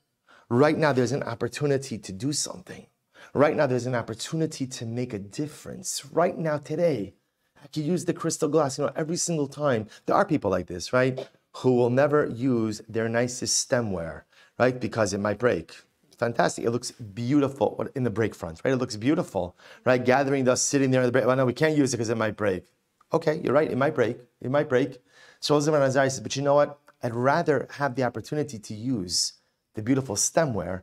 Right 0.48 0.79
now 0.79 0.92
there's 0.92 1.12
an 1.12 1.24
opportunity 1.24 1.98
to 1.98 2.12
do 2.12 2.33
something. 2.33 2.87
Right 3.35 3.57
now 3.57 3.66
there's 3.66 3.87
an 3.87 3.94
opportunity 3.94 4.66
to 4.68 4.87
make 4.87 5.12
a 5.12 5.18
difference. 5.18 6.07
Right 6.07 6.38
now, 6.38 6.59
today, 6.59 7.14
I 7.62 7.66
could 7.66 7.85
use 7.85 8.05
the 8.05 8.14
crystal 8.14 8.48
glass, 8.48 8.79
you 8.79 8.85
know, 8.85 8.92
every 8.94 9.16
single 9.16 9.48
time. 9.48 9.88
There 10.07 10.14
are 10.16 10.24
people 10.24 10.50
like 10.50 10.68
this, 10.68 10.92
right? 10.92 11.29
who 11.59 11.72
will 11.72 11.90
never 11.90 12.27
use 12.27 12.83
their 12.88 13.09
nicest 13.09 13.68
stemware, 13.68 14.22
right? 14.59 14.81
Because 14.81 15.12
it 15.12 15.18
might 15.18 15.38
break. 15.38 15.74
Fantastic. 16.14 16.64
It 16.64 16.70
looks 16.70 16.90
beautiful 16.90 17.87
in 17.94 18.05
the 18.05 18.11
break 18.11 18.35
front, 18.35 18.61
right? 18.64 18.72
It 18.72 18.77
looks 18.77 18.96
beautiful, 18.96 19.57
right? 19.85 20.03
Gathering 20.05 20.44
dust, 20.44 20.68
sitting 20.68 20.90
there 20.90 21.03
in 21.03 21.07
the 21.07 21.12
break. 21.12 21.27
Well, 21.27 21.37
no, 21.37 21.44
we 21.44 21.53
can't 21.53 21.77
use 21.77 21.92
it 21.92 21.96
because 21.96 22.11
it 22.11 22.16
might 22.16 22.37
break. 22.37 22.64
Okay, 23.12 23.40
you're 23.42 23.53
right. 23.53 23.70
It 23.70 23.77
might 23.77 23.94
break. 23.94 24.18
It 24.40 24.50
might 24.50 24.68
break. 24.68 25.00
So 25.40 25.57
Elazar 25.57 25.72
Azari 25.72 26.11
says, 26.11 26.20
but 26.20 26.37
you 26.37 26.42
know 26.42 26.55
what? 26.55 26.79
I'd 27.03 27.14
rather 27.14 27.68
have 27.72 27.94
the 27.94 28.03
opportunity 28.05 28.59
to 28.59 28.74
use 28.74 29.35
the 29.74 29.83
beautiful 29.83 30.16
stemware. 30.16 30.83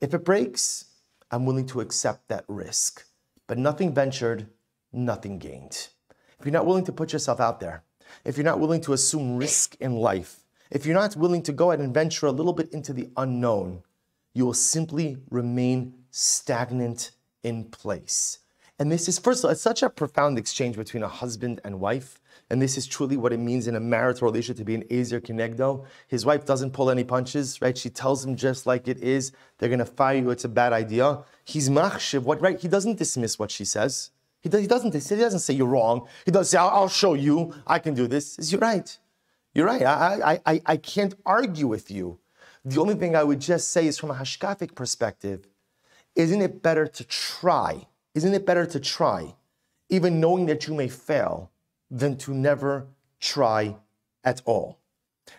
If 0.00 0.12
it 0.14 0.24
breaks, 0.24 0.86
I'm 1.30 1.46
willing 1.46 1.66
to 1.66 1.80
accept 1.80 2.28
that 2.28 2.44
risk. 2.48 3.04
But 3.46 3.58
nothing 3.58 3.94
ventured, 3.94 4.48
nothing 4.92 5.38
gained. 5.38 5.88
If 6.38 6.44
you're 6.46 6.52
not 6.52 6.66
willing 6.66 6.84
to 6.86 6.92
put 6.92 7.12
yourself 7.12 7.38
out 7.40 7.60
there, 7.60 7.84
if 8.24 8.36
you're 8.36 8.44
not 8.44 8.60
willing 8.60 8.80
to 8.82 8.92
assume 8.92 9.36
risk 9.36 9.76
in 9.80 9.94
life, 9.96 10.40
if 10.70 10.86
you're 10.86 10.94
not 10.94 11.16
willing 11.16 11.42
to 11.42 11.52
go 11.52 11.70
out 11.70 11.80
and 11.80 11.94
venture 11.94 12.26
a 12.26 12.32
little 12.32 12.52
bit 12.52 12.72
into 12.72 12.92
the 12.92 13.10
unknown, 13.16 13.82
you 14.34 14.46
will 14.46 14.54
simply 14.54 15.16
remain 15.30 15.94
stagnant 16.10 17.12
in 17.42 17.64
place. 17.64 18.38
And 18.78 18.90
this 18.90 19.08
is, 19.08 19.18
first 19.18 19.40
of 19.40 19.46
all, 19.46 19.50
it's 19.50 19.60
such 19.60 19.82
a 19.82 19.90
profound 19.90 20.38
exchange 20.38 20.76
between 20.76 21.02
a 21.02 21.08
husband 21.08 21.60
and 21.64 21.80
wife. 21.80 22.20
And 22.48 22.60
this 22.60 22.76
is 22.76 22.86
truly 22.86 23.16
what 23.16 23.32
it 23.32 23.38
means 23.38 23.68
in 23.68 23.76
a 23.76 23.80
marital 23.80 24.26
relationship 24.26 24.56
to 24.56 24.64
be 24.64 24.74
an 24.74 24.84
Ezer 24.90 25.20
Kenegdo. 25.20 25.84
His 26.08 26.26
wife 26.26 26.44
doesn't 26.46 26.72
pull 26.72 26.90
any 26.90 27.04
punches, 27.04 27.60
right? 27.60 27.76
She 27.76 27.90
tells 27.90 28.24
him 28.24 28.36
just 28.36 28.66
like 28.66 28.88
it 28.88 28.98
is. 28.98 29.32
They're 29.58 29.68
going 29.68 29.78
to 29.80 29.84
fire 29.84 30.16
you. 30.16 30.30
It's 30.30 30.44
a 30.44 30.48
bad 30.48 30.72
idea. 30.72 31.22
He's 31.44 31.68
machshiv, 31.68 32.22
what, 32.22 32.40
right? 32.40 32.58
He 32.58 32.68
doesn't 32.68 32.98
dismiss 32.98 33.38
what 33.38 33.50
she 33.50 33.64
says. 33.64 34.10
He, 34.40 34.48
does, 34.48 34.62
he, 34.62 34.66
doesn't, 34.66 34.94
he 34.94 35.16
doesn't 35.16 35.40
say 35.40 35.54
you're 35.54 35.66
wrong. 35.66 36.08
He 36.24 36.30
doesn't 36.30 36.50
say, 36.50 36.58
I'll, 36.58 36.70
I'll 36.70 36.88
show 36.88 37.14
you, 37.14 37.54
I 37.66 37.78
can 37.78 37.94
do 37.94 38.08
this. 38.08 38.32
Says, 38.32 38.50
you're 38.50 38.60
right. 38.60 38.98
You're 39.54 39.66
right. 39.66 39.82
I, 39.82 40.20
I, 40.24 40.40
I, 40.46 40.62
I 40.66 40.76
can't 40.78 41.14
argue 41.26 41.66
with 41.66 41.90
you. 41.90 42.18
The 42.64 42.80
only 42.80 42.94
thing 42.94 43.16
I 43.16 43.24
would 43.24 43.40
just 43.40 43.68
say 43.68 43.86
is 43.86 43.98
from 43.98 44.10
a 44.10 44.14
hashkafic 44.14 44.74
perspective, 44.74 45.46
isn't 46.14 46.42
it 46.42 46.62
better 46.62 46.86
to 46.86 47.04
try? 47.04 47.86
Isn't 48.14 48.34
it 48.34 48.44
better 48.44 48.66
to 48.66 48.80
try, 48.80 49.34
even 49.88 50.20
knowing 50.20 50.46
that 50.46 50.66
you 50.66 50.74
may 50.74 50.88
fail, 50.88 51.50
than 51.90 52.16
to 52.18 52.34
never 52.34 52.88
try 53.20 53.76
at 54.24 54.42
all? 54.44 54.78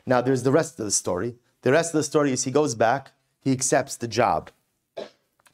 Now, 0.06 0.22
there's 0.22 0.44
the 0.44 0.52
rest 0.52 0.80
of 0.80 0.86
the 0.86 0.92
story. 0.92 1.36
The 1.62 1.74
rest 1.74 1.94
of 1.94 2.00
the 2.00 2.04
story 2.04 2.32
is 2.32 2.44
he 2.44 2.52
goes 2.52 2.76
back, 2.76 3.12
he 3.42 3.52
accepts 3.52 3.98
the 3.98 4.08
job. 4.08 4.50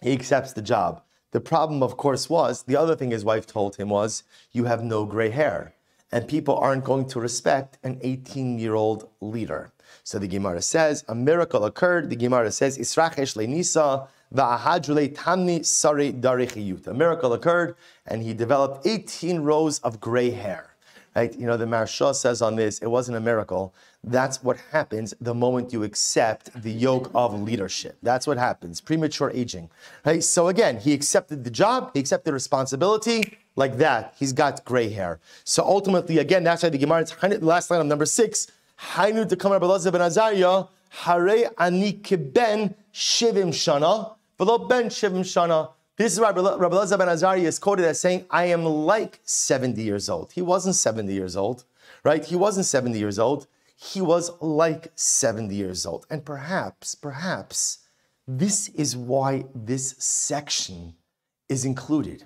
He 0.01 0.13
accepts 0.13 0.53
the 0.53 0.61
job. 0.61 1.01
The 1.31 1.41
problem, 1.41 1.83
of 1.83 1.97
course, 1.97 2.29
was 2.29 2.63
the 2.63 2.77
other 2.77 2.95
thing 2.95 3.11
his 3.11 3.25
wife 3.25 3.45
told 3.45 3.75
him 3.75 3.89
was, 3.89 4.23
You 4.51 4.65
have 4.65 4.83
no 4.83 5.05
gray 5.05 5.29
hair. 5.29 5.73
And 6.11 6.27
people 6.27 6.55
aren't 6.55 6.85
going 6.85 7.07
to 7.09 7.19
respect 7.19 7.77
an 7.83 7.99
18 8.01 8.59
year 8.59 8.75
old 8.75 9.09
leader. 9.19 9.71
So 10.03 10.19
the 10.19 10.27
Gemara 10.27 10.61
says, 10.61 11.03
A 11.07 11.15
miracle 11.15 11.65
occurred. 11.65 12.09
The 12.09 12.15
Gemara 12.15 12.51
says, 12.51 12.77
Israchesh 12.77 13.35
le'nisa 13.35 14.07
va'ahadrule 14.33 15.15
tamni 15.15 15.65
sari 15.65 16.13
darichiyut. 16.13 16.87
A 16.87 16.93
miracle 16.93 17.33
occurred, 17.33 17.75
and 18.05 18.23
he 18.23 18.33
developed 18.33 18.85
18 18.85 19.41
rows 19.41 19.79
of 19.79 19.99
gray 19.99 20.31
hair. 20.31 20.73
Right? 21.15 21.35
You 21.35 21.47
know, 21.47 21.57
the 21.57 21.65
Maharsha 21.65 22.13
says 22.13 22.43
on 22.43 22.55
this, 22.55 22.77
it 22.77 22.87
wasn't 22.87 23.17
a 23.17 23.19
miracle. 23.19 23.73
That's 24.03 24.43
what 24.43 24.57
happens 24.71 25.15
the 25.19 25.33
moment 25.33 25.73
you 25.73 25.83
accept 25.83 26.61
the 26.61 26.71
yoke 26.71 27.09
of 27.15 27.33
leadership. 27.41 27.97
That's 28.03 28.27
what 28.27 28.37
happens. 28.37 28.81
Premature 28.81 29.31
aging. 29.33 29.71
Right? 30.05 30.23
So 30.23 30.47
again, 30.47 30.77
he 30.77 30.93
accepted 30.93 31.43
the 31.43 31.49
job, 31.49 31.89
he 31.95 31.99
accepted 31.99 32.33
responsibility. 32.33 33.39
Like 33.55 33.77
that, 33.77 34.13
he's 34.19 34.33
got 34.33 34.63
gray 34.63 34.89
hair. 34.89 35.19
So 35.43 35.63
ultimately, 35.63 36.19
again, 36.19 36.43
that's 36.43 36.61
why 36.61 36.69
the 36.69 36.77
Gemara, 36.77 37.07
last 37.39 37.71
line 37.71 37.81
of 37.81 37.87
number 37.87 38.05
six, 38.05 38.45
Hainu 38.79 39.27
to 39.27 39.35
come 39.35 39.59
ben 39.59 40.01
Azariah, 40.01 40.65
Hare 40.89 41.49
ani 41.57 41.93
ben 41.93 42.75
shivim 42.93 43.49
shana, 43.49 44.15
v'lo 44.39 44.69
ben 44.69 44.85
shivim 44.85 45.21
shana. 45.21 45.71
This 45.97 46.13
is 46.13 46.19
why 46.19 46.29
Rabbi 46.29 46.41
Elazar 46.41 46.99
ben 46.99 47.09
Azariah 47.09 47.41
is 47.41 47.57
quoted 47.57 47.85
as 47.85 47.99
saying, 47.99 48.25
I 48.29 48.45
am 48.45 48.63
like 48.63 49.19
70 49.23 49.81
years 49.81 50.09
old. 50.09 50.31
He 50.31 50.43
wasn't 50.43 50.75
70 50.75 51.11
years 51.11 51.35
old, 51.35 51.65
right? 52.03 52.23
He 52.23 52.35
wasn't 52.35 52.67
70 52.67 52.99
years 52.99 53.17
old. 53.17 53.47
He 53.75 54.01
was 54.01 54.31
like 54.39 54.91
70 54.95 55.55
years 55.55 55.85
old. 55.85 56.05
And 56.09 56.23
perhaps, 56.23 56.93
perhaps, 56.93 57.79
this 58.27 58.69
is 58.69 58.95
why 58.95 59.45
this 59.55 59.95
section 59.97 60.93
is 61.49 61.65
included. 61.65 62.25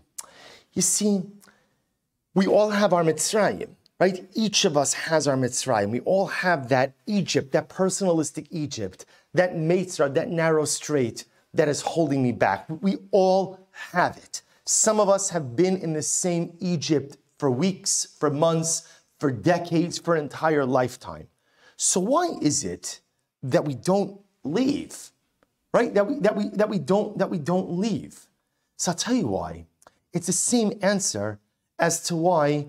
You 0.74 0.82
see, 0.82 1.24
we 2.34 2.48
all 2.48 2.72
have 2.72 2.94
our 2.94 3.04
Mitzrayim, 3.04 3.70
right? 4.02 4.28
Each 4.34 4.66
of 4.66 4.76
us 4.76 4.94
has 4.94 5.28
our 5.28 5.38
Mitzrayim. 5.38 5.92
We 5.92 6.00
all 6.00 6.26
have 6.26 6.70
that 6.70 6.94
Egypt, 7.06 7.52
that 7.52 7.70
personalistic 7.70 8.48
Egypt, 8.50 9.06
that 9.36 9.54
Mitzrayim, 9.54 10.16
that 10.16 10.32
narrow 10.32 10.66
strait 10.66 11.26
that 11.54 11.70
is 11.70 11.82
holding 11.82 12.24
me 12.24 12.32
back. 12.32 12.66
We 12.82 12.98
all 13.12 13.60
have 13.92 14.18
it. 14.18 14.42
Some 14.66 15.00
of 15.00 15.08
us 15.08 15.30
have 15.30 15.56
been 15.56 15.78
in 15.78 15.94
the 15.94 16.02
same 16.02 16.58
Egypt 16.60 17.18
for 17.38 17.52
weeks, 17.52 18.16
for 18.20 18.32
months, 18.32 18.88
for 19.20 19.32
decades, 19.32 20.00
for 20.00 20.16
an 20.16 20.24
entire 20.24 20.66
lifetime. 20.66 21.28
So 21.78 22.00
why 22.00 22.32
is 22.42 22.64
it 22.64 23.02
that 23.44 23.66
we 23.66 23.76
don't 23.76 24.20
leave? 24.44 25.12
Right? 25.76 25.94
That 25.94 26.08
we 26.08 26.16
that 26.20 26.36
we 26.36 26.50
that 26.50 26.70
we 26.70 26.80
don't 26.80 27.20
that 27.20 27.30
we 27.30 27.38
don't 27.38 27.70
leave. 27.70 28.28
So 28.78 28.92
I'll 28.92 28.98
tell 28.98 29.14
you 29.14 29.28
why. 29.28 29.68
It's 30.12 30.28
the 30.28 30.34
same 30.34 30.74
answer 30.82 31.40
as 31.78 32.02
to 32.08 32.16
why 32.16 32.68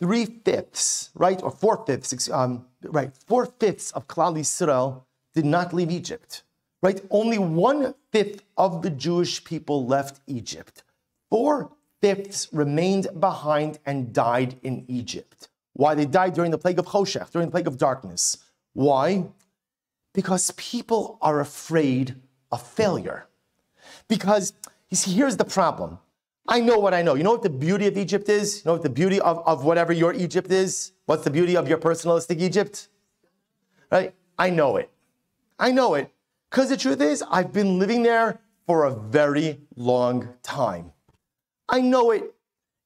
three 0.00 0.26
fifths, 0.26 1.10
right, 1.14 1.42
or 1.42 1.50
four 1.50 1.84
fifths, 1.86 2.30
um, 2.30 2.66
right, 2.82 3.12
four 3.26 3.46
fifths 3.46 3.90
of 3.92 4.08
Klal 4.08 4.36
Yisrael 4.36 5.02
did 5.34 5.44
not 5.44 5.72
leave 5.72 5.90
Egypt 5.90 6.42
right? 6.82 7.00
Only 7.10 7.38
one 7.38 7.94
fifth 8.10 8.42
of 8.56 8.82
the 8.82 8.90
Jewish 8.90 9.44
people 9.44 9.86
left 9.86 10.20
Egypt. 10.26 10.82
Four 11.28 11.72
fifths 12.00 12.48
remained 12.52 13.08
behind 13.18 13.78
and 13.86 14.12
died 14.12 14.56
in 14.62 14.84
Egypt. 14.88 15.48
Why? 15.74 15.94
They 15.94 16.06
died 16.06 16.34
during 16.34 16.50
the 16.50 16.58
plague 16.58 16.78
of 16.78 16.86
Choshech, 16.86 17.30
during 17.30 17.48
the 17.48 17.52
plague 17.52 17.66
of 17.66 17.78
darkness. 17.78 18.38
Why? 18.72 19.26
Because 20.12 20.50
people 20.52 21.18
are 21.22 21.40
afraid 21.40 22.16
of 22.50 22.66
failure. 22.66 23.26
Because, 24.08 24.52
you 24.88 24.96
see, 24.96 25.12
here's 25.12 25.36
the 25.36 25.44
problem. 25.44 25.98
I 26.50 26.58
know 26.58 26.80
what 26.80 26.92
I 26.92 27.00
know. 27.00 27.14
You 27.14 27.22
know 27.22 27.30
what 27.30 27.44
the 27.44 27.48
beauty 27.48 27.86
of 27.86 27.96
Egypt 27.96 28.28
is? 28.28 28.56
You 28.56 28.62
know 28.66 28.72
what 28.72 28.82
the 28.82 28.90
beauty 28.90 29.20
of, 29.20 29.38
of 29.46 29.64
whatever 29.64 29.92
your 29.92 30.12
Egypt 30.12 30.50
is? 30.50 30.90
What's 31.06 31.22
the 31.22 31.30
beauty 31.30 31.56
of 31.56 31.68
your 31.68 31.78
personalistic 31.78 32.40
Egypt? 32.40 32.88
Right? 33.92 34.14
I 34.36 34.50
know 34.50 34.76
it. 34.76 34.90
I 35.60 35.70
know 35.70 35.94
it. 35.94 36.12
Because 36.50 36.68
the 36.68 36.76
truth 36.76 37.00
is, 37.00 37.22
I've 37.30 37.52
been 37.52 37.78
living 37.78 38.02
there 38.02 38.40
for 38.66 38.84
a 38.84 38.90
very 38.92 39.60
long 39.76 40.28
time. 40.42 40.92
I 41.68 41.80
know 41.80 42.10
it. 42.10 42.34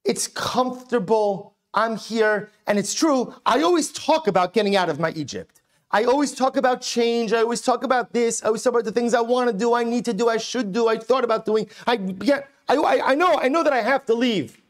It's 0.04 0.28
comfortable. 0.28 1.54
I'm 1.72 1.96
here. 1.96 2.50
And 2.66 2.78
it's 2.78 2.92
true. 2.92 3.34
I 3.46 3.62
always 3.62 3.90
talk 3.92 4.26
about 4.26 4.52
getting 4.52 4.76
out 4.76 4.90
of 4.90 5.00
my 5.00 5.12
Egypt. 5.12 5.62
I 5.90 6.04
always 6.04 6.32
talk 6.32 6.58
about 6.58 6.82
change. 6.82 7.32
I 7.32 7.38
always 7.38 7.62
talk 7.62 7.82
about 7.82 8.12
this. 8.12 8.42
I 8.42 8.48
always 8.48 8.62
talk 8.62 8.74
about 8.74 8.84
the 8.84 8.92
things 8.92 9.14
I 9.14 9.20
want 9.22 9.48
to 9.50 9.56
do, 9.56 9.74
I 9.74 9.84
need 9.84 10.04
to 10.06 10.12
do, 10.12 10.28
I 10.28 10.38
should 10.38 10.72
do, 10.72 10.88
I 10.88 10.98
thought 10.98 11.24
about 11.24 11.46
doing. 11.46 11.68
I, 11.86 12.00
yeah, 12.20 12.42
I, 12.68 12.76
I, 12.76 13.10
I 13.12 13.14
know, 13.14 13.38
I 13.38 13.48
know 13.48 13.62
that 13.62 13.72
I 13.72 13.82
have 13.82 14.06
to 14.06 14.14
leave. 14.14 14.60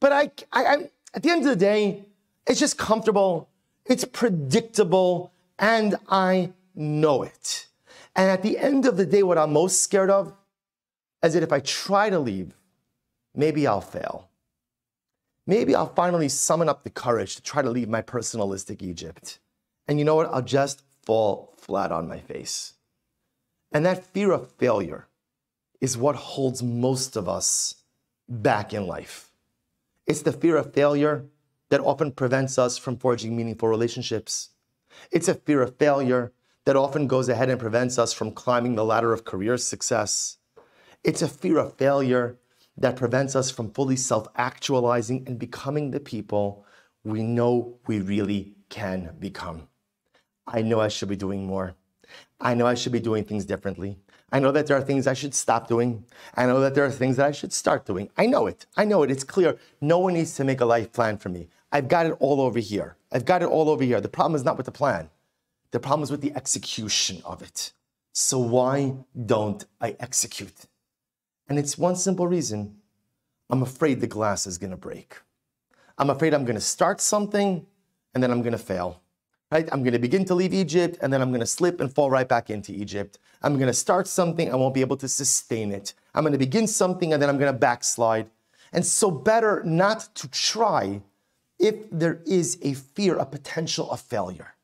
But 0.00 0.12
I, 0.12 0.30
I, 0.52 0.64
I, 0.64 0.90
at 1.14 1.22
the 1.22 1.30
end 1.30 1.42
of 1.42 1.48
the 1.48 1.56
day, 1.56 2.04
it's 2.46 2.60
just 2.60 2.78
comfortable. 2.78 3.48
It's 3.84 4.04
predictable. 4.04 5.32
And 5.58 5.96
I 6.08 6.52
know 6.74 7.22
it. 7.22 7.66
And 8.14 8.30
at 8.30 8.42
the 8.42 8.58
end 8.58 8.86
of 8.86 8.96
the 8.96 9.06
day, 9.06 9.22
what 9.22 9.38
I'm 9.38 9.52
most 9.52 9.82
scared 9.82 10.10
of 10.10 10.32
is 11.22 11.34
that 11.34 11.42
if 11.42 11.52
I 11.52 11.60
try 11.60 12.10
to 12.10 12.18
leave, 12.18 12.54
maybe 13.34 13.66
I'll 13.66 13.80
fail. 13.80 14.28
Maybe 15.46 15.74
I'll 15.74 15.94
finally 15.94 16.28
summon 16.28 16.68
up 16.68 16.82
the 16.82 16.90
courage 16.90 17.36
to 17.36 17.42
try 17.42 17.62
to 17.62 17.70
leave 17.70 17.88
my 17.88 18.02
personalistic 18.02 18.82
Egypt. 18.82 19.38
And 19.86 19.98
you 19.98 20.04
know 20.04 20.16
what? 20.16 20.32
I'll 20.32 20.42
just 20.42 20.82
fall 21.04 21.54
flat 21.56 21.92
on 21.92 22.08
my 22.08 22.18
face. 22.18 22.74
And 23.72 23.86
that 23.86 24.04
fear 24.04 24.32
of 24.32 24.50
failure 24.52 25.06
is 25.80 25.96
what 25.96 26.16
holds 26.16 26.62
most 26.62 27.16
of 27.16 27.28
us 27.28 27.74
back 28.28 28.72
in 28.72 28.86
life. 28.86 29.30
It's 30.06 30.22
the 30.22 30.32
fear 30.32 30.56
of 30.56 30.72
failure 30.72 31.26
that 31.68 31.80
often 31.80 32.12
prevents 32.12 32.58
us 32.58 32.78
from 32.78 32.96
forging 32.96 33.36
meaningful 33.36 33.68
relationships. 33.68 34.50
It's 35.10 35.28
a 35.28 35.34
fear 35.34 35.62
of 35.62 35.76
failure 35.76 36.32
that 36.64 36.76
often 36.76 37.06
goes 37.06 37.28
ahead 37.28 37.50
and 37.50 37.60
prevents 37.60 37.98
us 37.98 38.12
from 38.12 38.32
climbing 38.32 38.74
the 38.74 38.84
ladder 38.84 39.12
of 39.12 39.24
career 39.24 39.56
success. 39.56 40.38
It's 41.04 41.22
a 41.22 41.28
fear 41.28 41.58
of 41.58 41.76
failure 41.76 42.38
that 42.76 42.96
prevents 42.96 43.36
us 43.36 43.50
from 43.50 43.72
fully 43.72 43.96
self 43.96 44.26
actualizing 44.36 45.24
and 45.26 45.38
becoming 45.38 45.90
the 45.90 46.00
people 46.00 46.64
we 47.04 47.22
know 47.22 47.78
we 47.86 48.00
really 48.00 48.56
can 48.68 49.14
become. 49.18 49.68
I 50.46 50.62
know 50.62 50.80
I 50.80 50.88
should 50.88 51.08
be 51.08 51.16
doing 51.16 51.46
more. 51.46 51.74
I 52.40 52.54
know 52.54 52.66
I 52.66 52.74
should 52.74 52.92
be 52.92 53.00
doing 53.00 53.24
things 53.24 53.44
differently. 53.44 53.98
I 54.32 54.40
know 54.40 54.50
that 54.52 54.66
there 54.66 54.76
are 54.76 54.82
things 54.82 55.06
I 55.06 55.14
should 55.14 55.34
stop 55.34 55.68
doing. 55.68 56.04
I 56.34 56.46
know 56.46 56.60
that 56.60 56.74
there 56.74 56.84
are 56.84 56.90
things 56.90 57.16
that 57.16 57.26
I 57.26 57.32
should 57.32 57.52
start 57.52 57.86
doing. 57.86 58.10
I 58.16 58.26
know 58.26 58.46
it. 58.46 58.66
I 58.76 58.84
know 58.84 59.02
it. 59.02 59.10
It's 59.10 59.24
clear. 59.24 59.56
No 59.80 59.98
one 59.98 60.14
needs 60.14 60.34
to 60.36 60.44
make 60.44 60.60
a 60.60 60.64
life 60.64 60.92
plan 60.92 61.16
for 61.18 61.28
me. 61.28 61.48
I've 61.70 61.88
got 61.88 62.06
it 62.06 62.16
all 62.18 62.40
over 62.40 62.58
here. 62.58 62.96
I've 63.12 63.24
got 63.24 63.42
it 63.42 63.48
all 63.48 63.70
over 63.70 63.84
here. 63.84 64.00
The 64.00 64.08
problem 64.08 64.34
is 64.34 64.44
not 64.44 64.56
with 64.56 64.66
the 64.66 64.72
plan. 64.72 65.10
The 65.70 65.80
problem 65.80 66.02
is 66.02 66.10
with 66.10 66.22
the 66.22 66.34
execution 66.34 67.22
of 67.24 67.40
it. 67.42 67.72
So 68.12 68.38
why 68.38 68.94
don't 69.26 69.64
I 69.80 69.96
execute? 70.00 70.66
And 71.48 71.58
it's 71.58 71.78
one 71.78 71.96
simple 71.96 72.26
reason. 72.26 72.78
I'm 73.48 73.62
afraid 73.62 74.00
the 74.00 74.06
glass 74.06 74.46
is 74.46 74.58
going 74.58 74.70
to 74.70 74.76
break. 74.76 75.16
I'm 75.98 76.10
afraid 76.10 76.34
I'm 76.34 76.44
going 76.44 76.56
to 76.56 76.60
start 76.60 77.00
something 77.00 77.66
and 78.14 78.22
then 78.22 78.30
I'm 78.30 78.42
going 78.42 78.52
to 78.52 78.58
fail. 78.58 79.02
Right? 79.52 79.68
I'm 79.70 79.82
going 79.82 79.92
to 79.92 80.00
begin 80.00 80.24
to 80.24 80.34
leave 80.34 80.52
Egypt 80.52 80.98
and 81.00 81.12
then 81.12 81.22
I'm 81.22 81.30
going 81.30 81.40
to 81.40 81.46
slip 81.46 81.80
and 81.80 81.92
fall 81.92 82.10
right 82.10 82.28
back 82.28 82.50
into 82.50 82.72
Egypt. 82.72 83.18
I'm 83.42 83.54
going 83.54 83.68
to 83.68 83.72
start 83.72 84.08
something, 84.08 84.50
I 84.50 84.56
won't 84.56 84.74
be 84.74 84.80
able 84.80 84.96
to 84.96 85.08
sustain 85.08 85.70
it. 85.70 85.94
I'm 86.14 86.24
going 86.24 86.32
to 86.32 86.38
begin 86.38 86.66
something 86.66 87.12
and 87.12 87.22
then 87.22 87.28
I'm 87.28 87.38
going 87.38 87.52
to 87.52 87.58
backslide. 87.58 88.28
And 88.72 88.84
so 88.84 89.10
better 89.10 89.62
not 89.64 90.08
to 90.16 90.28
try 90.28 91.02
if 91.58 91.76
there 91.90 92.20
is 92.26 92.58
a 92.62 92.74
fear, 92.74 93.16
a 93.16 93.26
potential 93.26 93.90
of 93.90 94.00
failure. 94.00 94.54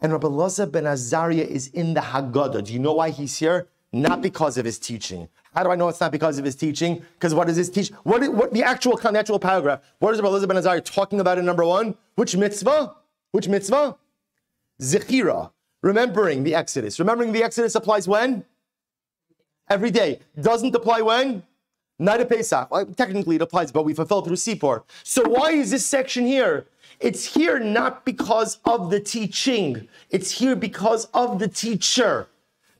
And 0.00 0.12
Rabbi 0.12 0.28
Elazar 0.28 0.70
ben 0.70 0.84
Azariah 0.84 1.44
is 1.44 1.68
in 1.68 1.94
the 1.94 2.00
Haggadah. 2.00 2.64
Do 2.64 2.72
you 2.72 2.78
know 2.78 2.94
why 2.94 3.10
he's 3.10 3.36
here? 3.38 3.68
Not 3.92 4.22
because 4.22 4.56
of 4.56 4.64
his 4.64 4.78
teaching. 4.78 5.28
How 5.54 5.64
do 5.64 5.70
I 5.70 5.74
know 5.74 5.88
it's 5.88 6.00
not 6.00 6.12
because 6.12 6.38
of 6.38 6.44
his 6.44 6.54
teaching? 6.54 7.02
Because 7.14 7.34
what 7.34 7.48
does 7.48 7.56
his 7.56 7.68
teach? 7.68 7.88
What, 8.04 8.26
what 8.32 8.52
the 8.52 8.62
actual 8.62 8.96
the 8.96 9.18
actual 9.18 9.38
paragraph? 9.38 9.80
What 9.98 10.14
is 10.14 10.20
Rabbi 10.20 10.32
Elazar 10.32 10.48
ben 10.48 10.56
Azariah 10.58 10.80
talking 10.80 11.20
about 11.20 11.38
in 11.38 11.44
number 11.44 11.64
one? 11.64 11.96
Which 12.14 12.36
mitzvah? 12.36 12.94
Which 13.32 13.48
mitzvah? 13.48 13.96
Zechira. 14.80 15.52
Remembering 15.82 16.42
the 16.42 16.54
Exodus. 16.54 16.98
Remembering 16.98 17.32
the 17.32 17.42
Exodus 17.42 17.74
applies 17.74 18.06
when? 18.08 18.44
Every 19.68 19.90
day. 19.90 20.20
Doesn't 20.40 20.74
apply 20.74 21.00
when? 21.02 21.42
Night 21.98 22.20
of 22.20 22.28
Pesach. 22.28 22.70
Well, 22.70 22.86
technically 22.86 23.36
it 23.36 23.42
applies, 23.42 23.70
but 23.70 23.84
we 23.84 23.94
fulfill 23.94 24.22
through 24.22 24.36
Sipur. 24.36 24.82
So 25.04 25.28
why 25.28 25.52
is 25.52 25.70
this 25.70 25.86
section 25.86 26.26
here? 26.26 26.66
It's 26.98 27.34
here 27.34 27.58
not 27.58 28.04
because 28.04 28.58
of 28.64 28.90
the 28.90 29.00
teaching, 29.00 29.88
it's 30.10 30.30
here 30.30 30.56
because 30.56 31.06
of 31.14 31.38
the 31.38 31.48
teacher. 31.48 32.28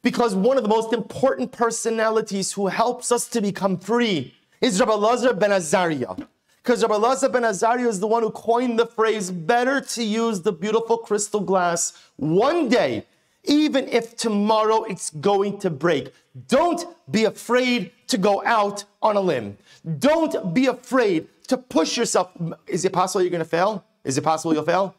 Because 0.02 0.34
one 0.34 0.56
of 0.56 0.62
the 0.62 0.68
most 0.68 0.92
important 0.92 1.52
personalities 1.52 2.52
who 2.52 2.68
helps 2.68 3.12
us 3.12 3.28
to 3.28 3.40
become 3.42 3.78
free 3.78 4.34
is 4.60 4.80
Rabbi 4.80 4.92
Elazar 4.92 5.38
ben 5.38 5.52
Azariah. 5.52 6.16
Because 6.62 6.82
Rabbi 6.82 6.94
Elazar 6.94 7.32
ben 7.32 7.44
Azariah 7.44 7.88
is 7.88 8.00
the 8.00 8.06
one 8.06 8.22
who 8.22 8.30
coined 8.30 8.78
the 8.78 8.86
phrase, 8.86 9.30
better 9.30 9.80
to 9.80 10.02
use 10.02 10.42
the 10.42 10.52
beautiful 10.52 10.98
crystal 10.98 11.40
glass 11.40 11.92
one 12.16 12.68
day, 12.68 13.06
even 13.44 13.88
if 13.88 14.16
tomorrow 14.16 14.84
it's 14.84 15.10
going 15.10 15.58
to 15.60 15.70
break. 15.70 16.12
Don't 16.48 16.84
be 17.10 17.24
afraid 17.24 17.92
to 18.08 18.18
go 18.18 18.44
out 18.44 18.84
on 19.00 19.16
a 19.16 19.20
limb. 19.20 19.56
Don't 19.98 20.52
be 20.52 20.66
afraid 20.66 21.28
to 21.48 21.56
push 21.56 21.96
yourself. 21.96 22.30
Is 22.66 22.84
it 22.84 22.92
possible 22.92 23.22
you're 23.22 23.30
going 23.30 23.40
to 23.42 23.48
fail? 23.48 23.84
Is 24.04 24.18
it 24.18 24.22
possible 24.22 24.52
you'll 24.52 24.64
fail? 24.64 24.94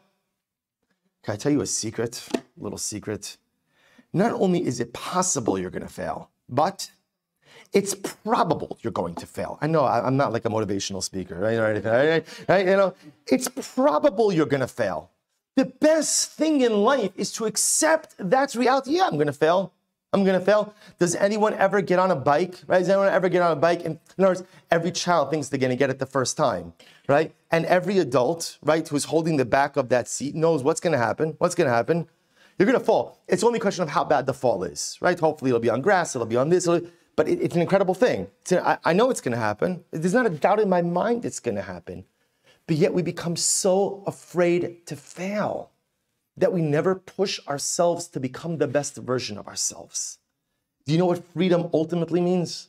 Can 1.22 1.34
I 1.34 1.36
tell 1.36 1.52
you 1.52 1.60
a 1.60 1.66
secret? 1.66 2.28
A 2.34 2.40
little 2.62 2.78
secret. 2.78 3.36
Not 4.12 4.32
only 4.32 4.66
is 4.66 4.80
it 4.80 4.92
possible 4.92 5.58
you're 5.58 5.70
going 5.70 5.86
to 5.86 5.92
fail, 5.92 6.30
but 6.48 6.90
it's 7.72 7.94
probable 7.94 8.78
you're 8.82 8.92
going 8.92 9.14
to 9.16 9.26
fail. 9.26 9.58
I 9.60 9.66
know 9.66 9.84
I, 9.84 10.06
am 10.06 10.16
not 10.16 10.32
like 10.32 10.44
a 10.44 10.50
motivational 10.50 11.02
speaker, 11.02 11.36
right? 11.36 11.56
anything. 11.56 11.92
right, 11.92 12.46
right? 12.48 12.66
You 12.66 12.76
know, 12.76 12.94
it's 13.26 13.48
probable 13.74 14.32
you're 14.32 14.46
going 14.46 14.60
to 14.60 14.66
fail. 14.66 15.10
The 15.56 15.66
best 15.66 16.32
thing 16.32 16.60
in 16.62 16.82
life 16.82 17.12
is 17.16 17.32
to 17.34 17.46
accept 17.46 18.14
that's 18.18 18.56
reality. 18.56 18.92
Yeah, 18.92 19.06
I'm 19.06 19.14
going 19.14 19.26
to 19.26 19.32
fail. 19.32 19.72
I'm 20.14 20.24
going 20.24 20.38
to 20.38 20.44
fail. 20.44 20.74
Does 20.98 21.14
anyone 21.14 21.54
ever 21.54 21.80
get 21.80 21.98
on 21.98 22.10
a 22.10 22.16
bike? 22.16 22.60
Right? 22.66 22.80
Does 22.80 22.88
anyone 22.90 23.08
ever 23.08 23.30
get 23.30 23.40
on 23.40 23.52
a 23.52 23.56
bike? 23.56 23.84
And 23.84 23.98
in 24.18 24.24
other 24.24 24.32
words, 24.32 24.44
every 24.70 24.92
child 24.92 25.30
thinks 25.30 25.48
they're 25.48 25.58
going 25.58 25.70
to 25.70 25.76
get 25.76 25.88
it 25.88 25.98
the 25.98 26.06
first 26.06 26.36
time, 26.36 26.74
right? 27.08 27.34
And 27.50 27.64
every 27.64 27.98
adult, 27.98 28.58
right, 28.62 28.86
who's 28.86 29.04
holding 29.04 29.38
the 29.38 29.46
back 29.46 29.78
of 29.78 29.88
that 29.88 30.08
seat 30.08 30.34
knows 30.34 30.62
what's 30.62 30.80
going 30.80 30.92
to 30.92 30.98
happen. 30.98 31.34
What's 31.38 31.54
going 31.54 31.68
to 31.68 31.74
happen? 31.74 32.08
You're 32.58 32.66
going 32.66 32.78
to 32.78 32.84
fall. 32.84 33.18
It's 33.26 33.42
only 33.42 33.58
a 33.58 33.62
question 33.62 33.82
of 33.82 33.88
how 33.88 34.04
bad 34.04 34.26
the 34.26 34.34
fall 34.34 34.64
is, 34.64 34.98
right? 35.00 35.18
Hopefully, 35.18 35.50
it'll 35.50 35.60
be 35.60 35.70
on 35.70 35.80
grass. 35.80 36.14
It'll 36.14 36.26
be 36.26 36.36
on 36.36 36.50
this. 36.50 36.68
But 37.16 37.28
it, 37.28 37.40
it's 37.40 37.54
an 37.54 37.60
incredible 37.60 37.94
thing. 37.94 38.28
I, 38.50 38.78
I 38.84 38.92
know 38.92 39.10
it's 39.10 39.20
going 39.20 39.32
to 39.32 39.40
happen. 39.40 39.84
There's 39.90 40.14
not 40.14 40.26
a 40.26 40.30
doubt 40.30 40.60
in 40.60 40.68
my 40.68 40.82
mind 40.82 41.24
it's 41.24 41.40
going 41.40 41.56
to 41.56 41.62
happen. 41.62 42.04
But 42.66 42.76
yet, 42.76 42.94
we 42.94 43.02
become 43.02 43.36
so 43.36 44.02
afraid 44.06 44.86
to 44.86 44.96
fail 44.96 45.70
that 46.36 46.52
we 46.52 46.62
never 46.62 46.94
push 46.94 47.40
ourselves 47.46 48.06
to 48.08 48.20
become 48.20 48.58
the 48.58 48.68
best 48.68 48.96
version 48.96 49.36
of 49.36 49.48
ourselves. 49.48 50.18
Do 50.86 50.92
you 50.92 50.98
know 50.98 51.06
what 51.06 51.24
freedom 51.32 51.68
ultimately 51.72 52.20
means? 52.20 52.68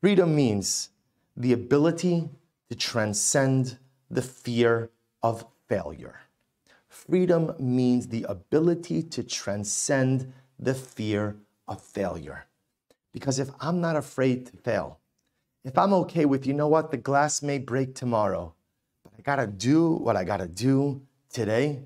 Freedom 0.00 0.34
means 0.34 0.90
the 1.36 1.52
ability 1.52 2.28
to 2.68 2.74
transcend 2.74 3.78
the 4.10 4.22
fear 4.22 4.90
of 5.22 5.44
failure. 5.68 6.20
Freedom 6.88 7.54
means 7.58 8.08
the 8.08 8.24
ability 8.24 9.02
to 9.02 9.22
transcend 9.22 10.32
the 10.58 10.74
fear 10.74 11.36
of 11.68 11.80
failure. 11.80 12.46
Because 13.12 13.38
if 13.38 13.50
I'm 13.60 13.80
not 13.80 13.96
afraid 13.96 14.46
to 14.46 14.56
fail, 14.56 15.00
if 15.64 15.76
I'm 15.76 15.92
okay 15.92 16.24
with, 16.24 16.46
you 16.46 16.54
know 16.54 16.68
what, 16.68 16.90
the 16.90 16.96
glass 16.96 17.42
may 17.42 17.58
break 17.58 17.94
tomorrow, 17.94 18.54
but 19.02 19.12
I 19.18 19.22
gotta 19.22 19.46
do 19.46 19.90
what 19.90 20.16
I 20.16 20.24
gotta 20.24 20.48
do 20.48 21.02
today, 21.28 21.80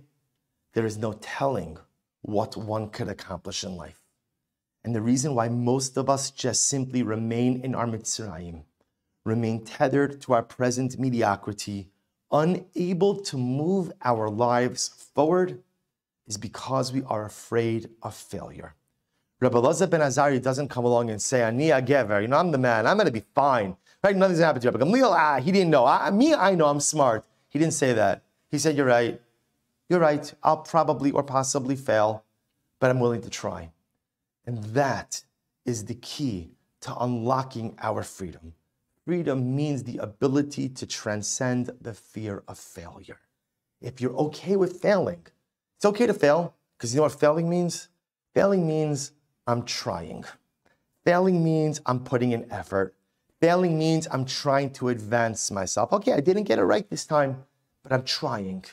there 0.74 0.86
is 0.86 0.98
no 0.98 1.12
telling 1.14 1.78
what 2.22 2.56
one 2.56 2.88
could 2.90 3.08
accomplish 3.08 3.64
in 3.64 3.76
life. 3.76 4.00
And 4.84 4.94
the 4.94 5.00
reason 5.00 5.34
why 5.34 5.48
most 5.48 5.96
of 5.96 6.10
us 6.10 6.30
just 6.30 6.66
simply 6.66 7.02
remain 7.02 7.60
in 7.62 7.74
our 7.74 7.86
Mitzrayim, 7.86 8.64
remain 9.24 9.64
tethered 9.64 10.20
to 10.22 10.34
our 10.34 10.42
present 10.42 10.98
mediocrity, 10.98 11.88
unable 12.30 13.16
to 13.22 13.38
move 13.38 13.92
our 14.02 14.28
lives 14.28 14.88
forward, 15.14 15.62
is 16.26 16.36
because 16.36 16.92
we 16.92 17.02
are 17.04 17.24
afraid 17.24 17.90
of 18.02 18.14
failure. 18.14 18.74
Rabbi 19.44 19.58
Elazar 19.58 19.90
ben 19.90 20.00
Azari 20.00 20.42
doesn't 20.42 20.68
come 20.68 20.84
along 20.84 21.10
and 21.10 21.20
say, 21.20 21.42
Ani 21.42 21.68
Gever, 21.68 22.22
you 22.22 22.28
know, 22.28 22.38
I'm 22.38 22.50
the 22.50 22.58
man, 22.58 22.86
I'm 22.86 22.96
going 22.96 23.06
to 23.06 23.12
be 23.12 23.24
fine. 23.34 23.76
Right? 24.02 24.16
Nothing's 24.16 24.38
going 24.40 24.54
to 24.54 24.68
happen 24.68 24.80
to 24.80 24.84
Gamliel, 24.86 25.12
ah, 25.12 25.40
he 25.40 25.52
didn't 25.52 25.70
know. 25.70 25.86
I, 25.86 26.10
me, 26.10 26.34
I 26.34 26.54
know 26.54 26.66
I'm 26.66 26.80
smart. 26.80 27.24
He 27.48 27.58
didn't 27.58 27.74
say 27.74 27.92
that. 27.92 28.22
He 28.50 28.58
said, 28.58 28.76
You're 28.76 28.86
right. 28.86 29.20
You're 29.88 30.00
right, 30.00 30.32
I'll 30.42 30.58
probably 30.58 31.10
or 31.10 31.22
possibly 31.22 31.76
fail, 31.76 32.24
but 32.80 32.90
I'm 32.90 33.00
willing 33.00 33.20
to 33.20 33.30
try. 33.30 33.70
And 34.46 34.64
that 34.64 35.22
is 35.66 35.84
the 35.84 35.94
key 35.94 36.52
to 36.80 36.96
unlocking 36.96 37.76
our 37.80 38.02
freedom. 38.02 38.54
Freedom 39.04 39.54
means 39.54 39.84
the 39.84 39.98
ability 39.98 40.70
to 40.70 40.86
transcend 40.86 41.70
the 41.80 41.92
fear 41.92 42.42
of 42.48 42.58
failure. 42.58 43.20
If 43.82 44.00
you're 44.00 44.16
okay 44.16 44.56
with 44.56 44.80
failing, 44.80 45.26
it's 45.76 45.84
okay 45.84 46.06
to 46.06 46.14
fail, 46.14 46.54
because 46.76 46.94
you 46.94 46.98
know 46.98 47.02
what 47.02 47.12
failing 47.12 47.50
means? 47.50 47.88
Failing 48.32 48.66
means 48.66 49.12
I'm 49.46 49.64
trying. 49.64 50.24
Failing 51.04 51.44
means 51.44 51.80
I'm 51.84 52.00
putting 52.00 52.32
in 52.32 52.50
effort. 52.50 52.94
Failing 53.40 53.78
means 53.78 54.08
I'm 54.10 54.24
trying 54.24 54.70
to 54.74 54.88
advance 54.88 55.50
myself. 55.50 55.92
Okay, 55.92 56.12
I 56.12 56.20
didn't 56.20 56.44
get 56.44 56.58
it 56.58 56.64
right 56.64 56.88
this 56.88 57.04
time, 57.04 57.44
but 57.82 57.92
I'm 57.92 58.04
trying. 58.04 58.64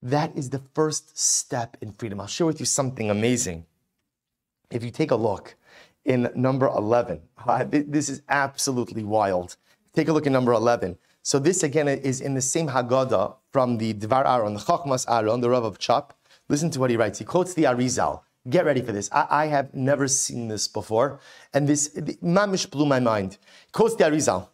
That 0.00 0.36
is 0.36 0.50
the 0.50 0.62
first 0.74 1.18
step 1.18 1.76
in 1.80 1.92
freedom. 1.92 2.20
I'll 2.20 2.26
share 2.28 2.46
with 2.46 2.60
you 2.60 2.66
something 2.66 3.10
amazing. 3.10 3.66
If 4.70 4.84
you 4.84 4.90
take 4.90 5.10
a 5.10 5.16
look 5.16 5.56
in 6.04 6.30
number 6.34 6.66
11, 6.68 7.20
uh, 7.46 7.64
this 7.68 8.08
is 8.08 8.22
absolutely 8.28 9.02
wild. 9.02 9.56
Take 9.92 10.08
a 10.08 10.12
look 10.12 10.26
at 10.26 10.32
number 10.32 10.52
11. 10.52 10.98
So 11.22 11.38
this 11.38 11.62
again 11.62 11.88
is 11.88 12.20
in 12.20 12.34
the 12.34 12.40
same 12.40 12.68
Haggadah 12.68 13.36
from 13.50 13.78
the 13.78 13.94
Dvar 13.94 14.24
Aaron, 14.26 14.54
the 14.54 14.60
Chachmas 14.60 15.04
Aaron, 15.08 15.40
the 15.40 15.50
Rav 15.50 15.64
of 15.64 15.78
Chop. 15.78 16.18
Listen 16.48 16.70
to 16.70 16.80
what 16.80 16.90
he 16.90 16.96
writes. 16.96 17.18
He 17.18 17.24
quotes 17.24 17.54
the 17.54 17.64
Arizal. 17.64 18.22
Get 18.48 18.64
ready 18.64 18.82
for 18.82 18.92
this. 18.92 19.08
I, 19.12 19.26
I 19.30 19.46
have 19.46 19.72
never 19.72 20.08
seen 20.08 20.48
this 20.48 20.66
before, 20.66 21.20
and 21.54 21.68
this 21.68 21.88
mamish 22.22 22.68
blew 22.68 22.86
my 22.86 22.98
mind. 22.98 23.38
Quotes 23.72 23.94
the 23.94 24.04
Arizal. 24.04 24.48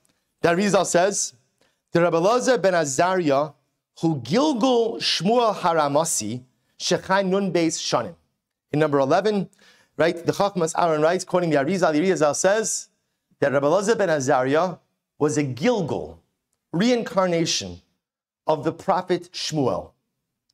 Arizal 0.44 0.84
says, 0.84 1.32
"The 1.92 2.02
Rabbi 2.02 2.56
ben 2.58 2.74
Azariah 2.74 3.52
who 4.00 4.20
Gilgul 4.20 4.98
Shmuel 4.98 5.54
Haramasi 5.54 6.42
Shechai 6.78 7.26
Nun 7.26 7.52
Beis 7.52 7.78
Shanim. 7.78 8.14
In 8.70 8.78
number 8.78 8.98
11, 8.98 9.48
right, 9.96 10.24
the 10.24 10.32
Chachmas 10.32 10.74
Aaron 10.78 11.02
writes, 11.02 11.24
quoting 11.24 11.50
the 11.50 11.56
Arizal, 11.56 11.92
the 11.92 12.00
Arizal 12.00 12.34
says 12.34 12.88
that 13.40 13.52
Rabbi 13.52 13.66
Elazar 13.66 13.98
ben 13.98 14.10
Azariah 14.10 14.76
was 15.18 15.36
a 15.36 15.42
Gilgul, 15.42 16.18
reincarnation 16.72 17.80
of 18.46 18.62
the 18.62 18.72
prophet 18.72 19.30
Shmuel, 19.32 19.92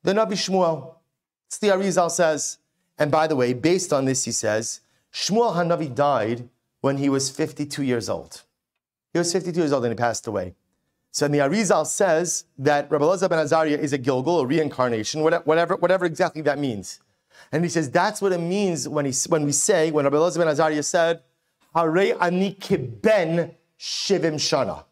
the 0.03 0.13
Navi 0.13 0.33
Shmuel. 0.33 0.95
It's 1.47 1.59
the 1.59 1.67
Arizal 1.67 2.09
says. 2.09 2.57
And 2.97 3.11
by 3.11 3.27
the 3.27 3.35
way, 3.35 3.53
based 3.53 3.91
on 3.91 4.05
this, 4.05 4.25
he 4.25 4.31
says, 4.31 4.81
Shmuel 5.13 5.55
Hanavi 5.55 5.93
died 5.93 6.49
when 6.81 6.97
he 6.97 7.09
was 7.09 7.29
52 7.29 7.83
years 7.83 8.09
old. 8.09 8.43
He 9.11 9.19
was 9.19 9.31
52 9.31 9.59
years 9.59 9.71
old 9.71 9.83
and 9.85 9.93
he 9.93 9.97
passed 9.97 10.27
away. 10.27 10.55
So 11.11 11.29
the 11.29 11.37
Arizal 11.37 11.87
says 11.87 12.43
that 12.57 12.91
Rabbi 12.91 13.05
Elazar 13.05 13.29
ben 13.29 13.39
Azariah 13.39 13.77
is 13.77 13.93
a 13.93 13.97
Gilgul, 13.97 14.43
a 14.43 14.45
reincarnation, 14.45 15.21
whatever, 15.21 15.77
whatever 15.77 16.05
exactly 16.05 16.41
that 16.41 16.59
means. 16.59 16.99
And 17.53 17.63
he 17.63 17.69
says 17.69 17.89
that's 17.89 18.21
what 18.21 18.33
it 18.33 18.39
means 18.39 18.89
when, 18.89 19.05
he, 19.05 19.13
when 19.29 19.45
we 19.45 19.53
say, 19.53 19.91
when 19.91 20.03
Rabbi 20.03 20.17
Elazar 20.17 20.39
ben 20.39 20.49
Azariah 20.49 20.83
said, 20.83 21.21
Hare 21.73 22.21
ani 22.21 22.57
ben 23.01 23.51
shivim 23.79 24.35
shana. 24.35 24.83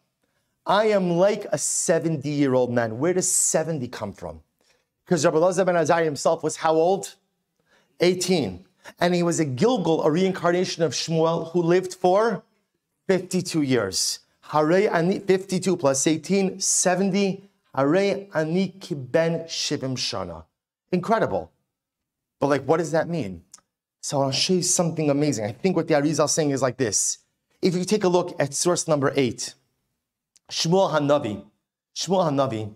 I 0.66 0.86
am 0.86 1.12
like 1.12 1.46
a 1.52 1.58
70 1.58 2.30
year 2.30 2.54
old 2.54 2.72
man. 2.72 3.00
Where 3.00 3.14
does 3.14 3.30
70 3.30 3.90
come 3.90 4.14
from? 4.14 4.42
Because 5.06 5.26
Rabbi 5.26 5.38
Elazar 5.38 5.66
ben 5.66 5.76
Azariah 5.76 6.06
himself 6.06 6.42
was 6.42 6.56
how 6.56 6.74
old? 6.74 7.16
18. 8.00 8.66
And 9.00 9.16
he 9.16 9.24
was 9.24 9.40
a 9.40 9.46
Gilgul, 9.46 10.06
a 10.06 10.12
reincarnation 10.12 10.84
of 10.84 10.94
Shmuel, 10.94 11.52
who 11.52 11.62
lived 11.62 11.94
for 11.94 12.44
52 13.08 13.62
years. 13.62 14.20
Hare 14.42 14.94
ani 14.94 15.20
52 15.20 15.78
plus 15.78 16.06
18, 16.06 16.60
70. 16.60 17.50
Hare 17.74 18.28
ani 18.34 18.76
kiben 18.80 19.46
shivim 19.46 19.96
shana. 19.96 20.44
Incredible. 20.92 21.52
But 22.40 22.48
like, 22.48 22.66
what 22.66 22.78
does 22.78 22.92
that 22.92 23.08
mean? 23.08 23.44
So 24.02 24.22
I'll 24.22 24.32
show 24.32 24.56
you 24.56 24.62
something 24.62 25.10
amazing. 25.10 25.46
I 25.46 25.54
think 25.54 25.76
what 25.76 25.88
the 25.88 25.94
Arizal 25.94 26.26
is 26.26 26.32
saying 26.34 26.52
is 26.52 26.62
like 26.62 26.78
this. 26.78 27.20
If 27.62 27.74
you 27.74 27.86
take 27.86 28.04
a 28.04 28.10
look 28.10 28.36
at 28.38 28.54
source 28.54 28.88
number 28.88 29.14
eight, 29.16 29.54
Shmuel 30.52 30.92
Hanavi, 30.92 31.44
Shmuel 31.96 32.30
Hanavi 32.30 32.76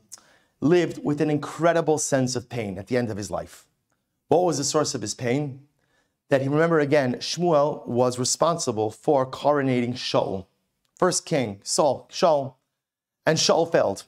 lived 0.61 1.03
with 1.03 1.21
an 1.21 1.29
incredible 1.29 1.97
sense 1.97 2.35
of 2.35 2.49
pain 2.49 2.77
at 2.77 2.87
the 2.87 2.97
end 2.97 3.11
of 3.11 3.17
his 3.17 3.29
life. 3.29 3.66
What 4.27 4.43
was 4.43 4.57
the 4.57 4.63
source 4.63 4.93
of 4.95 5.01
his 5.01 5.15
pain? 5.15 5.61
That 6.29 6.41
he 6.41 6.47
remember 6.47 6.79
again, 6.79 7.15
Shmuel 7.15 7.87
was 7.87 8.19
responsible 8.19 8.91
for 8.91 9.29
coronating 9.29 9.93
Shaul 9.93 10.45
first 10.97 11.25
king, 11.25 11.59
Saul, 11.63 12.07
Shaul. 12.11 12.55
And 13.25 13.37
Shaul 13.37 13.71
failed. 13.71 14.03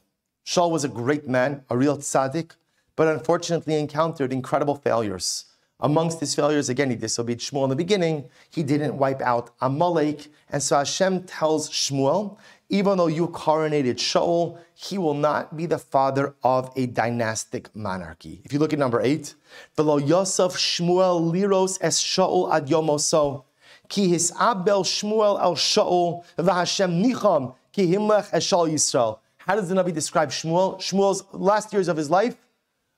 Shaul 0.45 0.72
was 0.72 0.84
a 0.84 0.89
great 0.89 1.28
man, 1.28 1.63
a 1.70 1.78
real 1.78 1.97
tzaddik, 1.97 2.51
but 2.95 3.07
unfortunately 3.07 3.80
encountered 3.80 4.34
incredible 4.34 4.76
failures. 4.76 5.45
Amongst 5.80 6.20
his 6.20 6.36
failures, 6.36 6.67
again, 6.67 6.89
he 6.89 6.95
disobeyed 6.95 7.39
Shmuel 7.39 7.63
in 7.65 7.70
the 7.70 7.76
beginning. 7.76 8.26
He 8.49 8.63
didn't 8.63 8.97
wipe 8.97 9.22
out 9.22 9.51
Amalek. 9.61 10.28
And 10.49 10.61
so 10.61 10.78
Hashem 10.78 11.24
tells 11.24 11.70
Shmuel, 11.70 12.38
even 12.70 12.97
though 12.99 13.07
you 13.07 13.28
coronated 13.30 13.95
Shaul, 13.95 14.59
he 14.76 14.97
will 14.97 15.15
not 15.15 15.57
be 15.57 15.65
the 15.65 15.80
father 15.80 16.36
of 16.43 16.72
a 16.76 16.86
dynastic 16.86 17.76
monarchy. 17.76 18.41
If 18.45 18.53
you 18.53 18.59
look 18.59 18.74
at 18.74 18.80
number 18.80 19.01
eight, 19.01 19.34
below 19.76 19.97
Yosef 19.97 20.53
Shmuel 20.53 21.32
liros 21.32 21.80
es 21.82 22.01
Shaul 22.01 22.53
ad 22.53 22.67
yomoso. 22.67 23.45
Ki 23.88 24.07
his 24.07 24.32
Abel 24.39 24.84
Shmuel 24.84 25.41
el 25.41 25.55
Shaul 25.55 26.24
v'Hashem 26.38 27.03
nicham 27.03 27.55
ki 27.72 27.88
himlech 27.88 28.30
eshal 28.30 28.70
Yisrael. 28.72 29.17
How 29.38 29.55
does 29.55 29.67
the 29.67 29.76
Navi 29.76 29.91
describe 29.91 30.30
Shmuel? 30.30 30.78
Shmuel's 30.78 31.24
last 31.34 31.74
years 31.74 31.88
of 31.88 31.97
his 31.97 32.11
life, 32.11 32.38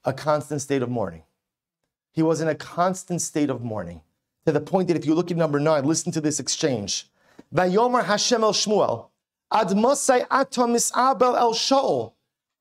a 0.04 0.12
constant 0.12 0.62
state 0.62 0.82
of 0.82 0.90
mourning. 0.90 1.24
He 2.12 2.22
was 2.22 2.42
in 2.42 2.50
a 2.50 2.56
constant 2.56 3.22
state 3.22 3.50
of 3.50 3.64
mourning. 3.64 4.02
To 4.46 4.52
the 4.52 4.60
point 4.60 4.90
that 4.90 4.98
if 4.98 5.06
you 5.06 5.14
look 5.14 5.32
at 5.32 5.38
number 5.38 5.62
nine, 5.62 5.86
listen 5.86 6.12
to 6.12 6.20
this 6.20 6.42
exchange. 6.42 7.08
Vayomer 7.56 8.04
Hashem 8.04 8.44
el 8.44 8.52
Shmuel, 8.52 9.08
ad 9.52 9.70
mosai 9.70 10.26
atom 10.32 10.76
Abel 10.76 11.36
el 11.36 11.54
Shaul. 11.54 12.14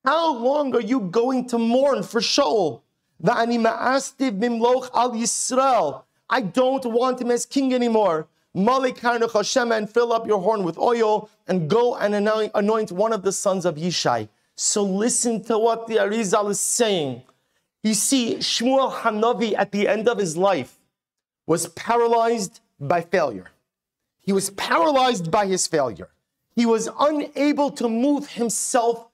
How 0.04 0.34
long 0.34 0.74
are 0.74 0.80
you 0.80 1.00
going 1.00 1.46
to 1.48 1.58
mourn 1.58 2.02
for 2.02 2.20
Shaul? 2.20 2.82
Va'ani 3.22 3.60
ma'astiv 3.60 4.38
mimloch 4.38 4.90
al 4.94 5.12
Yisrael. 5.12 6.02
I 6.28 6.40
don't 6.40 6.84
want 6.86 7.20
him 7.20 7.30
as 7.30 7.44
king 7.46 7.74
anymore. 7.74 8.26
Malik 8.54 8.98
Hashem 8.98 9.70
and 9.70 9.88
fill 9.88 10.12
up 10.12 10.26
your 10.26 10.40
horn 10.40 10.64
with 10.64 10.76
oil 10.78 11.30
and 11.46 11.70
go 11.70 11.96
and 11.96 12.14
anoint 12.14 12.90
one 12.90 13.12
of 13.12 13.22
the 13.22 13.32
sons 13.32 13.64
of 13.64 13.76
Yishai. 13.76 14.28
So 14.56 14.82
listen 14.82 15.42
to 15.44 15.58
what 15.58 15.86
the 15.86 15.96
Arizal 15.96 16.50
is 16.50 16.60
saying. 16.60 17.22
You 17.82 17.94
see, 17.94 18.36
Shmuel 18.36 18.92
Hanavi 18.92 19.54
at 19.56 19.72
the 19.72 19.86
end 19.88 20.08
of 20.08 20.18
his 20.18 20.36
life 20.36 20.78
was 21.46 21.68
paralyzed 21.68 22.60
by 22.78 23.00
failure. 23.02 23.50
He 24.20 24.32
was 24.32 24.50
paralyzed 24.50 25.30
by 25.30 25.46
his 25.46 25.66
failure. 25.66 26.08
He 26.60 26.66
was 26.66 26.90
unable 27.00 27.70
to 27.70 27.88
move 27.88 28.28
himself 28.28 29.08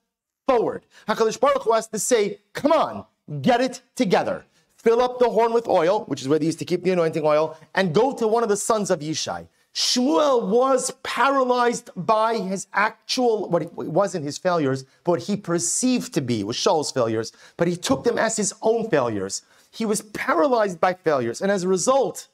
forward. 0.49 0.85
HaKadosh 1.07 1.39
Baruch 1.39 1.63
Hu 1.63 1.75
has 1.75 1.87
to 1.87 1.99
say, 2.01 2.41
come 2.55 2.73
on, 2.73 3.05
get 3.41 3.61
it 3.61 3.83
together. 3.95 4.45
Fill 4.79 5.01
up 5.01 5.21
the 5.21 5.31
horn 5.31 5.53
with 5.53 5.69
oil, 5.69 6.07
which 6.07 6.21
is 6.23 6.29
where 6.29 6.41
they 6.41 6.47
used 6.47 6.59
to 6.59 6.65
keep 6.65 6.83
the 6.83 6.91
anointing 6.91 7.25
oil, 7.25 7.57
and 7.77 7.95
go 7.95 8.13
to 8.15 8.27
one 8.27 8.43
of 8.43 8.49
the 8.49 8.57
sons 8.57 8.91
of 8.91 8.99
Yishai. 8.99 9.47
Shmuel 9.73 10.49
was 10.49 10.91
paralyzed 11.05 11.91
by 11.95 12.35
his 12.35 12.67
actual, 12.73 13.49
what 13.49 13.63
it 13.63 13.73
wasn't 13.75 14.25
his 14.25 14.39
failures, 14.39 14.83
but 15.05 15.13
what 15.13 15.23
he 15.23 15.37
perceived 15.37 16.13
to 16.15 16.21
be, 16.21 16.43
was 16.43 16.57
Shaul's 16.57 16.91
failures, 16.91 17.31
but 17.57 17.69
he 17.69 17.77
took 17.77 18.03
them 18.03 18.19
as 18.19 18.37
his 18.37 18.53
own 18.61 18.91
failures. 18.91 19.43
He 19.71 19.87
was 19.87 20.03
paralyzed 20.03 20.81
by 20.81 20.95
failures, 20.95 21.41
and 21.41 21.53
as 21.53 21.63
a 21.63 21.69
result, 21.69 22.27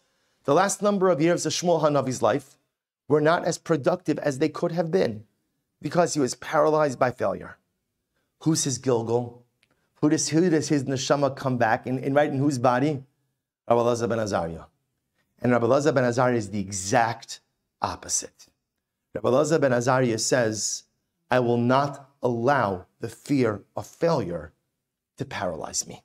the 0.44 0.54
last 0.54 0.80
number 0.80 1.10
of 1.10 1.20
years 1.20 1.44
of 1.44 1.52
Shmuel 1.52 1.82
Hanavi's 1.82 2.22
life 2.22 2.56
were 3.12 3.20
not 3.20 3.44
as 3.44 3.58
productive 3.58 4.18
as 4.20 4.38
they 4.38 4.48
could 4.48 4.72
have 4.72 4.90
been 4.90 5.24
because 5.82 6.14
he 6.14 6.20
was 6.20 6.34
paralyzed 6.34 6.98
by 6.98 7.10
failure. 7.10 7.58
Who's 8.44 8.64
his 8.64 8.78
Gilgul? 8.78 9.42
Who 9.96 10.08
does, 10.08 10.30
who 10.30 10.48
does 10.48 10.70
his 10.70 10.84
neshama 10.84 11.36
come 11.36 11.58
back 11.58 11.86
in 11.86 12.14
right 12.14 12.30
in 12.30 12.38
whose 12.38 12.58
body? 12.58 13.04
Rabbi 13.68 13.80
Elazar 13.82 14.08
ben 14.08 14.18
Azariah. 14.18 14.64
And 15.42 15.52
Rabbi 15.52 15.66
Elazar 15.66 15.94
ben 15.94 16.04
Azariah 16.04 16.36
is 16.36 16.48
the 16.48 16.58
exact 16.58 17.40
opposite. 17.82 18.46
Rabbi 19.14 19.28
Elazar 19.28 19.60
ben 19.60 19.74
Azariah 19.74 20.18
says, 20.18 20.84
I 21.30 21.40
will 21.40 21.58
not 21.58 22.08
allow 22.22 22.86
the 23.00 23.10
fear 23.10 23.60
of 23.76 23.86
failure 23.86 24.54
to 25.18 25.26
paralyze 25.26 25.86
me. 25.86 26.02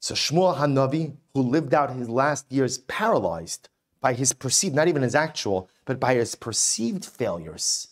So 0.00 0.14
Shmuel 0.14 0.56
Hanavi, 0.56 1.14
who 1.34 1.42
lived 1.42 1.72
out 1.72 1.90
his 1.90 2.08
last 2.08 2.50
years 2.50 2.78
paralyzed 2.78 3.68
by 4.06 4.12
his 4.12 4.32
perceived, 4.32 4.76
not 4.76 4.86
even 4.86 5.02
his 5.02 5.16
actual, 5.16 5.68
but 5.84 5.98
by 5.98 6.14
his 6.14 6.36
perceived 6.36 7.04
failures, 7.04 7.88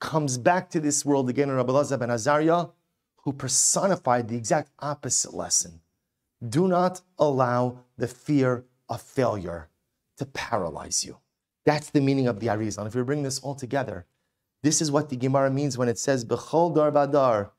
comes 0.00 0.38
back 0.38 0.70
to 0.70 0.80
this 0.80 1.04
world 1.04 1.28
again 1.28 1.50
in 1.50 1.56
Rabbi 1.56 1.70
Elazar 1.70 1.98
ben 1.98 2.10
Azariah, 2.10 2.68
who 3.24 3.34
personified 3.34 4.28
the 4.28 4.36
exact 4.38 4.70
opposite 4.78 5.34
lesson. 5.34 5.82
Do 6.56 6.68
not 6.68 7.02
allow 7.18 7.80
the 7.98 8.08
fear 8.08 8.64
of 8.88 9.02
failure 9.02 9.68
to 10.16 10.24
paralyze 10.24 11.04
you. 11.04 11.18
That's 11.66 11.90
the 11.90 12.00
meaning 12.00 12.28
of 12.28 12.40
the 12.40 12.46
Arizal. 12.46 12.86
If 12.86 12.94
we 12.94 13.02
bring 13.02 13.22
this 13.22 13.38
all 13.40 13.54
together, 13.54 14.06
this 14.62 14.80
is 14.80 14.90
what 14.90 15.10
the 15.10 15.16
Gemara 15.16 15.50
means 15.50 15.76
when 15.76 15.90
it 15.90 15.98
says, 15.98 16.24
Bechol 16.24 16.74
dar 16.74 16.90
vadar, 16.90 17.50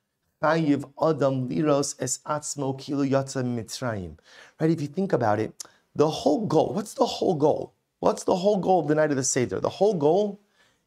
chayiv 0.42 0.84
adam 1.00 1.48
liros 1.48 1.96
es 2.00 2.18
atzmo 2.26 2.76
kilu 2.76 3.08
mitzrayim. 3.08 4.18
Right, 4.60 4.72
if 4.72 4.82
you 4.82 4.88
think 4.88 5.14
about 5.14 5.40
it, 5.40 5.64
the 5.94 6.10
whole 6.10 6.48
goal, 6.48 6.74
what's 6.74 6.96
the 6.96 7.06
whole 7.06 7.36
goal? 7.36 7.76
What's 8.00 8.24
the 8.24 8.36
whole 8.36 8.58
goal 8.58 8.82
of 8.82 8.88
the 8.88 8.96
night 8.96 9.12
of 9.12 9.18
the 9.18 9.24
Seder? 9.24 9.60
The 9.60 9.70
whole 9.70 9.94
goal 9.94 10.40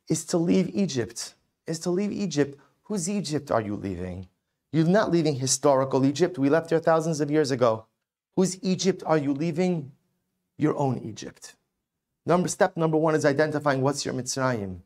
is 0.09 0.25
to 0.27 0.39
leave 0.39 0.71
Egypt. 0.75 1.35
Is 1.67 1.79
to 1.81 1.91
leave 1.91 2.13
Egypt. 2.13 2.59
Whose 2.85 3.09
Egypt 3.09 3.51
are 3.51 3.61
you 3.61 3.77
leaving? 3.77 4.29
You're 4.73 4.87
not 4.87 5.11
leaving 5.11 5.37
historical 5.37 6.05
Egypt. 6.05 6.39
We 6.39 6.49
left 6.49 6.71
here 6.71 6.79
thousands 6.79 7.21
of 7.21 7.31
years 7.31 7.51
ago. 7.51 7.87
Whose 8.37 8.63
Egypt 8.63 9.03
are 9.07 9.19
you 9.19 9.35
leaving? 9.35 9.93
Your 10.57 10.77
own 10.77 10.99
Egypt. 10.99 11.55
Number 12.25 12.49
step 12.49 12.77
number 12.77 12.97
one 12.97 13.15
is 13.15 13.25
identifying 13.25 13.83
what's 13.83 14.05
your 14.05 14.15
Mitzrayim. 14.15 14.79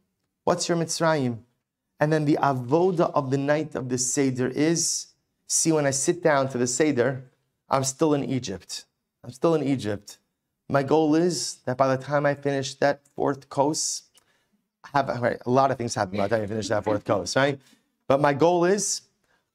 What's 0.44 0.68
your 0.68 0.78
Mitzrayim? 0.78 1.38
And 2.00 2.12
then 2.12 2.24
the 2.24 2.38
avoda 2.42 3.10
of 3.14 3.30
the 3.30 3.38
night 3.38 3.74
of 3.74 3.88
the 3.88 3.98
Seder 3.98 4.48
is 4.48 5.08
see, 5.46 5.72
when 5.72 5.86
I 5.86 5.90
sit 5.90 6.22
down 6.22 6.48
to 6.50 6.58
the 6.58 6.66
Seder, 6.66 7.24
I'm 7.68 7.84
still 7.84 8.14
in 8.14 8.24
Egypt. 8.24 8.84
I'm 9.22 9.30
still 9.30 9.54
in 9.54 9.62
Egypt. 9.62 10.18
My 10.68 10.82
goal 10.82 11.14
is 11.14 11.58
that 11.64 11.76
by 11.76 11.94
the 11.94 12.02
time 12.02 12.26
I 12.26 12.34
finish 12.34 12.74
that 12.76 13.02
fourth 13.14 13.48
course, 13.48 14.02
have 14.94 15.08
right, 15.20 15.38
a 15.46 15.50
lot 15.50 15.70
of 15.70 15.78
things 15.78 15.94
happen 15.94 16.18
by 16.18 16.26
the 16.26 16.36
time 16.36 16.44
I 16.44 16.46
finish 16.46 16.68
that 16.68 16.84
fourth 16.84 17.04
course, 17.04 17.36
right? 17.36 17.60
But 18.08 18.20
my 18.20 18.34
goal 18.34 18.64
is, 18.64 19.02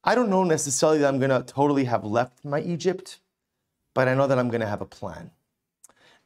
I 0.03 0.15
don't 0.15 0.29
know 0.29 0.43
necessarily 0.43 0.99
that 0.99 1.07
I'm 1.07 1.19
to 1.29 1.43
totally 1.43 1.85
have 1.85 2.05
left 2.05 2.45
my 2.45 2.61
Egypt, 2.61 3.19
but 3.93 4.07
I 4.07 4.13
know 4.13 4.27
that 4.27 4.39
I'm 4.39 4.49
to 4.61 4.67
have 4.67 4.81
a 4.81 4.85
plan. 4.85 5.31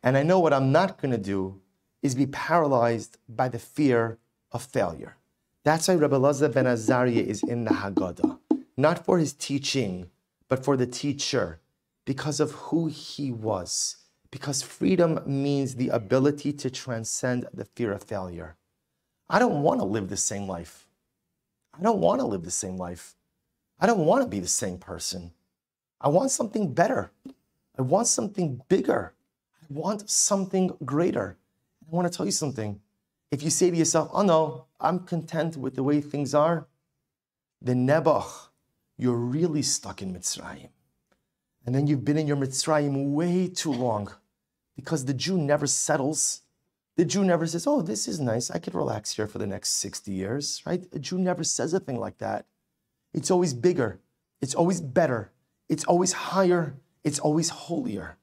And 0.04 0.18
I 0.18 0.24
know 0.24 0.40
what 0.40 0.54
I'm 0.54 0.72
not 0.72 1.00
to 1.02 1.18
do 1.18 1.62
is 2.04 2.14
be 2.14 2.28
paralyzed 2.28 3.18
by 3.28 3.50
the 3.50 3.60
fear 3.60 4.20
of 4.52 4.62
failure. 4.64 5.18
That's 5.64 5.88
why 5.88 5.96
Rabbi 5.96 6.16
Elazar 6.16 6.54
ben 6.54 6.68
Azariah 6.68 7.26
is 7.26 7.42
in 7.42 7.66
the 7.66 7.72
Haggadah, 7.72 8.38
not 8.78 9.04
for 9.04 9.18
his 9.18 9.34
teaching, 9.34 10.12
but 10.48 10.64
for 10.64 10.78
the 10.78 10.86
teacher, 10.86 11.60
because 12.06 12.40
of 12.40 12.52
who 12.52 12.86
he 12.86 13.32
was 13.32 13.98
because 14.36 14.62
freedom 14.62 15.22
means 15.26 15.76
the 15.76 15.88
ability 15.88 16.52
to 16.52 16.70
transcend 16.70 17.46
the 17.54 17.64
fear 17.64 17.94
of 17.94 18.04
failure. 18.04 18.58
I 19.30 19.40
don't 19.40 19.62
want 19.62 19.80
to 19.80 19.86
live 19.86 20.10
the 20.10 20.18
same 20.18 20.46
life. 20.46 20.88
I 21.74 21.82
don't 21.82 22.02
want 22.02 22.20
to 22.20 22.26
live 22.28 22.44
the 22.44 22.52
same 22.52 22.76
life. 22.76 23.16
I 23.80 23.86
don't 23.86 24.06
want 24.06 24.24
to 24.24 24.28
be 24.28 24.42
the 24.42 24.50
same 24.50 24.78
person. 24.78 25.32
I 26.02 26.10
want 26.10 26.32
something 26.32 26.74
better. 26.74 27.12
I 27.80 27.84
want 27.84 28.08
something 28.08 28.62
bigger. 28.68 29.14
I 29.62 29.68
want 29.70 30.10
something 30.10 30.76
greater. 30.84 31.38
I 31.88 31.96
want 31.96 32.12
to 32.12 32.18
tell 32.18 32.26
you 32.26 32.34
something. 32.34 32.82
If 33.32 33.42
you 33.42 33.50
say 33.50 33.72
to 33.72 33.78
yourself, 33.78 34.10
oh 34.12 34.24
no, 34.24 34.66
I'm 34.82 35.00
content 35.00 35.56
with 35.56 35.76
the 35.76 35.84
way 35.84 36.02
things 36.02 36.36
are, 36.36 36.68
then 37.62 37.88
Nebuch, 37.88 38.50
you're 38.98 39.16
really 39.16 39.62
stuck 39.62 40.02
in 40.02 40.14
Mitzrayim. 40.14 40.72
And 41.66 41.74
then 41.74 41.88
you've 41.88 42.04
been 42.04 42.18
in 42.18 42.28
your 42.28 42.36
Mitzrayim 42.36 43.14
way 43.14 43.48
too 43.48 43.72
long 43.72 44.12
because 44.76 45.06
the 45.06 45.14
Jew 45.14 45.38
never 45.38 45.68
settles. 45.68 46.42
The 46.98 47.06
Jew 47.06 47.24
never 47.24 47.48
says, 47.48 47.68
Oh, 47.68 47.82
this 47.82 48.08
is 48.08 48.20
nice. 48.20 48.52
I 48.52 48.60
could 48.60 48.76
relax 48.76 49.16
here 49.16 49.28
for 49.28 49.38
the 49.38 49.48
next 49.48 49.70
60 49.70 50.12
years, 50.12 50.62
right? 50.66 50.86
A 50.94 51.00
Jew 51.00 51.18
never 51.18 51.44
says 51.44 51.74
a 51.74 51.80
thing 51.80 52.00
like 52.00 52.18
that. 52.20 52.46
It's 53.14 53.32
always 53.32 53.54
bigger, 53.54 54.02
it's 54.42 54.56
always 54.56 54.82
better, 54.82 55.32
it's 55.70 55.86
always 55.86 56.12
higher, 56.12 56.76
it's 57.04 57.20
always 57.20 57.50
holier. 57.50 58.18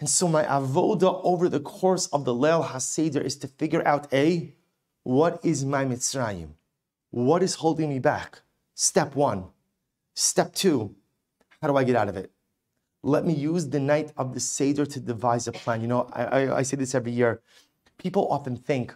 And 0.00 0.08
so 0.08 0.28
my 0.28 0.44
avoda 0.44 1.20
over 1.24 1.48
the 1.48 1.60
course 1.60 2.06
of 2.06 2.24
the 2.24 2.34
Leil 2.34 2.64
HaSeder 2.64 3.22
is 3.22 3.36
to 3.36 3.48
figure 3.48 3.86
out 3.86 4.12
A, 4.12 4.54
what 5.02 5.40
is 5.42 5.64
my 5.64 5.84
Mitzrayim? 5.84 6.50
What 7.10 7.42
is 7.42 7.56
holding 7.56 7.88
me 7.88 7.98
back? 7.98 8.40
Step 8.74 9.14
one. 9.14 9.46
Step 10.14 10.54
two, 10.54 10.94
how 11.60 11.68
do 11.68 11.76
I 11.76 11.84
get 11.84 11.96
out 11.96 12.08
of 12.08 12.16
it? 12.16 12.30
Let 13.02 13.24
me 13.24 13.32
use 13.32 13.68
the 13.68 13.80
night 13.80 14.12
of 14.16 14.34
the 14.34 14.40
Seder 14.40 14.84
to 14.86 15.00
devise 15.00 15.46
a 15.46 15.52
plan. 15.52 15.80
You 15.80 15.88
know, 15.88 16.08
I, 16.12 16.24
I, 16.24 16.58
I 16.58 16.62
say 16.62 16.76
this 16.76 16.94
every 16.94 17.12
year. 17.12 17.40
People 17.96 18.28
often 18.30 18.56
think 18.56 18.94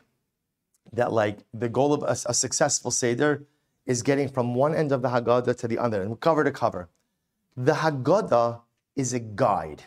that 0.93 1.13
like 1.13 1.39
the 1.55 1.69
goal 1.69 1.93
of 1.93 2.03
a, 2.03 2.17
a, 2.29 2.35
successful 2.35 2.91
Seder 2.91 3.45
is 3.87 4.03
getting 4.03 4.29
from 4.29 4.55
one 4.55 4.75
end 4.75 4.93
of 4.93 5.03
the 5.03 5.09
Haggadah 5.09 5.57
to 5.59 5.69
the 5.69 5.79
other, 5.79 6.03
and 6.03 6.19
cover 6.21 6.45
to 6.45 6.51
cover. 6.51 6.89
The 7.57 7.73
Haggadah 7.75 8.61
is 8.97 9.13
a 9.13 9.21
guide. 9.21 9.85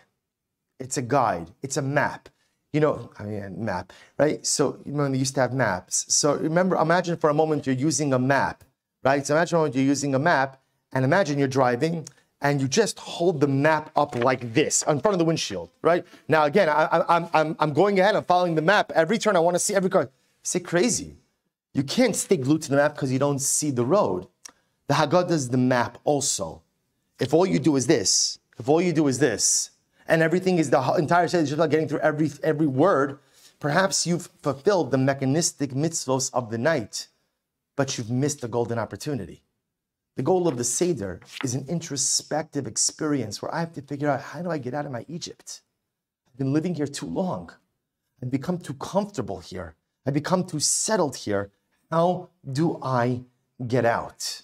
It's 0.80 0.97
a 0.97 1.01
guide. 1.01 1.51
It's 1.61 1.78
a 1.78 1.82
map. 1.82 2.30
You 2.74 2.82
know, 2.82 3.09
I 3.18 3.24
mean, 3.24 3.63
map, 3.63 3.93
right? 4.18 4.45
So 4.45 4.80
when 4.84 5.13
they 5.13 5.18
used 5.18 5.36
to 5.36 5.41
have 5.41 5.53
maps. 5.53 6.05
So 6.13 6.36
remember, 6.36 6.76
imagine 6.76 7.16
for 7.16 7.30
a 7.30 7.34
moment 7.34 7.66
you're 7.66 7.76
using 7.76 8.11
a 8.11 8.20
map, 8.20 8.66
right? 9.01 9.26
So 9.26 9.34
imagine 9.34 9.72
you're 9.74 9.84
using 9.84 10.13
a 10.13 10.20
map, 10.20 10.61
and 10.91 11.05
imagine 11.05 11.39
you're 11.39 11.47
driving, 11.47 12.05
and 12.41 12.61
you 12.61 12.67
just 12.67 12.99
hold 12.99 13.39
the 13.39 13.47
map 13.47 13.91
up 13.95 14.15
like 14.15 14.53
this 14.53 14.83
in 14.83 14.99
front 14.99 15.13
of 15.13 15.19
the 15.19 15.25
windshield, 15.25 15.69
right? 15.81 16.05
Now, 16.27 16.43
again, 16.45 16.69
I, 16.69 17.03
am 17.33 17.55
I'm, 17.59 17.73
going 17.73 17.99
ahead, 17.99 18.15
I'm 18.15 18.23
following 18.23 18.55
the 18.55 18.61
map. 18.61 18.91
Every 18.93 19.17
turn, 19.17 19.36
I 19.36 19.39
want 19.39 19.55
to 19.55 19.59
see 19.59 19.73
every 19.73 19.89
car. 19.89 20.09
Say 20.43 20.59
crazy. 20.59 21.15
You 21.73 21.83
can't 21.83 22.15
stay 22.15 22.38
glued 22.38 22.61
to 22.63 22.69
the 22.69 22.75
map 22.75 22.95
because 22.95 23.11
you 23.11 23.19
don't 23.19 23.39
see 23.39 23.71
the 23.71 23.86
road. 23.86 24.27
The 24.88 24.93
Haggadah 24.93 25.31
is 25.31 25.49
the 25.49 25.57
map 25.57 25.97
also. 26.03 26.61
If 27.19 27.33
all 27.33 27.45
you 27.45 27.59
do 27.59 27.75
is 27.75 27.88
this, 27.88 28.39
if 28.59 28.69
all 28.69 28.81
you 28.81 28.93
do 28.93 29.07
is 29.07 29.19
this, 29.19 29.71
and 30.07 30.21
everything 30.21 30.59
is 30.59 30.69
the 30.69 30.93
entire 30.93 31.27
set 31.27 31.41
just 31.41 31.53
about 31.53 31.71
getting 31.71 31.88
through 31.88 31.99
every, 31.99 32.29
every 32.43 32.67
word, 32.67 33.19
perhaps 33.59 34.05
you've 34.05 34.29
fulfilled 34.41 34.91
the 34.91 34.97
mechanistic 34.97 35.71
mitzvos 35.71 36.29
of 36.33 36.51
the 36.51 36.57
night, 36.57 37.07
but 37.75 37.97
you've 37.97 38.11
missed 38.11 38.41
the 38.41 38.47
golden 38.47 38.77
opportunity. 38.77 39.41
The 40.16 40.24
goal 40.24 40.47
of 40.47 40.57
the 40.57 40.63
Seder 40.63 41.20
is 41.43 41.55
an 41.55 41.66
introspective 41.68 42.68
experience 42.68 43.41
where 43.41 43.53
I 43.53 43.59
have 43.59 43.74
to 43.74 43.82
figure 43.82 44.09
out 44.09 44.22
how 44.22 44.41
do 44.41 44.49
I 44.49 44.57
get 44.57 44.74
out 44.74 44.86
of 44.86 44.91
my 44.93 45.03
Egypt? 45.09 45.61
I've 46.28 46.38
been 46.38 46.53
living 46.53 46.74
here 46.74 46.88
too 46.88 47.05
long. 47.05 47.51
I've 48.24 48.32
become 48.32 48.57
too 48.57 48.76
comfortable 48.76 49.39
here. 49.39 49.76
I've 50.05 50.13
become 50.13 50.45
too 50.45 50.61
settled 50.61 51.18
here. 51.18 51.51
How 51.91 52.30
do 52.49 52.80
I 52.82 53.24
get 53.68 53.84
out? 53.84 54.43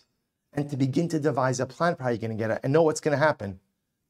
And 0.51 0.69
to 0.69 0.75
begin 0.75 1.07
to 1.07 1.19
devise 1.21 1.61
a 1.61 1.65
plan 1.65 1.95
for 1.95 2.03
how 2.03 2.09
you're 2.09 2.17
going 2.17 2.31
to 2.31 2.37
get 2.37 2.51
out 2.51 2.59
and 2.63 2.73
know 2.73 2.83
what's 2.83 2.99
going 2.99 3.17
to 3.17 3.25
happen. 3.25 3.57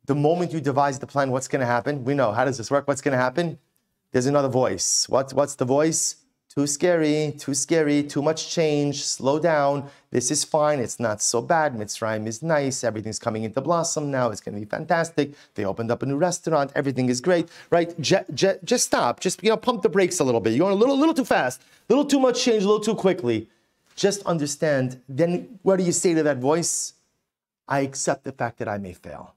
The 0.06 0.16
moment 0.16 0.54
you 0.54 0.62
devise 0.62 0.98
the 0.98 1.06
plan, 1.06 1.30
what's 1.30 1.48
going 1.48 1.60
to 1.60 1.68
happen? 1.68 2.04
We 2.04 2.16
know. 2.16 2.32
How 2.32 2.44
does 2.44 2.58
this 2.58 2.72
work? 2.72 2.88
What's 2.88 3.02
going 3.02 3.12
to 3.12 3.22
happen? 3.22 3.60
There's 4.12 4.26
another 4.26 4.50
voice. 4.50 5.08
What, 5.08 5.32
what's 5.34 5.54
the 5.54 5.66
voice? 5.66 6.16
Too 6.54 6.68
scary, 6.68 7.34
too 7.38 7.54
scary, 7.54 8.04
too 8.04 8.22
much 8.22 8.50
change, 8.50 9.06
slow 9.06 9.40
down. 9.40 9.90
This 10.10 10.30
is 10.32 10.44
fine, 10.44 10.80
it's 10.80 11.00
not 11.00 11.22
so 11.22 11.42
bad. 11.42 11.76
Mitzrayim 11.76 12.28
is 12.28 12.44
nice, 12.44 12.84
everything's 12.84 13.20
coming 13.20 13.44
into 13.44 13.62
blossom 13.62 14.12
now, 14.12 14.30
it's 14.30 14.42
gonna 14.42 14.60
be 14.60 14.66
fantastic. 14.66 15.32
They 15.56 15.64
opened 15.64 15.92
up 15.92 16.04
a 16.04 16.06
new 16.06 16.18
restaurant, 16.18 16.74
everything 16.76 17.08
is 17.08 17.22
great, 17.22 17.48
right? 17.70 17.98
Je- 18.02 18.26
je- 18.34 18.60
just 18.66 18.88
stop, 18.88 19.22
just, 19.22 19.42
you 19.42 19.50
know, 19.50 19.56
pump 19.56 19.82
the 19.82 19.90
brakes 19.90 20.20
a 20.20 20.26
little 20.26 20.42
bit. 20.42 20.52
You're 20.52 20.66
going 20.66 20.74
a 20.74 20.80
little, 20.80 20.98
little 20.98 21.14
too 21.14 21.24
fast, 21.24 21.62
a 21.62 21.94
little 21.94 22.06
too 22.06 22.20
much 22.20 22.44
change, 22.44 22.64
a 22.64 22.68
little 22.68 22.84
too 22.84 22.96
quickly. 22.96 23.48
Just 23.96 24.22
understand, 24.26 25.00
then 25.08 25.60
what 25.64 25.78
do 25.78 25.84
you 25.84 25.94
say 25.94 26.14
to 26.14 26.24
that 26.24 26.40
voice? 26.40 26.94
I 27.68 27.80
accept 27.82 28.26
the 28.26 28.34
fact 28.34 28.58
that 28.60 28.68
I 28.68 28.78
may 28.78 28.92
fail. 28.92 29.36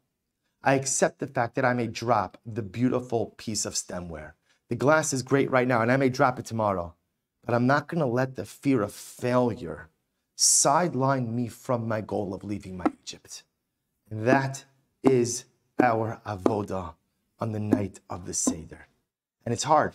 I 0.65 0.75
accept 0.75 1.21
the 1.21 1.29
fact 1.29 1.55
that 1.55 1.65
I 1.65 1.75
may 1.75 1.87
drop 1.87 2.39
the 2.45 2.62
beautiful 2.62 3.35
piece 3.37 3.65
of 3.65 3.75
stemware. 3.75 4.33
The 4.69 4.75
glass 4.75 5.12
is 5.12 5.23
great 5.23 5.51
right 5.51 5.69
now, 5.69 5.83
and 5.83 5.93
I 5.93 5.97
may 5.97 6.09
drop 6.09 6.39
it 6.41 6.47
tomorrow. 6.47 6.95
But 7.45 7.55
I'm 7.55 7.66
not 7.66 7.88
going 7.88 8.01
to 8.01 8.07
let 8.07 8.36
the 8.36 8.45
fear 8.45 8.82
of 8.82 8.92
failure 8.92 9.88
sideline 10.34 11.34
me 11.34 11.49
from 11.49 11.86
my 11.86 12.01
goal 12.01 12.34
of 12.34 12.45
leaving 12.45 12.76
my 12.76 12.86
Egypt. 13.03 13.42
And 14.11 14.26
that 14.26 14.64
is 15.03 15.45
our 15.82 16.20
avoda 16.26 16.95
on 17.40 17.53
the 17.53 17.61
night 17.61 18.01
of 18.09 18.26
the 18.26 18.34
Seder. 18.34 18.86
And 19.45 19.53
it's 19.53 19.64
hard 19.64 19.95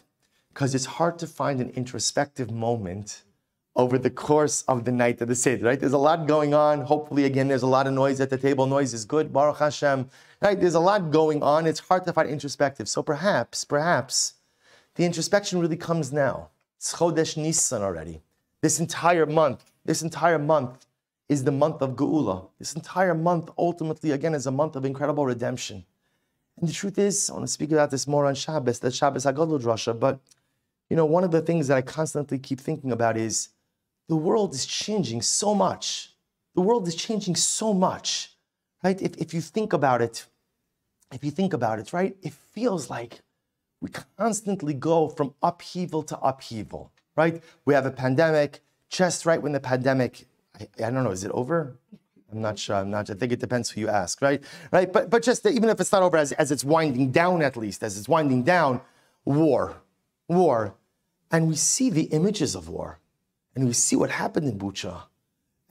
because 0.54 0.76
it's 0.76 0.86
hard 0.86 1.18
to 1.20 1.28
find 1.28 1.60
an 1.60 1.70
introspective 1.72 2.52
moment 2.52 3.24
over 3.76 3.98
the 3.98 4.10
course 4.10 4.64
of 4.64 4.84
the 4.84 4.92
night 4.92 5.22
of 5.22 5.28
the 5.28 5.36
Seder, 5.36 5.66
right? 5.66 5.80
There's 5.80 5.94
a 5.94 5.98
lot 5.98 6.28
going 6.28 6.54
on. 6.54 6.82
Hopefully, 6.82 7.24
again, 7.26 7.48
there's 7.48 7.64
a 7.64 7.68
lot 7.68 7.88
of 7.88 7.94
noise 7.94 8.20
at 8.20 8.30
the 8.30 8.38
table. 8.38 8.66
Noise 8.66 8.94
is 8.94 9.06
good, 9.06 9.32
Baruch 9.32 9.58
Hashem, 9.58 10.10
right? 10.42 10.60
There's 10.60 10.76
a 10.76 10.80
lot 10.80 11.12
going 11.12 11.42
on. 11.42 11.66
It's 11.66 11.80
hard 11.80 12.06
to 12.06 12.14
find 12.14 12.30
introspective. 12.30 12.90
So 12.90 13.02
perhaps, 13.02 13.64
perhaps, 13.64 14.34
the 14.96 15.06
introspection 15.06 15.60
really 15.60 15.78
comes 15.78 16.12
now. 16.12 16.50
It's 16.80 16.94
Chodesh 16.96 17.36
Nisan 17.36 17.82
already. 17.82 18.22
This 18.62 18.80
entire 18.80 19.26
month, 19.26 19.70
this 19.84 20.02
entire 20.02 20.40
month 20.40 20.86
is 21.28 21.44
the 21.44 21.52
month 21.52 21.82
of 21.82 21.98
Geula. 21.98 22.48
This 22.58 22.74
entire 22.74 23.14
month, 23.14 23.50
ultimately, 23.58 24.12
again, 24.12 24.34
is 24.34 24.48
a 24.48 24.52
month 24.52 24.78
of 24.78 24.86
incredible 24.86 25.26
redemption. 25.26 25.84
And 26.58 26.70
the 26.70 26.74
truth 26.74 26.98
is, 26.98 27.30
I 27.30 27.34
want 27.34 27.44
to 27.44 27.52
speak 27.52 27.74
about 27.74 27.92
this 27.92 28.08
more 28.08 28.26
on 28.26 28.34
Shabbos, 28.34 28.80
the 28.80 28.92
Shabbos 28.92 29.26
Hagadol 29.26 29.62
Drasha, 29.62 30.00
but 30.00 30.22
you 30.90 30.96
know, 30.96 31.06
one 31.06 31.26
of 31.26 31.32
the 31.32 31.42
things 31.42 31.68
that 31.68 31.76
I 31.76 31.82
constantly 31.82 32.40
keep 32.40 32.62
thinking 32.62 32.94
about 32.94 33.18
is 33.18 33.50
the 34.08 34.16
world 34.16 34.54
is 34.54 34.66
changing 34.66 35.22
so 35.22 35.54
much. 35.54 36.14
The 36.56 36.62
world 36.62 36.88
is 36.88 36.96
changing 36.96 37.36
so 37.36 37.74
much, 37.74 38.38
right? 38.86 39.02
If, 39.02 39.18
if 39.18 39.34
you 39.34 39.42
think 39.42 39.74
about 39.74 40.02
it, 40.02 40.26
if 41.12 41.26
you 41.26 41.32
think 41.32 41.52
about 41.52 41.80
it, 41.80 41.92
right, 41.92 42.16
it 42.22 42.32
feels 42.32 42.90
like 42.90 43.20
we 43.82 43.90
constantly 44.18 44.74
go 44.74 45.10
from 45.10 45.34
upheaval 45.42 46.04
to 46.04 46.20
upheaval, 46.20 46.92
right? 47.16 47.42
We 47.66 47.74
have 47.74 47.86
a 47.86 47.92
pandemic, 47.92 48.62
just 48.90 49.26
right 49.26 49.42
when 49.42 49.52
the 49.52 49.60
pandemic, 49.60 50.28
I, 50.60 50.68
I 50.86 50.92
don't 50.92 51.04
know, 51.04 51.12
is 51.12 51.24
it 51.24 51.32
over? 51.32 51.78
I'm 52.32 52.42
not 52.42 52.60
sure. 52.60 52.76
I'm 52.76 52.92
not. 52.92 53.10
I 53.10 53.14
think 53.14 53.32
it 53.32 53.40
depends 53.40 53.72
who 53.72 53.82
you 53.82 53.90
ask, 53.90 54.22
right? 54.22 54.44
Right. 54.72 54.92
But 54.92 55.10
but 55.10 55.24
just 55.24 55.46
even 55.46 55.70
if 55.70 55.80
it's 55.80 55.92
not 55.92 56.04
over, 56.04 56.18
as, 56.18 56.32
as 56.34 56.52
it's 56.52 56.64
winding 56.64 57.12
down, 57.12 57.42
at 57.42 57.58
least 57.58 57.82
as 57.82 57.98
it's 57.98 58.08
winding 58.08 58.44
down, 58.44 58.82
war, 59.26 59.82
war, 60.28 60.76
and 61.32 61.48
we 61.48 61.56
see 61.56 61.90
the 61.90 62.04
images 62.04 62.54
of 62.56 62.70
war, 62.70 63.00
and 63.56 63.66
we 63.66 63.74
see 63.74 63.96
what 63.96 64.12
happened 64.12 64.48
in 64.48 64.60
Bucha, 64.60 65.04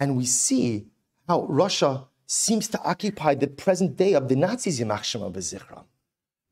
and 0.01 0.17
we 0.17 0.25
see 0.25 0.87
how 1.29 1.45
Russia 1.45 2.07
seems 2.27 2.67
to 2.69 2.83
occupy 2.83 3.35
the 3.35 3.47
present 3.47 3.97
day 3.97 4.15
of 4.15 4.29
the 4.29 4.35
Nazis. 4.35 4.81
Yimach 4.81 5.05
Shema 5.05 5.31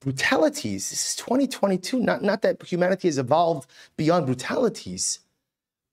brutalities. 0.06 0.90
This 0.90 1.08
is 1.08 1.16
2022. 1.16 1.98
Not, 1.98 2.22
not 2.22 2.40
that 2.42 2.62
humanity 2.62 3.08
has 3.08 3.18
evolved 3.18 3.68
beyond 3.96 4.26
brutalities, 4.26 5.18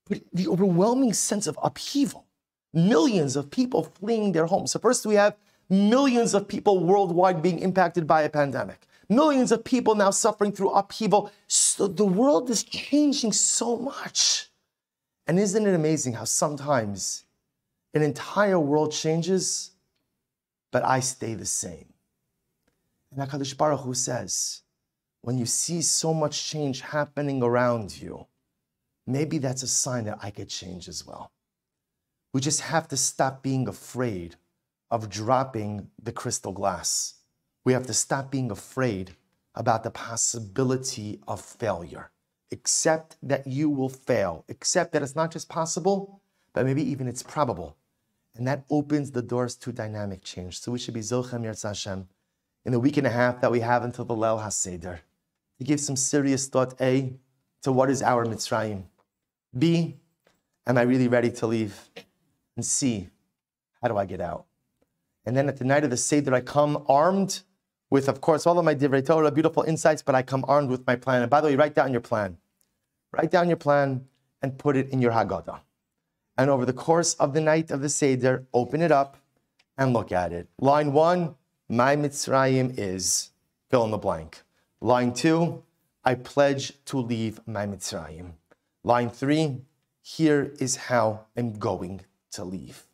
but 0.08 0.22
the 0.32 0.48
overwhelming 0.48 1.14
sense 1.14 1.48
of 1.48 1.58
upheaval. 1.64 2.28
Millions 2.76 3.36
of 3.36 3.50
people 3.50 3.84
fleeing 3.84 4.32
their 4.32 4.46
homes. 4.46 4.72
So, 4.72 4.80
first, 4.80 5.08
we 5.08 5.16
have 5.16 5.36
millions 5.68 6.36
of 6.36 6.48
people 6.48 6.84
worldwide 6.84 7.42
being 7.42 7.58
impacted 7.58 8.06
by 8.06 8.22
a 8.22 8.30
pandemic. 8.30 8.86
Millions 9.10 9.52
of 9.52 9.64
people 9.64 9.96
now 9.96 10.12
suffering 10.12 10.52
through 10.52 10.70
upheaval. 10.70 11.32
So, 11.48 11.88
the 11.88 12.06
world 12.06 12.52
is 12.52 12.64
changing 12.64 13.34
so 13.34 13.78
much. 13.78 14.52
And 15.26 15.40
isn't 15.40 15.66
it 15.66 15.74
amazing 15.74 16.14
how 16.14 16.26
sometimes 16.26 17.26
an 17.96 18.04
entire 18.04 18.60
world 18.60 18.92
changes, 18.92 19.72
but 20.72 20.84
I 20.84 21.00
stay 21.00 21.34
the 21.34 21.48
same? 21.48 21.93
And 23.16 23.30
HaKadosh 23.30 23.56
Baruch 23.58 23.82
Hu 23.82 23.94
says, 23.94 24.62
when 25.22 25.38
you 25.38 25.46
see 25.46 25.82
so 25.82 26.14
much 26.14 26.46
change 26.46 26.82
happening 26.82 27.44
around 27.44 28.02
you, 28.02 28.28
maybe 29.06 29.38
that's 29.38 29.64
a 29.64 29.68
sign 29.68 30.06
that 30.06 30.20
I 30.22 30.32
could 30.32 30.50
change 30.50 30.88
as 30.88 31.06
well. 31.06 31.32
We 32.34 32.42
just 32.42 32.62
have 32.62 32.88
to 32.88 32.98
stop 32.98 33.44
being 33.44 33.68
afraid 33.68 34.36
of 34.90 35.10
dropping 35.10 35.90
the 36.02 36.12
crystal 36.12 36.52
glass. 36.52 37.16
We 37.64 37.74
have 37.74 37.86
to 37.88 37.94
stop 37.94 38.32
being 38.32 38.50
afraid 38.52 39.16
about 39.56 39.84
the 39.84 39.92
possibility 39.92 41.20
of 41.28 41.40
failure. 41.40 42.12
Accept 42.52 43.18
that 43.22 43.46
you 43.46 43.70
will 43.70 43.90
fail. 43.90 44.44
Accept 44.50 44.92
that 44.94 45.04
it's 45.04 45.16
not 45.16 45.32
just 45.32 45.50
possible, 45.50 46.22
but 46.54 46.66
maybe 46.66 46.84
even 46.84 47.08
it's 47.08 47.24
probable. 47.24 47.78
And 48.36 48.48
that 48.48 48.66
opens 48.72 49.12
the 49.12 49.22
doors 49.22 49.56
to 49.58 49.72
dynamic 49.72 50.24
change. 50.24 50.60
So 50.60 50.72
we 50.72 50.80
should 50.80 50.96
be 50.96 51.02
Zochem 51.02 51.44
Yirtz 51.44 51.64
Hashem 51.64 52.08
in 52.66 52.72
the 52.72 52.80
week 52.80 52.98
and 52.98 53.08
a 53.08 53.10
half 53.10 53.42
that 53.42 53.52
we 53.52 53.60
have 53.60 53.84
until 53.84 54.06
the 54.06 54.16
Leil 54.16 54.44
HaSeder 54.44 55.00
to 55.58 55.64
give 55.64 55.80
some 55.80 55.96
serious 55.96 56.48
thought, 56.48 56.80
A, 56.82 57.14
to 57.62 57.72
what 57.72 57.90
is 57.90 58.02
our 58.02 58.26
Mitzrayim? 58.26 58.84
B, 59.58 59.98
am 60.66 60.78
I 60.78 60.82
really 60.82 61.08
ready 61.08 61.32
to 61.32 61.48
leave? 61.48 61.90
And 62.56 62.66
C, 62.66 63.10
how 63.82 63.88
do 63.88 63.98
I 63.98 64.06
get 64.06 64.22
out? 64.22 64.46
And 65.26 65.36
then 65.36 65.48
at 65.48 65.58
the 65.58 65.66
night 65.66 65.84
of 65.84 65.90
the 65.90 65.98
Seder, 65.98 66.34
I 66.34 66.42
come 66.42 66.84
armed 66.88 67.42
with, 67.90 68.10
of 68.10 68.22
course, 68.22 68.46
all 68.46 68.58
of 68.58 68.66
my 68.66 68.76
Divrei 68.76 69.06
Torah, 69.06 69.32
beautiful 69.32 69.64
insights, 69.64 70.02
but 70.02 70.16
I 70.16 70.22
come 70.22 70.44
armed 70.48 70.70
with 70.70 70.86
my 70.86 70.96
plan. 70.96 71.22
And 71.22 71.30
by 71.30 71.42
the 71.42 71.48
way, 71.48 71.56
write 71.56 71.76
down 71.76 71.92
your 71.92 72.02
plan. 72.02 72.38
Write 73.12 73.32
down 73.32 73.48
your 73.48 73.58
plan 73.58 74.06
and 74.42 74.58
put 74.58 74.76
it 74.76 74.90
in 74.90 75.02
your 75.02 75.12
Haggadah. 75.12 75.60
And 76.38 76.50
over 76.50 76.66
the 76.66 76.74
course 76.74 77.14
of 77.16 77.34
the 77.34 77.42
night 77.42 77.72
of 77.72 77.82
the 77.82 77.90
Seder, 77.90 78.46
open 78.54 78.82
it 78.82 78.92
up 78.92 79.18
and 79.78 79.94
look 79.94 80.12
at 80.12 80.34
it. 80.34 80.50
Line 80.60 80.92
one, 80.92 81.36
my 81.70 81.96
Mitzrayim 81.96 82.74
is 82.78 83.32
fill 83.70 83.86
in 83.86 83.92
the 83.92 83.98
blank. 83.98 84.44
Line 84.82 85.14
two, 85.14 85.64
I 86.04 86.16
pledge 86.16 86.74
to 86.86 86.98
leave 86.98 87.40
my 87.48 87.66
Mitzrayim. 87.66 88.34
Line 88.84 89.10
three, 89.10 89.62
here 90.02 90.54
is 90.60 90.76
how 90.76 91.26
I'm 91.38 91.54
going 91.54 92.02
to 92.32 92.44
leave. 92.44 92.86